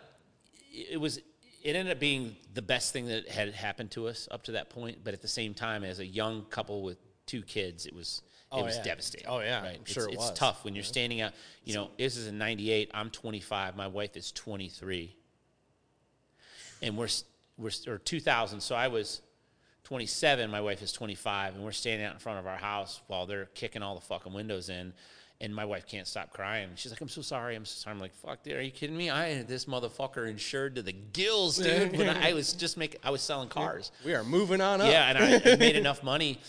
[0.73, 1.19] It was
[1.63, 4.71] it ended up being the best thing that had happened to us up to that
[4.71, 4.99] point.
[5.05, 8.57] But at the same time, as a young couple with two kids, it was it
[8.57, 8.83] Oh, was yeah.
[8.83, 9.29] devastating.
[9.29, 9.77] Oh, yeah, right?
[9.79, 11.33] I'm sure it's, it it's tough when you're standing out.
[11.65, 12.91] You know, this is a '98.
[12.93, 13.77] I'm 25.
[13.77, 15.17] My wife is 23,
[16.83, 17.09] and we're
[17.57, 18.61] we're or 2000.
[18.61, 19.23] So I was
[19.85, 20.51] 27.
[20.51, 23.47] My wife is 25, and we're standing out in front of our house while they're
[23.55, 24.93] kicking all the fucking windows in.
[25.43, 26.69] And my wife can't stop crying.
[26.75, 27.57] She's like, "I'm so sorry.
[27.57, 29.09] I'm so sorry." I'm like, "Fuck, dude, are you kidding me?
[29.09, 31.97] I had this motherfucker insured to the gills, dude.
[31.97, 33.91] when I was just making, I was selling cars.
[34.05, 34.89] We are moving on up.
[34.89, 36.41] Yeah, and I, I made enough money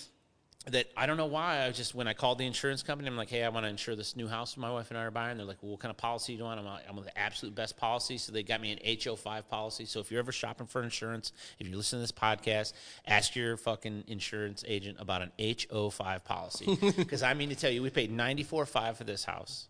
[0.67, 1.65] that I don't know why.
[1.65, 3.95] I just when I called the insurance company, I'm like, "Hey, I want to insure
[3.95, 5.97] this new house my wife and I are buying." They're like, well, "What kind of
[5.97, 8.61] policy do you want?" I'm like, "I'm with the absolute best policy." So they got
[8.61, 9.85] me an HO5 policy.
[9.85, 12.73] So if you're ever shopping for insurance, if you listen to this podcast,
[13.07, 17.81] ask your fucking insurance agent about an HO5 policy because I mean to tell you,
[17.81, 19.67] we paid 94.5 for this house.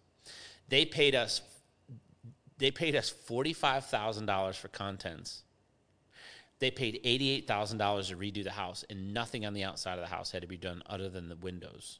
[0.67, 1.41] They paid us.
[2.57, 5.43] They paid us forty five thousand dollars for contents
[6.61, 10.01] they paid eighty-eight thousand dollars to redo the house, and nothing on the outside of
[10.01, 11.99] the house had to be done other than the windows.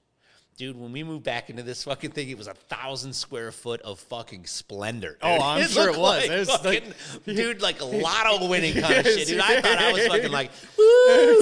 [0.58, 3.82] Dude, when we moved back into this fucking thing, it was a thousand square foot
[3.82, 5.18] of fucking splendor.
[5.22, 5.40] Oh.
[5.42, 6.22] I'm sure it was.
[6.22, 9.40] like It was fucking- like- dude, like a lotto winning kind of shit, dude.
[9.40, 11.42] I thought I was fucking like, woo.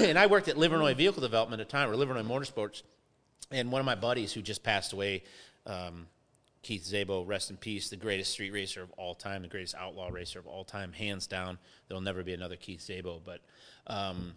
[0.08, 2.82] and I worked at Livernois Vehicle Development at the time, or Livernois Motorsports,
[3.50, 5.24] and one of my buddies who just passed away,
[5.66, 6.06] um,
[6.64, 10.08] Keith Zabo, rest in peace, the greatest street racer of all time, the greatest outlaw
[10.08, 11.58] racer of all time, hands down.
[11.86, 13.40] There'll never be another Keith Zabo, but
[13.86, 14.32] um,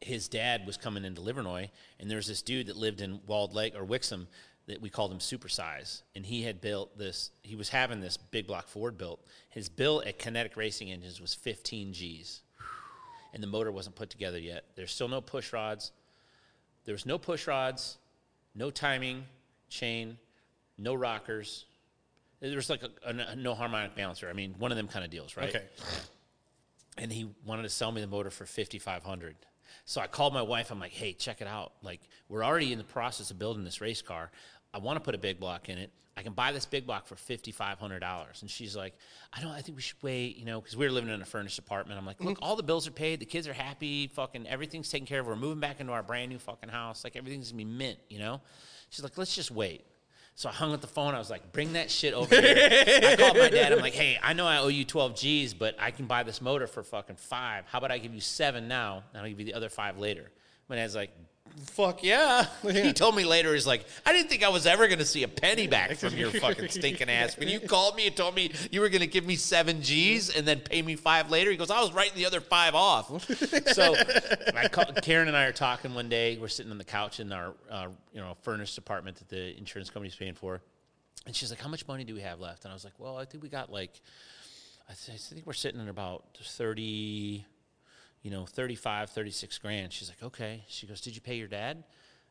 [0.00, 1.68] his dad was coming into Livernois,
[2.00, 4.26] and there was this dude that lived in Walled Lake or Wixom
[4.66, 7.30] that we called him Supersize, and he had built this.
[7.42, 9.20] He was having this big block Ford built.
[9.50, 12.40] His bill at Kinetic Racing Engines was 15 G's,
[13.34, 14.64] and the motor wasn't put together yet.
[14.76, 15.92] There's still no push rods.
[16.86, 17.98] There was no push rods,
[18.54, 19.24] no timing
[19.68, 20.16] chain,
[20.82, 21.66] no rockers.
[22.40, 24.28] There was like a, a no harmonic balancer.
[24.28, 25.48] I mean, one of them kind of deals, right?
[25.48, 25.64] Okay.
[26.98, 29.36] and he wanted to sell me the motor for 5500
[29.84, 30.70] so i called my wife.
[30.70, 31.72] I'm like hey check it out.
[31.82, 34.30] Like we're already in the process of building this race car.
[34.74, 35.90] I want to put a big block in it.
[36.16, 38.94] I can buy this big block for $5500 and she's like
[39.32, 41.24] i don't i think we should wait you know because we were living in a
[41.24, 41.98] furnished apartment.
[41.98, 42.28] I'm like mm-hmm.
[42.28, 43.20] look all the bills are paid.
[43.20, 44.08] The kids are happy.
[44.08, 45.26] Fucking everything's taken care of.
[45.26, 47.04] We're moving back into our brand new fucking house.
[47.04, 48.40] Like everything's gonna be mint you know?
[48.90, 49.84] She's like let's just wait
[50.34, 51.14] so I hung up the phone.
[51.14, 52.56] I was like, bring that shit over here.
[52.56, 53.72] I called my dad.
[53.72, 56.40] I'm like, hey, I know I owe you 12 G's, but I can buy this
[56.40, 57.66] motor for fucking five.
[57.66, 60.30] How about I give you seven now, and I'll give you the other five later?
[60.68, 61.10] My dad's like,
[61.66, 62.46] fuck yeah.
[62.62, 65.22] He told me later, he's like, I didn't think I was ever going to see
[65.22, 67.38] a penny back from your fucking stinking ass.
[67.38, 70.34] When you called me and told me you were going to give me seven G's
[70.34, 73.08] and then pay me five later, he goes, I was writing the other five off.
[73.72, 73.94] so
[74.56, 76.38] I call, Karen and I are talking one day.
[76.38, 79.90] We're sitting on the couch in our uh, you know furnished apartment that the insurance
[79.90, 80.60] company's paying for.
[81.26, 83.16] And she's like, "How much money do we have left?" And I was like, "Well,
[83.16, 84.00] I think we got like,
[84.88, 87.46] I, th- I think we're sitting at about thirty,
[88.22, 91.84] you know, 35, 36 grand." She's like, "Okay." She goes, "Did you pay your dad?"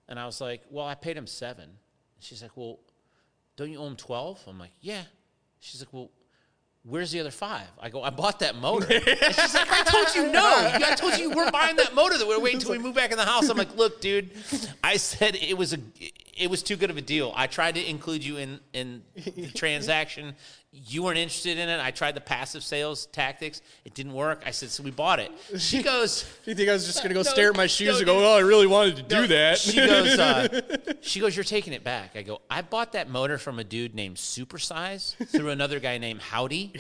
[0.08, 1.70] And I was like, "Well, I paid him seven.
[2.20, 2.80] She's like, "Well,
[3.56, 4.44] don't you owe him 12?
[4.48, 5.04] I'm like, "Yeah."
[5.60, 6.10] She's like, "Well."
[6.84, 7.68] Where's the other five?
[7.80, 8.92] I go, I bought that motor.
[8.92, 9.04] And
[9.36, 10.42] she's like, I told you no.
[10.84, 12.18] I told you weren't buying that motor.
[12.18, 13.50] That we're waiting until we move back in the house.
[13.50, 14.32] I'm like, look, dude.
[14.84, 15.78] I said it was a,
[16.36, 17.34] it was too good of a deal.
[17.36, 20.34] I tried to include you in in the transaction.
[20.74, 21.82] You weren't interested in it.
[21.82, 23.62] I tried the passive sales tactics.
[23.84, 24.44] It didn't work.
[24.46, 25.30] I said, so we bought it.
[25.58, 27.98] She goes, you think I was just gonna go No, stare at my shoes no,
[27.98, 28.26] and go.
[28.34, 29.58] "Oh, I really wanted to do that"?
[29.58, 30.62] She goes, uh,
[31.02, 32.16] she goes, you're taking it back.
[32.16, 36.22] I go, I bought that motor from a dude named Supersize through another guy named
[36.22, 36.72] Howdy.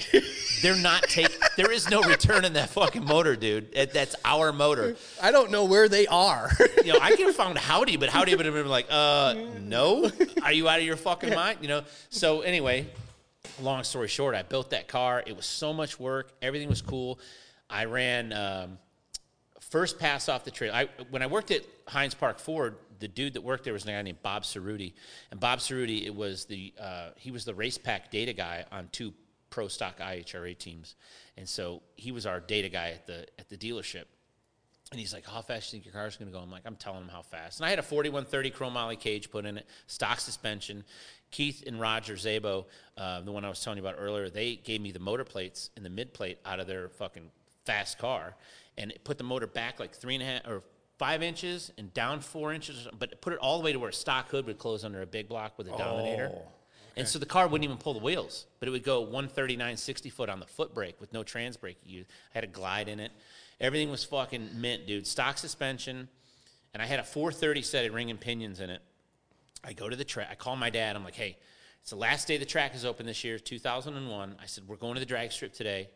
[0.61, 1.27] They're not take.
[1.57, 3.69] There is no return in that fucking motor, dude.
[3.73, 4.95] It- That's our motor.
[5.21, 6.49] I don't know where they are.
[6.85, 10.09] You know, I could have found Howdy, but Howdy would have been like, uh, no.
[10.43, 11.57] Are you out of your fucking mind?
[11.61, 11.83] You know.
[12.09, 12.87] So anyway,
[13.61, 15.23] long story short, I built that car.
[15.25, 16.33] It was so much work.
[16.41, 17.19] Everything was cool.
[17.69, 18.33] I ran.
[18.33, 18.77] Um,
[19.59, 20.73] first pass off the trail.
[20.73, 23.87] I when I worked at Hines Park Ford, the dude that worked there was a
[23.87, 24.93] guy named Bob Cerruti,
[25.31, 29.13] and Bob Cerruti it was the uh, he was the RacePak data guy on two
[29.49, 30.95] pro stock IHRA teams,
[31.37, 34.05] and so he was our data guy at the at the dealership.
[34.91, 36.63] And he's like, "How fast do you think your car's going to go?" I'm like,
[36.65, 39.65] "I'm telling him how fast." And I had a 4130 chromoly cage put in it,
[39.87, 40.83] stock suspension.
[41.31, 42.65] Keith and Roger Zabo,
[42.97, 45.69] uh, the one I was telling you about earlier, they gave me the motor plates
[45.77, 47.31] and the mid plate out of their fucking
[47.63, 48.35] fast car,
[48.77, 50.61] and it put the motor back like three and a half or
[50.97, 53.89] five inches and down four inches, but it put it all the way to where
[53.89, 56.31] a stock hood would close under a big block with a Dominator.
[56.97, 60.09] And so the car wouldn't even pull the wheels, but it would go 139, 60
[60.09, 61.77] foot on the foot brake with no trans brake.
[61.85, 62.03] You
[62.33, 63.13] had a glide in it.
[63.61, 65.05] Everything was fucking mint, dude.
[65.05, 66.09] Stock suspension.
[66.73, 68.81] And I had a 430 set of ring and pinions in it.
[69.63, 70.27] I go to the track.
[70.31, 70.95] I call my dad.
[70.95, 71.37] I'm like, hey,
[71.81, 74.35] It's the last day the track is open this year, 2001.
[74.41, 75.89] I said, We're going to the drag strip today,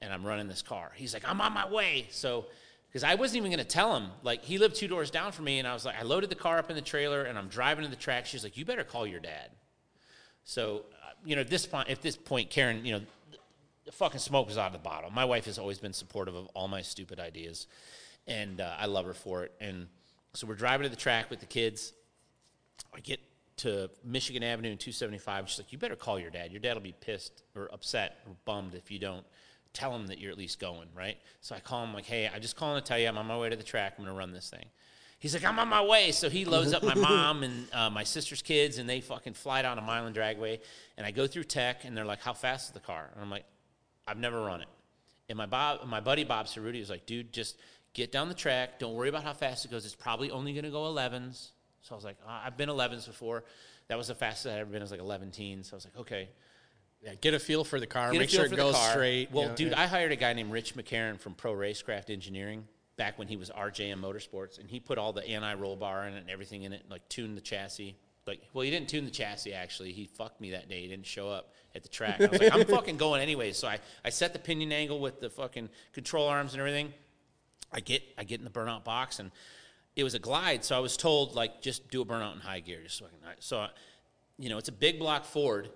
[0.00, 0.90] and I'm running this car.
[0.96, 2.08] He's like, I'm on my way.
[2.10, 2.46] So,
[2.88, 4.08] because I wasn't even going to tell him.
[4.22, 6.36] Like, he lived two doors down from me, and I was like, I loaded the
[6.36, 8.26] car up in the trailer, and I'm driving to the track.
[8.26, 9.50] She's like, You better call your dad.
[10.44, 13.04] So, uh, you know, at this point, at this point, Karen, you know,
[13.84, 15.10] the fucking smoke was out of the bottle.
[15.10, 17.66] My wife has always been supportive of all my stupid ideas,
[18.26, 19.52] and uh, I love her for it.
[19.60, 19.88] And
[20.34, 21.92] so we're driving to the track with the kids.
[22.94, 23.20] I get
[23.58, 25.48] to Michigan Avenue and 275.
[25.48, 26.52] She's like, "You better call your dad.
[26.52, 29.24] Your dad will be pissed or upset or bummed if you don't
[29.72, 32.40] tell him that you're at least going, right?" So I call him like, "Hey, I'm
[32.40, 33.94] just calling to tell you I'm on my way to the track.
[33.98, 34.66] I'm to run this thing."
[35.22, 36.10] He's like, I'm on my way.
[36.10, 39.62] So he loads up my mom and uh, my sister's kids, and they fucking fly
[39.62, 40.58] down a Milan Dragway.
[40.96, 43.08] And I go through tech, and they're like, How fast is the car?
[43.14, 43.44] And I'm like,
[44.12, 44.68] I've never run it.
[45.30, 47.56] And my Bob, my buddy Bob Cerruti was like, Dude, just
[47.94, 48.78] get down the track.
[48.78, 49.86] Don't worry about how fast it goes.
[49.86, 51.48] It's probably only going to go 11s.
[51.80, 53.44] So I was like, oh, I've been 11s before.
[53.88, 54.82] That was the fastest I'd ever been.
[54.82, 55.68] I was like 11 teens.
[55.68, 56.28] So I was like, okay.
[57.02, 58.12] Yeah, get a feel for the car.
[58.12, 59.32] Get make sure it goes straight.
[59.32, 59.80] Well, you know, dude, yeah.
[59.80, 63.50] I hired a guy named Rich McCarron from Pro Racecraft Engineering back when he was
[63.50, 66.82] RJM Motorsports, and he put all the anti-roll bar in it and everything in it,
[66.82, 67.96] and, like tuned the chassis.
[68.26, 69.92] Like, well, he didn't tune the chassis actually.
[69.92, 70.80] He fucked me that day.
[70.82, 72.20] He didn't show up at the track.
[72.20, 73.52] I was like, I'm fucking going anyway.
[73.52, 76.92] So I, I set the pinion angle with the fucking control arms and everything.
[77.72, 79.30] I get I get in the burnout box and
[79.96, 82.60] it was a glide, so I was told like just do a burnout in high
[82.60, 82.80] gear.
[82.82, 83.02] Just
[83.40, 83.68] so, I
[84.38, 85.68] you know, it's a big block Ford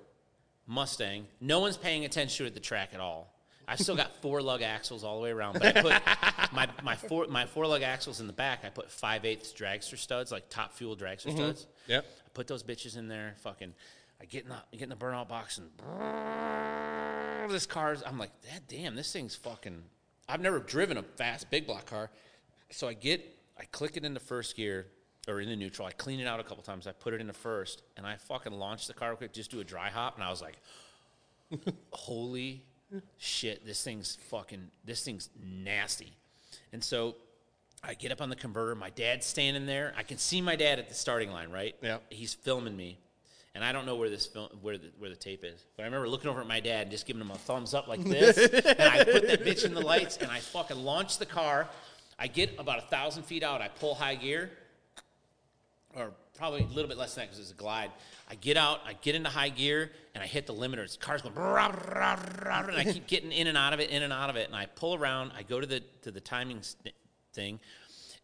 [0.67, 1.27] Mustang.
[1.41, 3.33] No one's paying attention to it at the track at all.
[3.69, 6.97] I've still got four lug axles all the way around, but I put my, my
[6.97, 8.65] four my four lug axles in the back.
[8.65, 11.37] I put five eighths dragster studs, like top fuel dragster mm-hmm.
[11.37, 11.67] studs.
[11.89, 12.07] Yep.
[12.37, 13.35] Put those bitches in there.
[13.39, 13.73] Fucking,
[14.21, 15.71] I get in the I get in the burnout box and
[17.51, 18.03] this car's.
[18.05, 19.83] I'm like, that damn, this thing's fucking.
[20.29, 22.11] I've never driven a fast big block car,
[22.69, 23.25] so I get
[23.59, 24.85] I click it into first gear
[25.27, 25.89] or in the neutral.
[25.89, 26.87] I clean it out a couple times.
[26.87, 29.61] I put it into first, and I fucking launch the car real quick, just do
[29.61, 30.59] a dry hop, and I was like,
[31.91, 32.67] holy
[33.17, 36.19] shit, this thing's fucking, this thing's nasty.
[36.75, 37.17] And so
[37.83, 38.75] I get up on the converter.
[38.75, 39.95] My dad's standing there.
[39.97, 41.75] I can see my dad at the starting line, right?
[41.83, 42.03] Yep.
[42.11, 42.99] He's filming me.
[43.55, 45.87] And I don't know where this film, where the where the tape is, but I
[45.87, 48.37] remember looking over at my dad and just giving him a thumbs up like this,
[48.53, 51.67] and I put that bitch in the lights, and I fucking launch the car.
[52.19, 53.63] I get about a thousand feet out.
[53.63, 54.51] I pull high gear,
[55.95, 57.91] or probably a little bit less than that because it's a glide.
[58.29, 60.99] I get out, I get into high gear, and I hit the limiters.
[60.99, 63.89] The car's going, brah, brah, brah, and I keep getting in and out of it,
[63.89, 64.49] in and out of it.
[64.49, 66.95] And I pull around, I go to the to the timing st-
[67.37, 67.61] thing,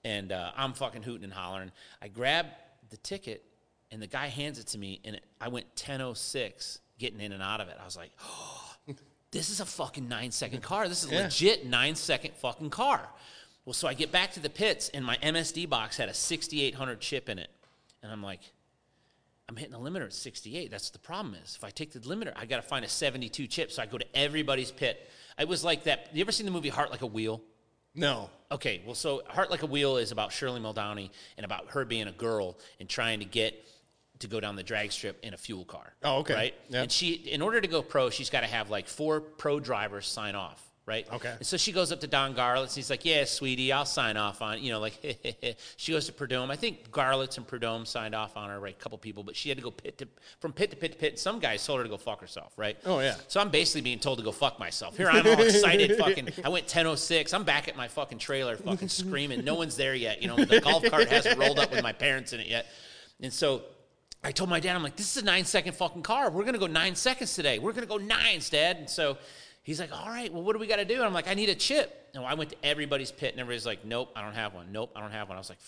[0.05, 1.71] and uh, I'm fucking hooting and hollering.
[2.03, 2.47] I grab
[2.91, 3.45] the ticket,
[3.93, 7.43] and the guy hands it to me, and it, I went 10:06 getting in and
[7.43, 7.77] out of it.
[7.81, 8.75] I was like, oh,
[9.31, 10.89] this is a fucking nine second car.
[10.89, 11.23] This is a Yeah.
[11.25, 13.09] legit nine second fucking car.
[13.65, 17.01] Well, so I get back to the pits, and my MSD box had a 6800
[17.01, 17.51] chip in it.
[18.03, 18.41] And I'm like,
[19.49, 20.71] I'm hitting the limiter at 68.
[20.71, 21.55] That's the problem is.
[21.57, 23.71] If I take the limiter, I got to find a 72 chip.
[23.71, 25.09] So I go to everybody's pit.
[25.39, 26.09] It was like that.
[26.13, 27.41] You ever seen the movie Heart Like a Wheel?
[27.95, 28.31] No.
[28.51, 32.07] Okay, well, so Heart Like a Wheel is about Shirley Muldowney and about her being
[32.07, 33.67] a girl and trying to get
[34.19, 35.95] to go down the drag strip in a fuel car.
[36.03, 36.35] Oh, okay.
[36.35, 36.55] Right?
[36.69, 36.83] Yep.
[36.83, 40.07] And she, in order to go pro, she's got to have like four pro drivers
[40.07, 40.72] sign off.
[40.85, 41.07] Right.
[41.13, 41.33] Okay.
[41.39, 42.75] And so she goes up to Don Garlits.
[42.75, 46.51] He's like, "Yeah, sweetie, I'll sign off on." You know, like she goes to Prudhomme.
[46.51, 48.75] I think Garlits and Prudhomme signed off on her, right?
[48.75, 50.09] A couple people, but she had to go pit to
[50.41, 51.21] from pit to pit to pit.
[51.21, 52.77] Some guys told her to go fuck herself, right?
[52.85, 53.15] Oh, yeah.
[53.29, 54.97] So I'm basically being told to go fuck myself.
[54.97, 56.31] Here I'm all excited, fucking.
[56.45, 57.33] I went 10:06.
[57.33, 59.45] I'm back at my fucking trailer, fucking screaming.
[59.45, 60.21] No one's there yet.
[60.21, 62.67] You know, the golf cart hasn't rolled up with my parents in it yet.
[63.21, 63.63] And so
[64.25, 66.31] I told my dad, I'm like, this is a nine second fucking car.
[66.31, 67.59] We're gonna go nine seconds today.
[67.59, 68.77] We're gonna go nines, Dad.
[68.79, 69.19] And so
[69.63, 70.95] he's like, all right, well, what do we got to do?
[70.95, 72.11] And I'm like, I need a chip.
[72.15, 74.71] And I went to everybody's pit, and everybody's like, nope, I don't have one.
[74.71, 75.37] Nope, I don't have one.
[75.37, 75.59] I was like,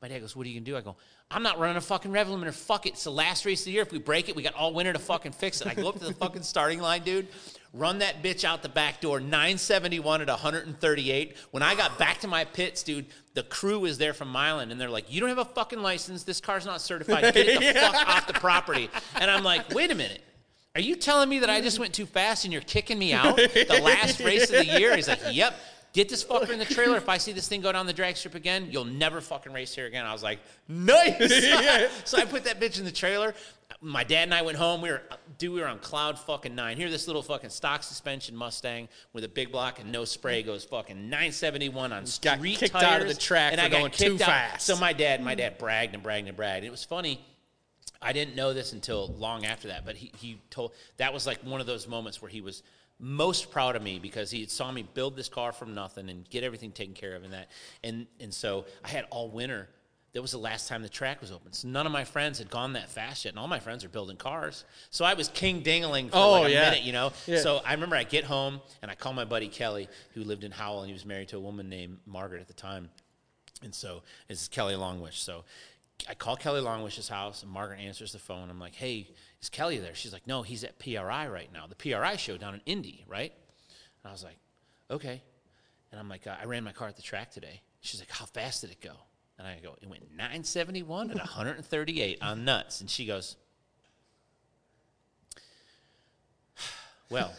[0.00, 0.76] my dad goes, what are you gonna do?
[0.76, 0.96] I go,
[1.30, 2.54] I'm not running a fucking rev limiter.
[2.54, 2.94] Fuck it.
[2.94, 3.82] It's the last race of the year.
[3.82, 5.66] If we break it, we got all winter to fucking fix it.
[5.66, 7.28] I go up to the fucking starting line, dude.
[7.74, 11.36] Run that bitch out the back door, 971 at 138.
[11.50, 14.80] When I got back to my pits, dude, the crew was there from Milan, and
[14.80, 16.24] they're like, "You don't have a fucking license.
[16.24, 17.32] This car's not certified.
[17.32, 20.22] Get it the fuck off the property." And I'm like, "Wait a minute."
[20.74, 23.36] Are you telling me that I just went too fast and you're kicking me out?
[23.36, 24.94] The last race of the year?
[24.94, 25.54] He's like, Yep.
[25.92, 26.96] Get this fucker in the trailer.
[26.96, 29.74] If I see this thing go down the drag strip again, you'll never fucking race
[29.74, 30.06] here again.
[30.06, 30.38] I was like,
[30.68, 31.18] nice.
[32.04, 33.34] so I put that bitch in the trailer.
[33.80, 34.82] My dad and I went home.
[34.82, 35.02] We were,
[35.38, 36.76] dude, we were on cloud fucking nine.
[36.76, 40.62] Here, this little fucking stock suspension Mustang with a big block and no spray goes
[40.62, 42.84] fucking 971 on street got kicked tires.
[42.84, 44.20] out of the track and for I got going too out.
[44.20, 44.66] fast.
[44.66, 46.64] So my dad, my dad bragged and bragged and bragged.
[46.64, 47.20] It was funny.
[48.02, 51.38] I didn't know this until long after that, but he, he told that was like
[51.44, 52.62] one of those moments where he was
[52.98, 56.44] most proud of me because he saw me build this car from nothing and get
[56.44, 57.48] everything taken care of and that
[57.82, 59.68] and and so I had all winter
[60.12, 61.52] that was the last time the track was open.
[61.52, 63.88] So none of my friends had gone that fast yet, and all my friends are
[63.88, 64.64] building cars.
[64.90, 66.70] So I was king dingling for Oh, like a yeah.
[66.70, 67.12] minute, you know.
[67.28, 67.38] Yeah.
[67.38, 70.50] So I remember I get home and I call my buddy Kelly, who lived in
[70.50, 72.90] Howell, and he was married to a woman named Margaret at the time.
[73.62, 75.18] And so this is Kelly Longwish.
[75.18, 75.44] So
[76.08, 78.50] I call Kelly Longwish's house, and Margaret answers the phone.
[78.50, 79.08] I'm like, "Hey,
[79.40, 82.54] is Kelly there?" She's like, "No, he's at PRI right now, the PRI show down
[82.54, 83.32] in Indy, right?"
[84.02, 84.38] And I was like,
[84.90, 85.22] "Okay."
[85.90, 88.26] And I'm like, uh, "I ran my car at the track today." She's like, "How
[88.26, 88.94] fast did it go?"
[89.38, 93.36] And I go, "It went 971 at 138 on nuts." And she goes,
[97.10, 97.34] "Well."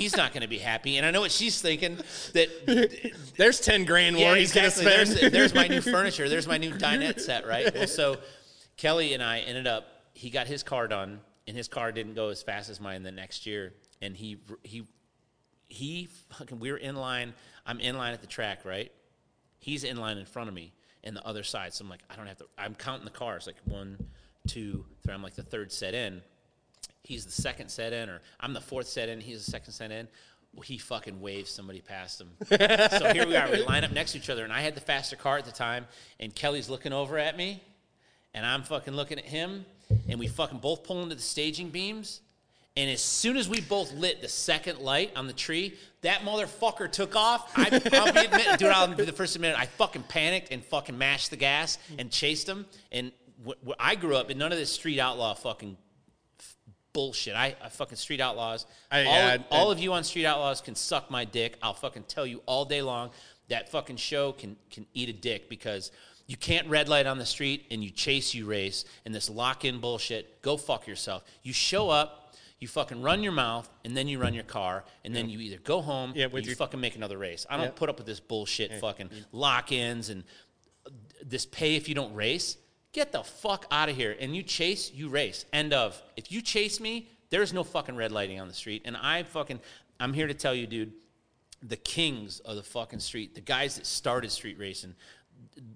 [0.00, 1.98] He's not going to be happy, and I know what she's thinking.
[2.32, 4.84] That There's ten grand more yeah, he's exactly.
[4.84, 5.34] gonna There's, spend.
[5.34, 6.26] there's my new furniture.
[6.26, 7.70] There's my new dinette set, right?
[7.74, 8.16] Well, so
[8.78, 9.84] Kelly and I ended up.
[10.14, 13.12] He got his car done, and his car didn't go as fast as mine the
[13.12, 13.74] next year.
[14.00, 14.88] And he he
[15.68, 16.60] he fucking.
[16.60, 17.34] We were in line.
[17.66, 18.90] I'm in line at the track, right?
[19.58, 20.72] He's in line in front of me,
[21.04, 21.74] and the other side.
[21.74, 22.46] So I'm like, I don't have to.
[22.56, 23.98] I'm counting the cars, like one,
[24.48, 25.12] two, three.
[25.12, 26.22] I'm like the third set in
[27.02, 29.90] he's the second set in, or I'm the fourth set in, he's the second set
[29.90, 30.08] in.
[30.54, 32.30] Well, he fucking waves somebody past him.
[32.48, 33.48] so here we are.
[33.50, 35.52] We line up next to each other, and I had the faster car at the
[35.52, 35.86] time,
[36.18, 37.62] and Kelly's looking over at me,
[38.34, 39.64] and I'm fucking looking at him,
[40.08, 42.20] and we fucking both pull into the staging beams.
[42.76, 46.90] And as soon as we both lit the second light on the tree, that motherfucker
[46.90, 47.52] took off.
[47.56, 50.52] I, I'll be admit, dude, I'll be the first to admit, it, I fucking panicked
[50.52, 52.66] and fucking mashed the gas and chased him.
[52.92, 53.12] And
[53.46, 55.76] wh- wh- I grew up in none of this street outlaw fucking
[56.92, 57.34] bullshit.
[57.34, 58.66] I, I fucking street outlaws.
[58.90, 61.56] I- all, yeah, I- all of you on street outlaws can suck my dick.
[61.62, 63.10] I'll fucking tell you all day long
[63.48, 65.90] that fucking show can can eat a dick because
[66.26, 69.64] you can't red light on the street and you chase you race and this lock
[69.64, 70.40] in bullshit.
[70.42, 71.24] Go fuck yourself.
[71.42, 72.16] You show up.
[72.60, 75.56] You fucking run your mouth, and then you run your car, and then you either
[75.56, 77.46] go home, Yeah, or with you your- fucking make another race.
[77.48, 77.70] I don't Yeah.
[77.74, 80.24] put up with this bullshit, fucking lock-ins and
[81.24, 82.58] this pay if you don't race.
[82.92, 84.16] Get the fuck out of here.
[84.18, 85.44] And you chase, you race.
[85.52, 86.00] End of.
[86.16, 88.82] If you chase me, there's no fucking red lighting on the street.
[88.84, 89.60] And I fucking,
[89.98, 90.92] I'm here to tell you, dude,
[91.62, 94.94] the kings of the fucking street, the guys that started street racing,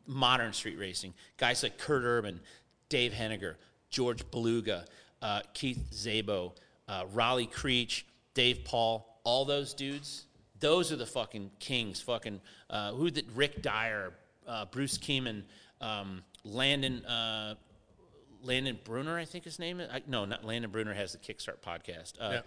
[0.06, 2.40] modern street racing, guys like Kurt Urban,
[2.88, 3.56] Dave Henniger,
[3.90, 4.86] George Beluga,
[5.22, 6.52] uh, Keith Zabo,
[6.88, 10.24] uh, Raleigh Creech, Dave Paul, all those dudes,
[10.60, 12.00] those are the fucking kings.
[12.00, 14.12] Fucking uh, who did Rick Dyer,
[14.48, 15.44] uh, Bruce Keeman,
[15.80, 17.04] um, Landon.
[17.04, 17.54] Uh,
[18.42, 19.90] Landon Bruner, I think his name is.
[19.90, 22.14] I, no, not Landon Bruner has the Kickstart podcast.
[22.20, 22.40] Uh, Yeah.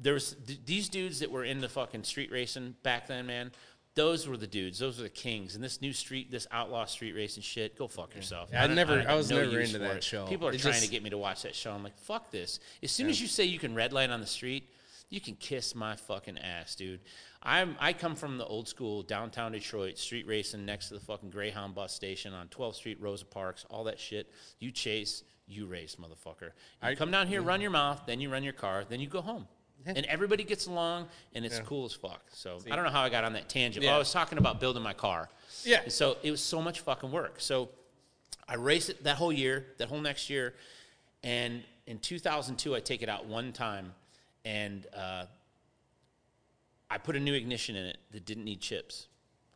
[0.00, 3.52] There was th- these dudes that were into fucking street racing back then, man.
[3.94, 4.78] Those were the dudes.
[4.78, 5.54] Those were the kings.
[5.54, 8.48] And this new street, this outlaw street racing shit, go fuck yourself.
[8.52, 10.04] Yeah, I never- have I was no never into that it.
[10.04, 10.26] show.
[10.26, 11.72] People are It trying just- to get me to watch that show.
[11.72, 12.58] I'm like, fuck this.
[12.82, 14.70] As soon as you say you can red light on the street,
[15.10, 17.00] you can kiss my fucking ass, dude.
[17.42, 21.30] I'm I come from the old school downtown Detroit street racing next to the fucking
[21.30, 24.30] Greyhound bus station on 12th Street, Rosa Parks, all that shit.
[24.60, 26.50] You chase, you race, motherfucker.
[26.88, 29.20] You come down here, run your mouth, then you run your car, then you go
[29.20, 29.46] home.
[29.84, 32.22] And everybody gets along, and it's cool as fuck.
[32.32, 33.84] So I don't know how I got on that tangent.
[33.84, 33.96] Yeah.
[33.96, 35.28] I was talking about building my car.
[35.64, 35.80] Yeah.
[35.82, 37.40] And so it was so much fucking work.
[37.40, 37.68] So
[38.48, 40.54] I raced it that whole year, that whole next year,
[41.24, 43.92] and in 2002 I take it out one time,
[44.44, 45.24] and uh,
[46.92, 49.08] I put a new ignition in it that didn't need chips.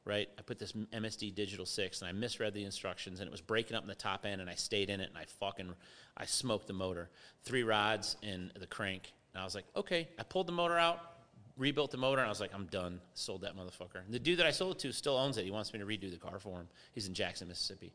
[0.04, 3.40] Right, I put this MSD Digital Six, and I misread the instructions, and it was
[3.40, 5.74] breaking up in the top end, and I stayed in it, and I fucking,
[6.16, 7.10] I smoked the motor,
[7.42, 11.00] three rods and the crank, and I was like, okay, I pulled the motor out,
[11.56, 13.00] rebuilt the motor, and I was like, I'm done.
[13.14, 14.04] Sold that motherfucker.
[14.04, 15.44] And the dude that I sold it to still owns it.
[15.44, 16.68] He wants me to redo the car for him.
[16.94, 17.92] He's in Jackson, Mississippi.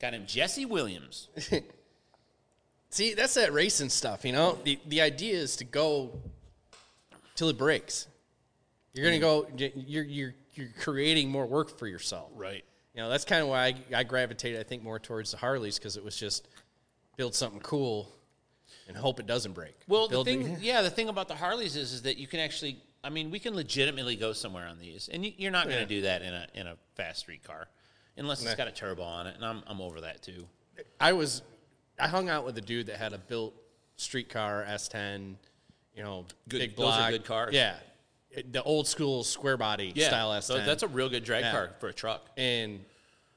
[0.00, 1.28] Guy named Jesse Williams.
[2.90, 4.58] See, that's that racing stuff, you know.
[4.64, 6.12] The the idea is to go
[7.34, 8.06] till it breaks.
[8.96, 9.20] You're gonna mm.
[9.20, 9.46] go.
[9.76, 12.64] You're you're you're creating more work for yourself, Right.
[12.94, 15.78] You know, that's kind of why I, I gravitated, I think, more towards the Harleys
[15.78, 16.48] because it was just
[17.18, 18.10] build something cool
[18.88, 19.74] and hope it doesn't break.
[19.86, 22.40] Well, the Build thing, yeah, the thing about the Harleys is, is that you can
[22.40, 25.76] actually, I mean, we can legitimately go somewhere on these, and you, you're not going
[25.76, 26.00] to Yeah.
[26.00, 27.68] do that in a in a fast street car,
[28.16, 30.46] unless it's got a turbo on it, and I'm I'm over that too.
[30.98, 31.42] I was,
[32.00, 33.54] I hung out with a dude that had a built
[33.96, 35.34] streetcar S10,
[35.94, 37.10] you know, Good- big those are block.
[37.10, 37.54] good cars.
[37.54, 37.74] Yeah,
[38.50, 40.42] the old school square body style S10.
[40.42, 41.52] so that's a real good drag Yeah.
[41.52, 42.26] car for a truck.
[42.36, 42.84] and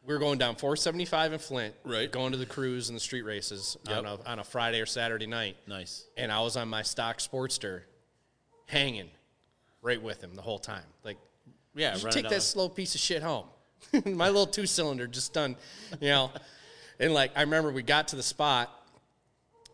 [0.06, 2.10] we were going down 475 in Flint, Right.
[2.12, 5.28] Going to the cruise and the street races on, a, on a Friday or Saturday
[5.28, 5.58] night.
[5.68, 6.06] Nice.
[6.18, 7.82] And I was on my stock Sportster,
[8.66, 9.10] hanging
[9.82, 10.84] right with him the whole time.
[11.04, 11.18] Like,
[11.76, 13.46] Yeah, take that slow piece of shit home.
[14.06, 15.56] my little two cylinder just done,
[16.02, 16.32] you know.
[17.00, 18.72] and like, I remember we got to the spot,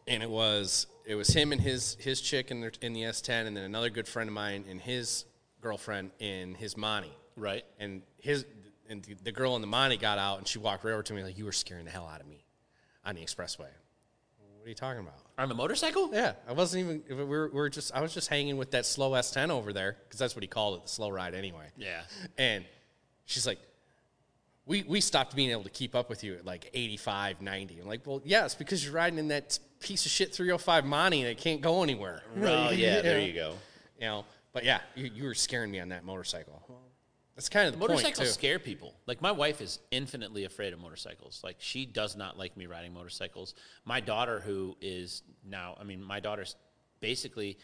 [0.08, 3.48] and it was it was him and his his chick in the in the S10,
[3.48, 5.26] and then another good friend of mine and his
[5.62, 7.64] girlfriend in his Monty Right.
[7.80, 8.46] and his
[8.90, 11.14] and the, the girl in the Monty got out and she walked right over to
[11.14, 12.44] me like, "You were scaring the hell out of me
[13.06, 13.68] on the expressway."
[14.58, 15.14] What are you talking about?
[15.38, 16.10] On the motorcycle?
[16.12, 17.18] Yeah, I wasn't even.
[17.20, 17.94] We were, we were just.
[17.94, 20.78] I was just hanging with that slow S10 over there because that's what he called
[20.78, 21.68] it, the slow ride anyway.
[21.78, 22.02] Yeah.
[22.38, 22.66] And
[23.26, 23.60] she's like,
[24.66, 27.80] we, we stopped being able to keep up with you at like 85, 90.
[27.80, 31.22] I'm like, well, yeah, it's because you're riding in that piece of shit 305 Monty
[31.22, 32.24] and it can't go anywhere.
[32.38, 33.54] Oh yeah, there you go.
[34.00, 36.64] You know, but yeah, you, you were scaring me on that motorcycle.
[37.36, 38.94] That's kind of the Motorcycles point, scare people.
[39.08, 41.42] Like my wife is infinitely afraid of motorcycles.
[41.44, 43.56] Like she does not like me riding motorcycles.
[43.84, 46.56] My daughter, who is now, I mean, my daughter's
[47.02, 47.58] basically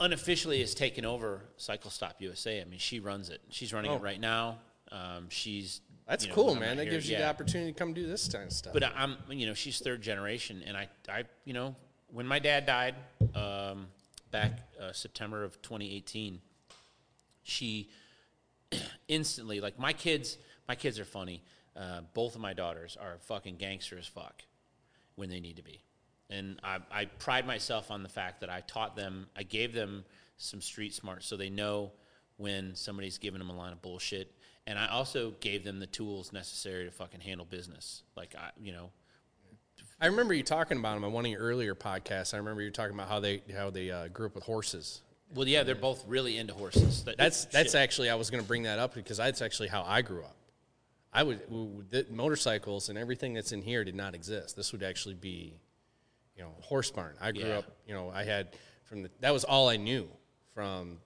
[0.00, 2.60] unofficially has taken over Cycle Stop USA.
[2.60, 3.40] I mean, she runs it.
[3.50, 3.96] She's running Oh.
[3.96, 4.58] it right now.
[4.92, 6.76] Um, she's That's you know, cool, man.
[6.76, 8.72] That here- gives you the opportunity to come do this kind of stuff.
[8.72, 11.76] But I'm, you know, she's third generation, and I, I, you know,
[12.08, 12.94] when my dad died
[13.34, 13.86] um,
[14.30, 16.40] back uh, September of 2018,
[17.42, 17.88] she
[19.08, 20.38] instantly, like my kids,
[20.68, 21.42] my kids are funny.
[21.76, 24.42] Uh, both of my daughters are fucking gangster as fuck
[25.14, 25.80] when they need to be,
[26.28, 30.04] and I, I pride myself on the fact that I taught them, I gave them
[30.36, 31.92] some street smarts so they know
[32.38, 34.32] when somebody's giving them a line of bullshit.
[34.66, 38.02] And I also gave them the tools necessary to fucking handle business.
[38.16, 38.90] Like I, you know,
[40.00, 42.32] I remember you talking about them on one of your earlier podcasts.
[42.34, 45.02] I remember you talking about how they how they uh, grew up with horses.
[45.34, 47.04] well, yeah, they're both really into horses.
[47.04, 47.80] That- That's that's shit.
[47.80, 50.36] actually I was going to bring that up because that's actually how I grew up.
[51.12, 51.40] I would
[52.10, 54.54] motorcycles and everything that's in here did not exist.
[54.56, 55.54] This would actually be,
[56.36, 57.14] you know, horse barn.
[57.20, 57.58] I grew Yeah.
[57.58, 57.64] up.
[57.86, 58.48] You know, I had
[58.84, 60.08] from the that was all I knew
[60.54, 60.98] from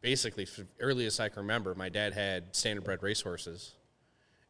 [0.00, 0.46] basically
[0.80, 1.74] earliest I can remember.
[1.74, 3.74] My dad had standardbred racehorses,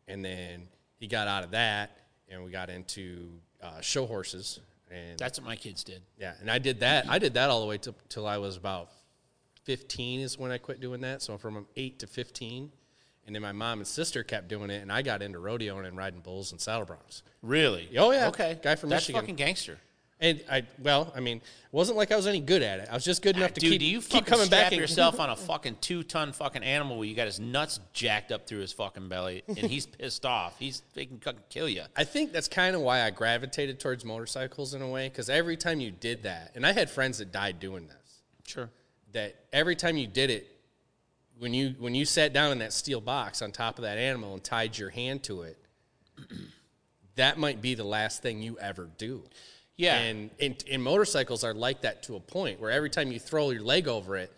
[0.08, 0.68] and then
[0.98, 1.90] he got out of that,
[2.28, 3.30] and we got into
[3.62, 4.60] uh, show horses.
[4.90, 6.02] And That's what my kids did.
[6.18, 7.08] yeah, and I did that.
[7.08, 8.90] I did that all the way till till I was about
[9.64, 11.22] fifteen is when I quit doing that.
[11.22, 12.72] So from eight to fifteen,
[13.26, 15.96] and then my mom and sister kept doing it, and I got into rodeoing and
[15.96, 17.22] riding bulls and saddle broncs.
[17.42, 17.88] Really?
[17.96, 18.28] Oh, yeah.
[18.28, 18.58] Okay.
[18.62, 19.20] Guy from That's Michigan.
[19.20, 19.78] fucking gangster.
[20.22, 22.88] And I well, I mean, it wasn't like I was any good at it.
[22.90, 25.18] I was just good enough to Dude, keep do you keep coming back and yourself
[25.18, 28.58] on a fucking two ton fucking animal where you got his nuts jacked up through
[28.58, 30.58] his fucking belly and he's pissed off?
[30.58, 31.84] He's he can fucking kill you.
[31.96, 35.56] I think that's kind of why I gravitated towards motorcycles in a way, because every
[35.56, 37.96] time you did that, and I had friends that died doing this.
[38.46, 38.68] Sure.
[39.12, 40.48] that every time you did it,
[41.38, 44.34] when you when you sat down in that steel box on top of that animal
[44.34, 45.56] and tied your hand to it,
[47.14, 49.22] that might be the last thing you ever do.
[49.80, 49.98] Yeah.
[49.98, 53.50] And, and and motorcycles are like that to a point where every time you throw
[53.50, 54.30] your leg over it,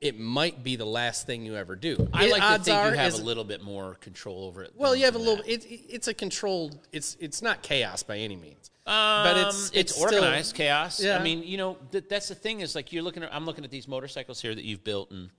[0.00, 2.08] it might be the last thing you ever do.
[2.12, 4.72] I It- like to think you have a little bit more control over it.
[4.76, 5.42] well, you have a little.
[5.46, 6.78] It, it- it's a controlled.
[6.92, 11.02] It's it's not chaos by any means, Um, but it's it's, still- organized chaos.
[11.02, 11.18] Yeah.
[11.18, 13.34] I mean, you know, th- that's the thing is like you're looking at.
[13.34, 15.30] I'm looking at these motorcycles here that you've built and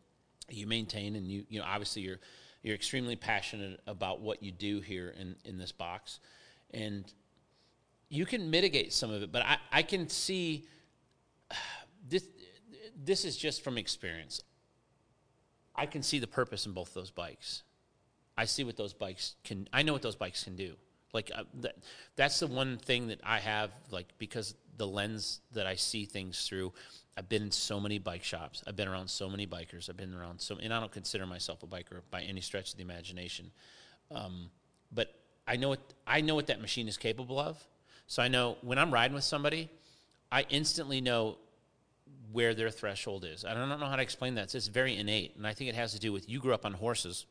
[0.49, 2.19] you maintain, and you you know obviously you're
[2.63, 6.19] you're extremely passionate about what you do here in in this box,
[6.73, 7.05] and
[8.09, 10.65] you can mitigate some of it, but I I can see
[12.07, 12.27] this.
[12.97, 14.41] This is just from experience.
[15.75, 17.63] I can see the purpose in both those bikes.
[18.37, 19.67] I see what those bikes can.
[19.73, 20.75] I know what those bikes can do.
[21.13, 21.75] Like uh, that,
[22.15, 23.71] that's the one thing that I have.
[23.91, 26.73] Like because the lens that I see things through.
[27.17, 28.61] I've been in so many bike shops.
[28.67, 29.89] I've been around so many bikers.
[29.89, 32.77] I've been around so, and I don't consider myself a biker by any stretch of
[32.77, 33.51] the imagination.
[34.11, 34.49] Um,
[34.91, 35.13] but
[35.47, 37.57] I know what I know what that machine is capable of.
[38.07, 39.69] So I know when I'm riding with somebody,
[40.31, 41.37] I instantly know
[42.31, 43.45] where their threshold is.
[43.45, 44.43] I don't know how to explain that.
[44.43, 46.65] It's just very innate, and I think it has to do with you grew up
[46.65, 47.25] on horses.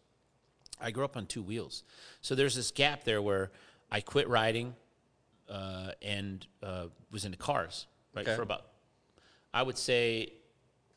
[0.80, 1.84] I grew up on two wheels,
[2.20, 3.50] so there's this gap there where
[3.90, 4.74] I quit riding
[5.48, 8.34] uh, and uh, was into cars right Okay.
[8.34, 8.66] for about
[9.52, 10.32] I would say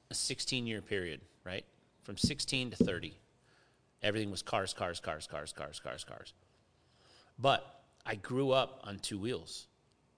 [0.10, 1.66] a 16 year period, right
[2.02, 3.14] from 16 to 30.
[4.02, 6.34] Everything was cars, cars, cars, cars, cars, cars, cars.
[7.38, 7.77] But
[8.08, 9.68] I grew up on two wheels.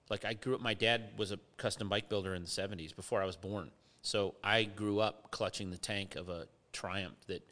[0.08, 3.20] Like I grew up, my dad was a custom bike builder in the 70s before
[3.20, 3.70] I was born.
[4.02, 7.42] So I grew up clutching the tank of a Triumph that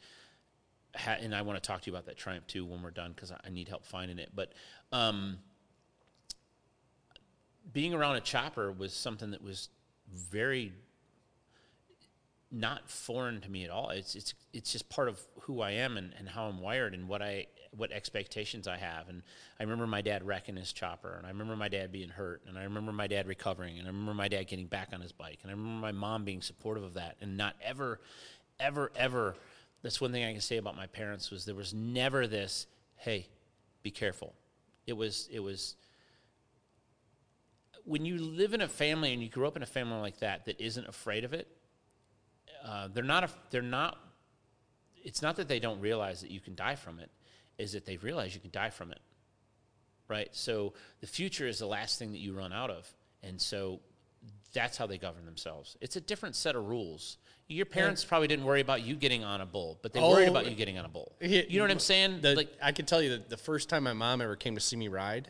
[0.95, 3.11] had, and I want to talk to you about that Triumph too when we're done
[3.13, 4.29] because I I need help finding it.
[4.33, 4.53] But
[4.93, 5.39] um,
[7.71, 9.69] being around a chopper was something that was
[10.07, 10.71] very
[12.51, 13.89] not foreign to me at all.
[13.89, 17.07] It's it's it's just part of who I am and, and how I'm wired and
[17.07, 19.09] what I what expectations I have.
[19.09, 19.21] And
[19.59, 22.57] I remember my dad wrecking his chopper, and I remember my dad being hurt, and
[22.57, 25.39] I remember my dad recovering, and I remember my dad getting back on his bike,
[25.43, 27.99] and I remember my mom being supportive of that, and not ever,
[28.59, 29.35] ever, ever.
[29.81, 32.67] That's one thing I can say about my parents was there was never this,
[32.97, 33.27] hey,
[33.83, 34.33] be careful.
[34.85, 35.75] It was it was
[37.85, 40.45] when you live in a family and you grow up in a family like that
[40.45, 41.47] that isn't afraid of it,
[42.63, 43.23] uh, they're not.
[43.23, 43.97] A, they're not.
[45.03, 47.09] it's not that they don't realize that you can die from it,
[47.59, 48.99] is that they realize you can die from it.
[50.07, 50.29] Right?
[50.31, 52.91] So the future is the last thing that you run out of.
[53.21, 53.79] And so
[54.53, 55.77] that's how they govern themselves.
[55.81, 57.17] It's a different set of rules.
[57.47, 60.27] Your parents probably didn't worry about you getting on a bull, but they oh, worried
[60.27, 61.11] Oh, about you getting on a bull.
[61.19, 62.21] You know what I'm saying?
[62.21, 64.61] The, like I can tell you that the first time my mom ever came to
[64.61, 65.29] see me ride,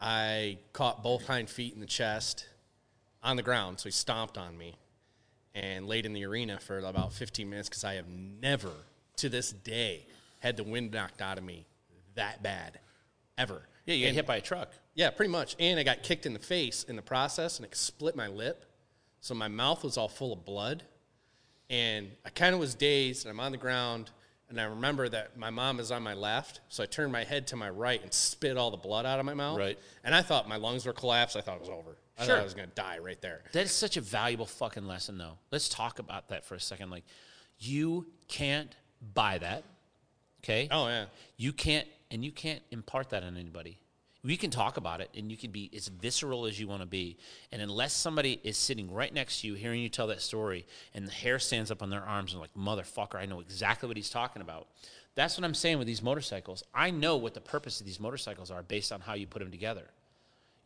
[0.00, 2.46] I caught both hind feet in the chest
[3.22, 3.80] on the ground.
[3.80, 4.76] So he stomped on me
[5.54, 8.72] and laid in the arena for about 15 minutes because I have never,
[9.16, 10.06] to this day,
[10.40, 11.66] had the wind knocked out of me
[12.16, 12.80] that bad,
[13.38, 13.62] ever.
[13.86, 14.72] yeah, you get And- hit by a truck.
[14.94, 15.56] Yeah, pretty much.
[15.58, 18.66] And I got kicked in the face in the process, and it split my lip.
[19.20, 20.82] So my mouth was all full of blood.
[21.68, 24.10] And I kind of was dazed, and I'm on the ground.
[24.48, 26.60] And I remember that my mom is on my left.
[26.68, 29.24] So I turned my head to my right and spit all the blood out of
[29.26, 29.56] my mouth.
[29.58, 29.78] Right.
[30.02, 31.36] And I thought my lungs were collapsed.
[31.36, 31.96] I thought it was over.
[32.18, 32.34] I Sure.
[32.34, 33.44] thought I was going to die right there.
[33.52, 35.38] That is such a valuable fucking lesson, though.
[35.52, 36.90] Let's talk about that for a second.
[36.90, 37.04] Like,
[37.60, 38.74] you can't
[39.14, 39.62] buy that.
[40.42, 40.68] Okay.
[40.70, 41.06] Oh, yeah.
[41.36, 43.78] You can't, and you can't impart that on anybody.
[44.22, 46.86] We can talk about it, and you can be as visceral as you want to
[46.86, 47.16] be.
[47.52, 51.06] And unless somebody is sitting right next to you, hearing you tell that story, and
[51.06, 54.10] the hair stands up on their arms and like, motherfucker, I know exactly what he's
[54.10, 54.66] talking about.
[55.14, 56.62] That's what I'm saying with these motorcycles.
[56.74, 59.50] I know what the purpose of these motorcycles are based on how you put them
[59.50, 59.84] together.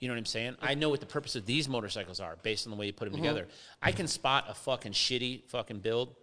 [0.00, 0.56] You know what I'm saying?
[0.60, 3.06] I know what the purpose of these motorcycles are based on the way you put
[3.06, 3.22] them mm-hmm.
[3.22, 3.48] together.
[3.80, 6.14] I can spot a fucking shitty fucking build,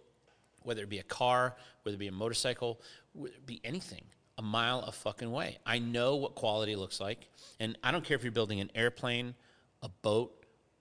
[0.62, 2.80] whether it be a car, whether it be a motorcycle,
[3.24, 4.04] it be anything,
[4.38, 5.58] a mile of fucking way.
[5.66, 7.28] I know what quality looks like.
[7.60, 9.34] And I don't care if you're building an airplane,
[9.82, 10.32] a boat,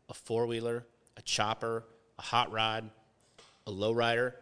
[0.10, 0.86] a four wheeler,
[1.18, 1.84] a chopper,
[2.18, 2.90] a hot rod,
[3.68, 4.34] a lowrider.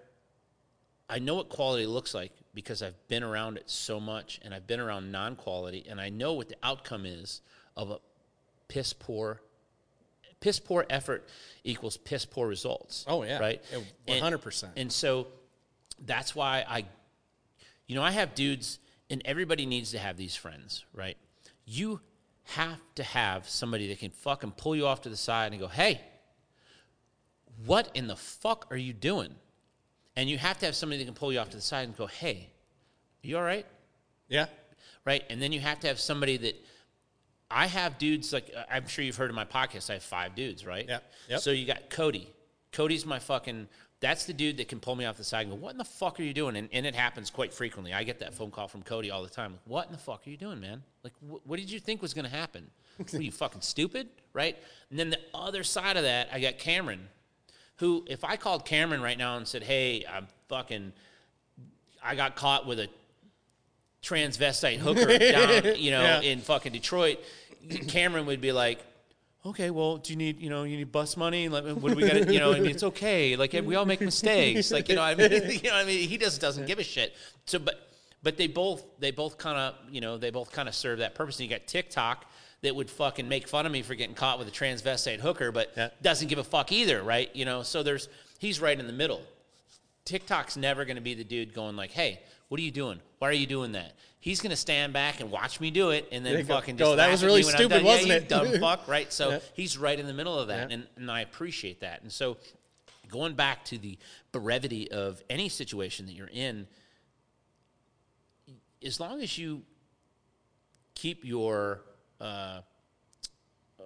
[1.10, 4.68] I know what quality looks like because I've been around it so much and I've
[4.68, 7.42] been around non quality and I know what the outcome is
[7.76, 8.00] of a
[8.68, 9.42] piss poor
[10.40, 11.28] piss poor effort
[11.64, 13.06] equals piss poor results.
[13.08, 13.40] Oh, yeah.
[13.40, 13.62] Right?
[14.08, 14.70] 100%.
[14.78, 15.28] And so
[16.06, 16.86] that's why I
[17.90, 18.78] you know, I have dudes
[19.10, 21.18] and everybody needs to have these friends, right?
[21.66, 22.00] You
[22.44, 25.68] have to have somebody that can fucking pull you off to the side and go,
[25.68, 26.00] "Hey,
[27.66, 29.36] what in the fuck are you doing?"
[30.16, 31.98] And you have to have somebody that can pull you off to the side and
[31.98, 32.52] go, "Hey,
[33.24, 33.66] you all right?"
[34.28, 34.46] Yeah.
[35.04, 35.24] Right?
[35.28, 36.64] And then you have to have somebody that
[37.50, 39.90] I have dudes like uh, I'm sure you've heard of my podcast.
[39.90, 40.88] I have five dudes, right?
[40.88, 41.40] Yep, yep.
[41.40, 42.32] So you got Cody.
[42.72, 43.68] Cody's my fucking.
[44.02, 45.84] That's the dude that can pull me off the side and go, "What in the
[45.84, 47.94] fuck are you doing?" And, and it happens quite frequently.
[47.94, 49.52] I get that phone call from Cody all the time.
[49.52, 50.84] Like, what in the fuck are you doing, man?
[51.04, 52.70] Like, wh- what did you think was going to happen?
[53.14, 54.58] Were you fucking stupid, right?
[54.90, 57.08] And then the other side of that, I got Cameron,
[57.78, 60.94] who, if I called Cameron right now and said, "Hey, I'm fucking,
[62.04, 62.88] I got caught with a
[64.02, 66.22] transvestite hooker down, you know, Yeah.
[66.22, 67.20] in fucking Detroit,"
[67.88, 68.80] Cameron would be like,
[69.46, 71.48] "Okay, well, do you need, you know, you need bus money?
[71.50, 72.14] Like, what do we got?
[72.28, 73.36] to You know, I mean, it's okay.
[73.36, 74.72] Like, we all make mistakes.
[74.72, 75.32] Like, you know, I mean,
[75.64, 77.14] you know, I mean, he just doesn't give a shit.
[77.46, 77.90] So, but,
[78.22, 81.16] but they both, they both kind of, you know, they both kind of serve that
[81.16, 81.40] purpose.
[81.40, 82.26] And you got TikTok
[82.62, 85.72] that would fucking make fun of me for getting caught with a transvestite hooker, but
[85.78, 85.90] Yeah.
[86.02, 87.34] doesn't give a fuck either, right?
[87.34, 88.10] You know, so there's,
[88.40, 89.22] he's right in the middle.
[90.10, 93.00] TikTok's never going to be the dude going like, "Hey, what are you doing?
[93.20, 96.08] Why are you doing that?" He's going to stand back and watch me do it,
[96.12, 98.14] and then Yeah, fucking go, just "That was really me when I'm stupid, wasn't you
[98.16, 99.14] it?" dumb fuck, right?
[99.14, 99.40] So Yeah.
[99.54, 100.76] he's right in the middle of that, Yeah.
[100.76, 102.02] and, and I appreciate that.
[102.02, 102.38] And so,
[103.08, 104.00] going back to the
[104.32, 106.68] brevity of any situation that you're in,
[108.84, 109.62] as long as you
[110.96, 111.82] keep your
[112.20, 112.24] uh,
[113.80, 113.84] uh,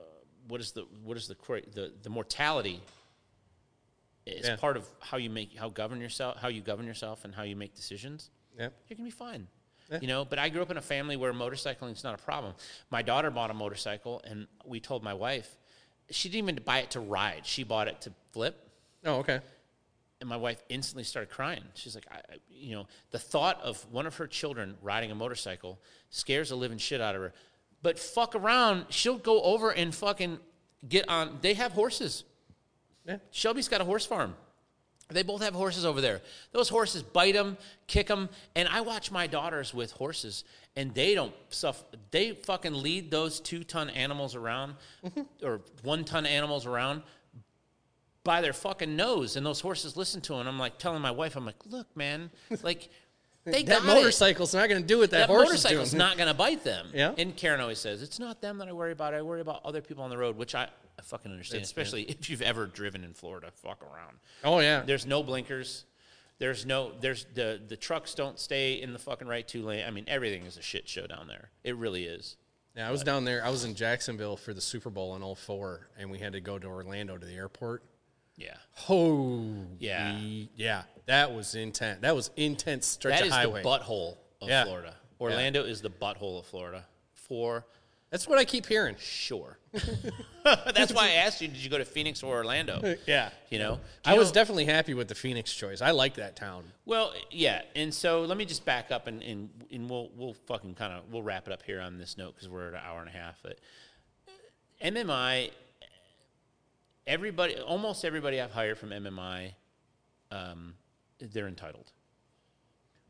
[0.48, 1.36] what is the what is the
[1.74, 2.82] the the mortality
[4.26, 4.56] is Yeah.
[4.56, 7.56] part of how you make how govern yourself how you govern yourself and how you
[7.56, 8.70] make decisions Yeah.
[8.88, 9.48] you're gonna be fine
[9.91, 10.00] Yeah.
[10.02, 12.54] you know but i grew up in a family where motorcycling is not a problem
[12.90, 15.58] my daughter bought a motorcycle and we told my wife
[16.10, 18.70] she didn't even buy it to ride she bought it to flip
[19.06, 19.41] Oh, okay.
[20.22, 21.62] and my wife instantly started crying.
[21.74, 25.82] She's like, I, you know, the thought of one of her children riding a motorcycle
[26.10, 27.34] scares the living shit out of her.
[27.82, 30.40] But fuck around, she'll go over and fucking
[30.88, 31.40] get on.
[31.41, 32.24] They have horses.
[33.05, 33.17] Yeah.
[33.31, 34.35] Shelby's got a horse farm.
[35.09, 36.21] They both have horses over there.
[36.53, 37.57] Those horses bite them,
[37.88, 40.43] kick them, and I watch my daughters with horses,
[40.75, 41.84] and they don't suffer.
[42.11, 44.75] They fucking lead those two ton animals around,
[45.05, 45.45] mm-hmm.
[45.45, 47.03] or one ton animals around,
[48.23, 50.47] by their fucking nose, and those horses listen to them.
[50.47, 52.31] I'm like telling my wife, I'm like, look, man,
[52.63, 52.89] like
[53.45, 53.95] they that got it.
[53.95, 55.99] motorcycle's not going to do what that, That horse is motorcycle's doing.
[55.99, 56.88] not going to bite them.
[56.93, 57.13] Yeah.
[57.17, 59.13] And Karen always says, it's not them that I worry about.
[59.13, 62.30] I worry about other people on the road, which I, I fucking understand, especially if
[62.30, 63.49] you've ever driven in Florida.
[63.61, 64.18] Fuck around.
[64.44, 64.82] Oh yeah.
[64.86, 65.86] There's no blinkers.
[66.40, 69.86] There's no, there's the, the trucks don't stay in the fucking right two lane.
[69.88, 71.49] I mean, everything is a shit show down there.
[71.64, 72.38] It really is.
[72.76, 73.45] Yeah, I was down there.
[73.45, 76.57] I was in Jacksonville for the Super Bowl in 04, and we had to go
[76.57, 77.84] to Orlando to the airport.
[78.36, 78.56] Yeah.
[78.90, 79.45] Oh,
[79.78, 80.20] Yeah.
[80.56, 80.84] yeah.
[81.06, 82.02] That was intense.
[82.02, 83.61] That was intense stretch That of is highway.
[83.61, 84.64] the butthole of Yeah.
[84.65, 84.95] Florida.
[85.20, 86.84] Orlando is the butthole of Florida
[87.14, 87.65] for
[88.14, 88.95] That's what I keep hearing.
[88.99, 89.57] sure.
[90.44, 92.95] That's why I asked you, did you go to Phoenix or Orlando?
[93.07, 93.31] Yeah.
[93.49, 93.76] You know?
[94.03, 95.81] Do I you was know- definitely happy with the Phoenix choice.
[95.81, 96.64] I like that town.
[96.85, 100.76] Well, yeah, and so let me just back up and and, and we'll we'll fucking
[100.76, 102.99] kind of we'll wrap it up here on this note because we're at an hour
[102.99, 103.40] and a half.
[103.41, 103.57] But
[104.84, 105.49] MMI,
[107.07, 109.53] everybody, almost everybody I've hired from MMI,
[110.31, 110.76] um,
[111.19, 111.91] they're entitled.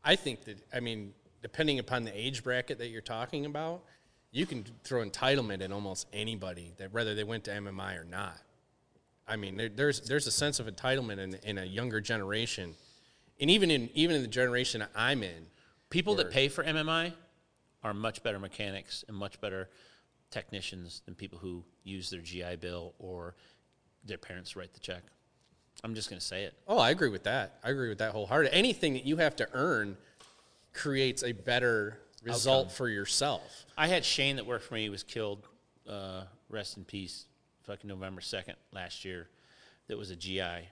[0.02, 1.12] I think that I mean,
[1.42, 3.82] depending upon the age bracket that you're talking about,
[4.34, 8.36] you can throw entitlement in almost anybody that whether they went to MMI or not.
[9.28, 12.74] I mean, there, there's there's a sense of entitlement in, in a younger generation,
[13.40, 15.46] and even in even in the generation I'm in.
[15.88, 17.12] People that pay for MMI
[17.84, 19.70] are much better mechanics and much better
[20.32, 23.36] technicians than people who use their GI Bill or
[24.04, 25.04] their parents write the check.
[25.84, 26.54] I'm just going to say it.
[26.66, 27.60] Oh, I agree with that.
[27.62, 28.58] I agree with that wholeheartedly.
[28.58, 29.96] Anything that you have to earn
[30.72, 33.66] creates a better result for yourself.
[33.76, 34.82] I had Shane that worked for me.
[34.82, 35.46] He was killed.
[35.88, 37.26] Uh, rest in peace.
[37.64, 39.28] Fucking November second last year.
[39.88, 40.68] That was a GI.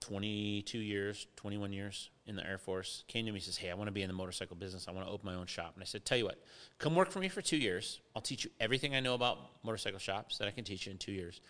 [0.00, 3.04] Twenty two years, twenty one years in the Air Force.
[3.06, 3.36] Came to me.
[3.36, 4.88] And says, "Hey, I want to be in the motorcycle business.
[4.88, 6.42] I want to open my own shop." And I said, "Tell you what,
[6.78, 8.00] come work for me for two years.
[8.16, 10.98] I'll teach you everything I know about motorcycle shops that I can teach you in
[10.98, 11.42] two years.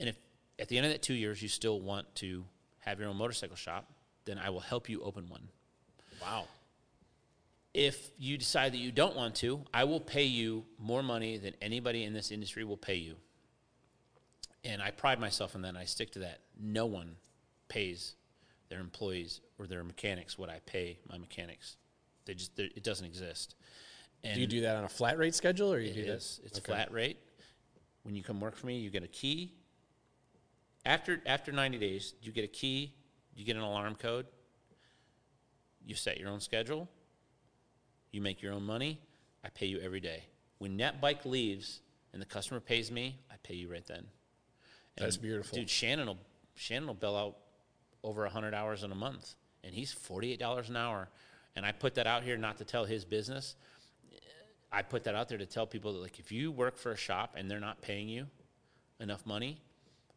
[0.00, 0.16] And if
[0.58, 2.44] at the end of that two years you still want to
[2.80, 3.88] have your own motorcycle shop,
[4.24, 5.48] then I will help you open one."
[6.20, 6.46] Wow.
[7.76, 11.52] If you decide that you don't want to, I will pay you more money than
[11.60, 13.16] anybody in this industry will pay you.
[14.64, 16.40] And I pride myself in that, and I stick to that.
[16.58, 17.16] No one
[17.68, 18.14] pays
[18.70, 21.76] their employees or their mechanics what I pay my mechanics.
[22.24, 23.54] They just it doesn't exist.
[24.24, 26.40] And Do you do that on a flat rate schedule, or you do this?
[26.46, 26.72] It's Okay.
[26.72, 27.18] flat rate.
[28.04, 29.52] When you come work for me, you get a key.
[30.86, 32.94] After after 90 days, you get a key,
[33.34, 34.26] you get an alarm code.
[35.84, 36.88] You set your own schedule.
[38.16, 38.98] You make your own money.
[39.44, 40.24] I pay you every day.
[40.56, 41.80] When that bike leaves
[42.14, 44.06] and the customer pays me, I pay you right then.
[44.96, 45.58] That's And, beautiful.
[45.58, 45.68] dude.
[45.68, 46.18] Shannon will
[46.54, 47.36] Shannon will bill out
[48.02, 51.10] over hundred hours in a month, and he's forty eight dollars an hour.
[51.56, 53.54] And I put that out here not to tell his business.
[54.72, 56.96] I put that out there to tell people that like if you work for a
[56.96, 58.26] shop and they're not paying you
[58.98, 59.60] enough money,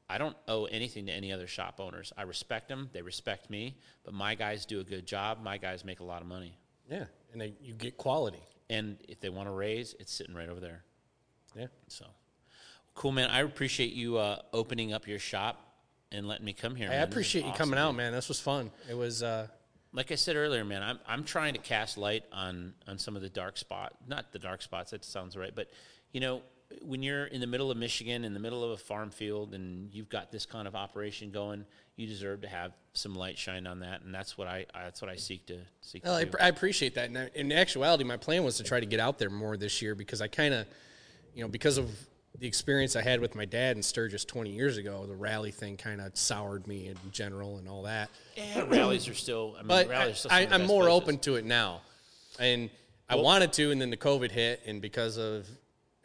[0.09, 2.13] I don't owe anything to any other shop owners.
[2.17, 3.75] I respect them; they respect me.
[4.05, 5.43] But my guys do a good job.
[5.43, 6.57] My guys make a lot of money,
[6.89, 8.43] Yeah, and they, you get quality.
[8.69, 10.83] and if they want to raise, it's sitting right over there.
[11.55, 11.67] Yeah.
[11.87, 12.05] So
[12.95, 13.29] cool, man.
[13.29, 15.65] I appreciate you uh, opening up your shop
[16.11, 16.87] and letting me come here.
[16.87, 16.99] I man.
[16.99, 17.79] This is appreciate you awesome, coming dude.
[17.79, 18.11] out, man.
[18.13, 18.71] This was fun.
[18.89, 19.23] It was.
[19.23, 19.47] Uh,
[19.91, 23.23] like I said earlier, man, I'm I'm trying to cast light on on some of
[23.23, 24.91] the dark spot, not the dark spots.
[24.91, 25.67] That sounds right, but
[26.11, 26.41] you know,
[26.81, 29.93] when you're in the middle of Michigan, in the middle of a farm field, and
[29.93, 31.65] you've got this kind of operation going,
[31.95, 35.01] you deserve to have some light shine on that, and that's what I, I that's
[35.01, 36.37] what I seek to seek Well, to I, do.
[36.39, 37.05] I appreciate that.
[37.09, 39.81] And I- in actuality, my plan was to try to get out there more this
[39.81, 40.67] year because I kind of,
[41.33, 41.89] you know, because of
[42.37, 45.75] the experience I had with my dad in Sturgis 20 years ago, the rally thing
[45.75, 48.09] kind of soured me in general and all that.
[48.37, 49.55] yeah, rallies are still.
[49.57, 51.01] I mean, But rallies I, are still some I, of the I'm more places.
[51.01, 51.81] open to it now.
[52.39, 52.69] And
[53.09, 55.47] I wanted to, and then the COVID hit, and because of,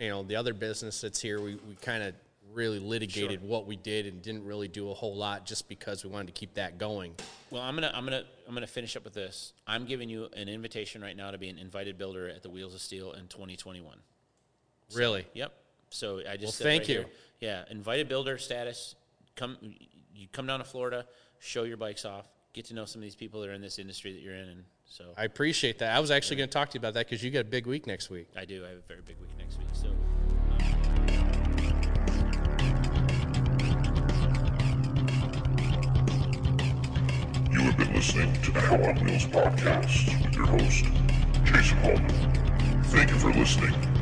[0.04, 2.14] you know, the other business that's here, we, we kind of
[2.52, 6.10] really litigated what we did and didn't really do a whole lot just because we
[6.10, 7.12] wanted to keep that going.
[7.50, 9.54] Well, I'm gonna I'm gonna I'm gonna finish up with this.
[9.66, 12.74] I'm giving you an invitation right now to be an invited builder at the Wheels
[12.74, 13.96] of Steel in 2021.
[14.94, 15.26] Really?
[15.32, 15.52] Yep.
[15.90, 16.94] So I just Well, thank right you.
[16.96, 17.06] here,
[17.40, 18.94] yeah, invited builder status.
[19.36, 19.56] Come,
[20.14, 21.06] you come down to Florida,
[21.40, 23.78] show your bikes off, get to know some of these people that are in this
[23.78, 25.94] industry that you're in, and so I appreciate that.
[25.94, 27.66] I was actually going to talk to you about that because you got a big
[27.66, 28.28] week next week.
[28.36, 28.64] I do.
[28.64, 29.68] I have a very big week next week.
[29.72, 30.64] So um,
[37.50, 40.84] You have been listening to the Hell on Wheels podcast with your host,
[41.44, 42.82] Jason Holman.
[42.84, 43.93] Thank you for listening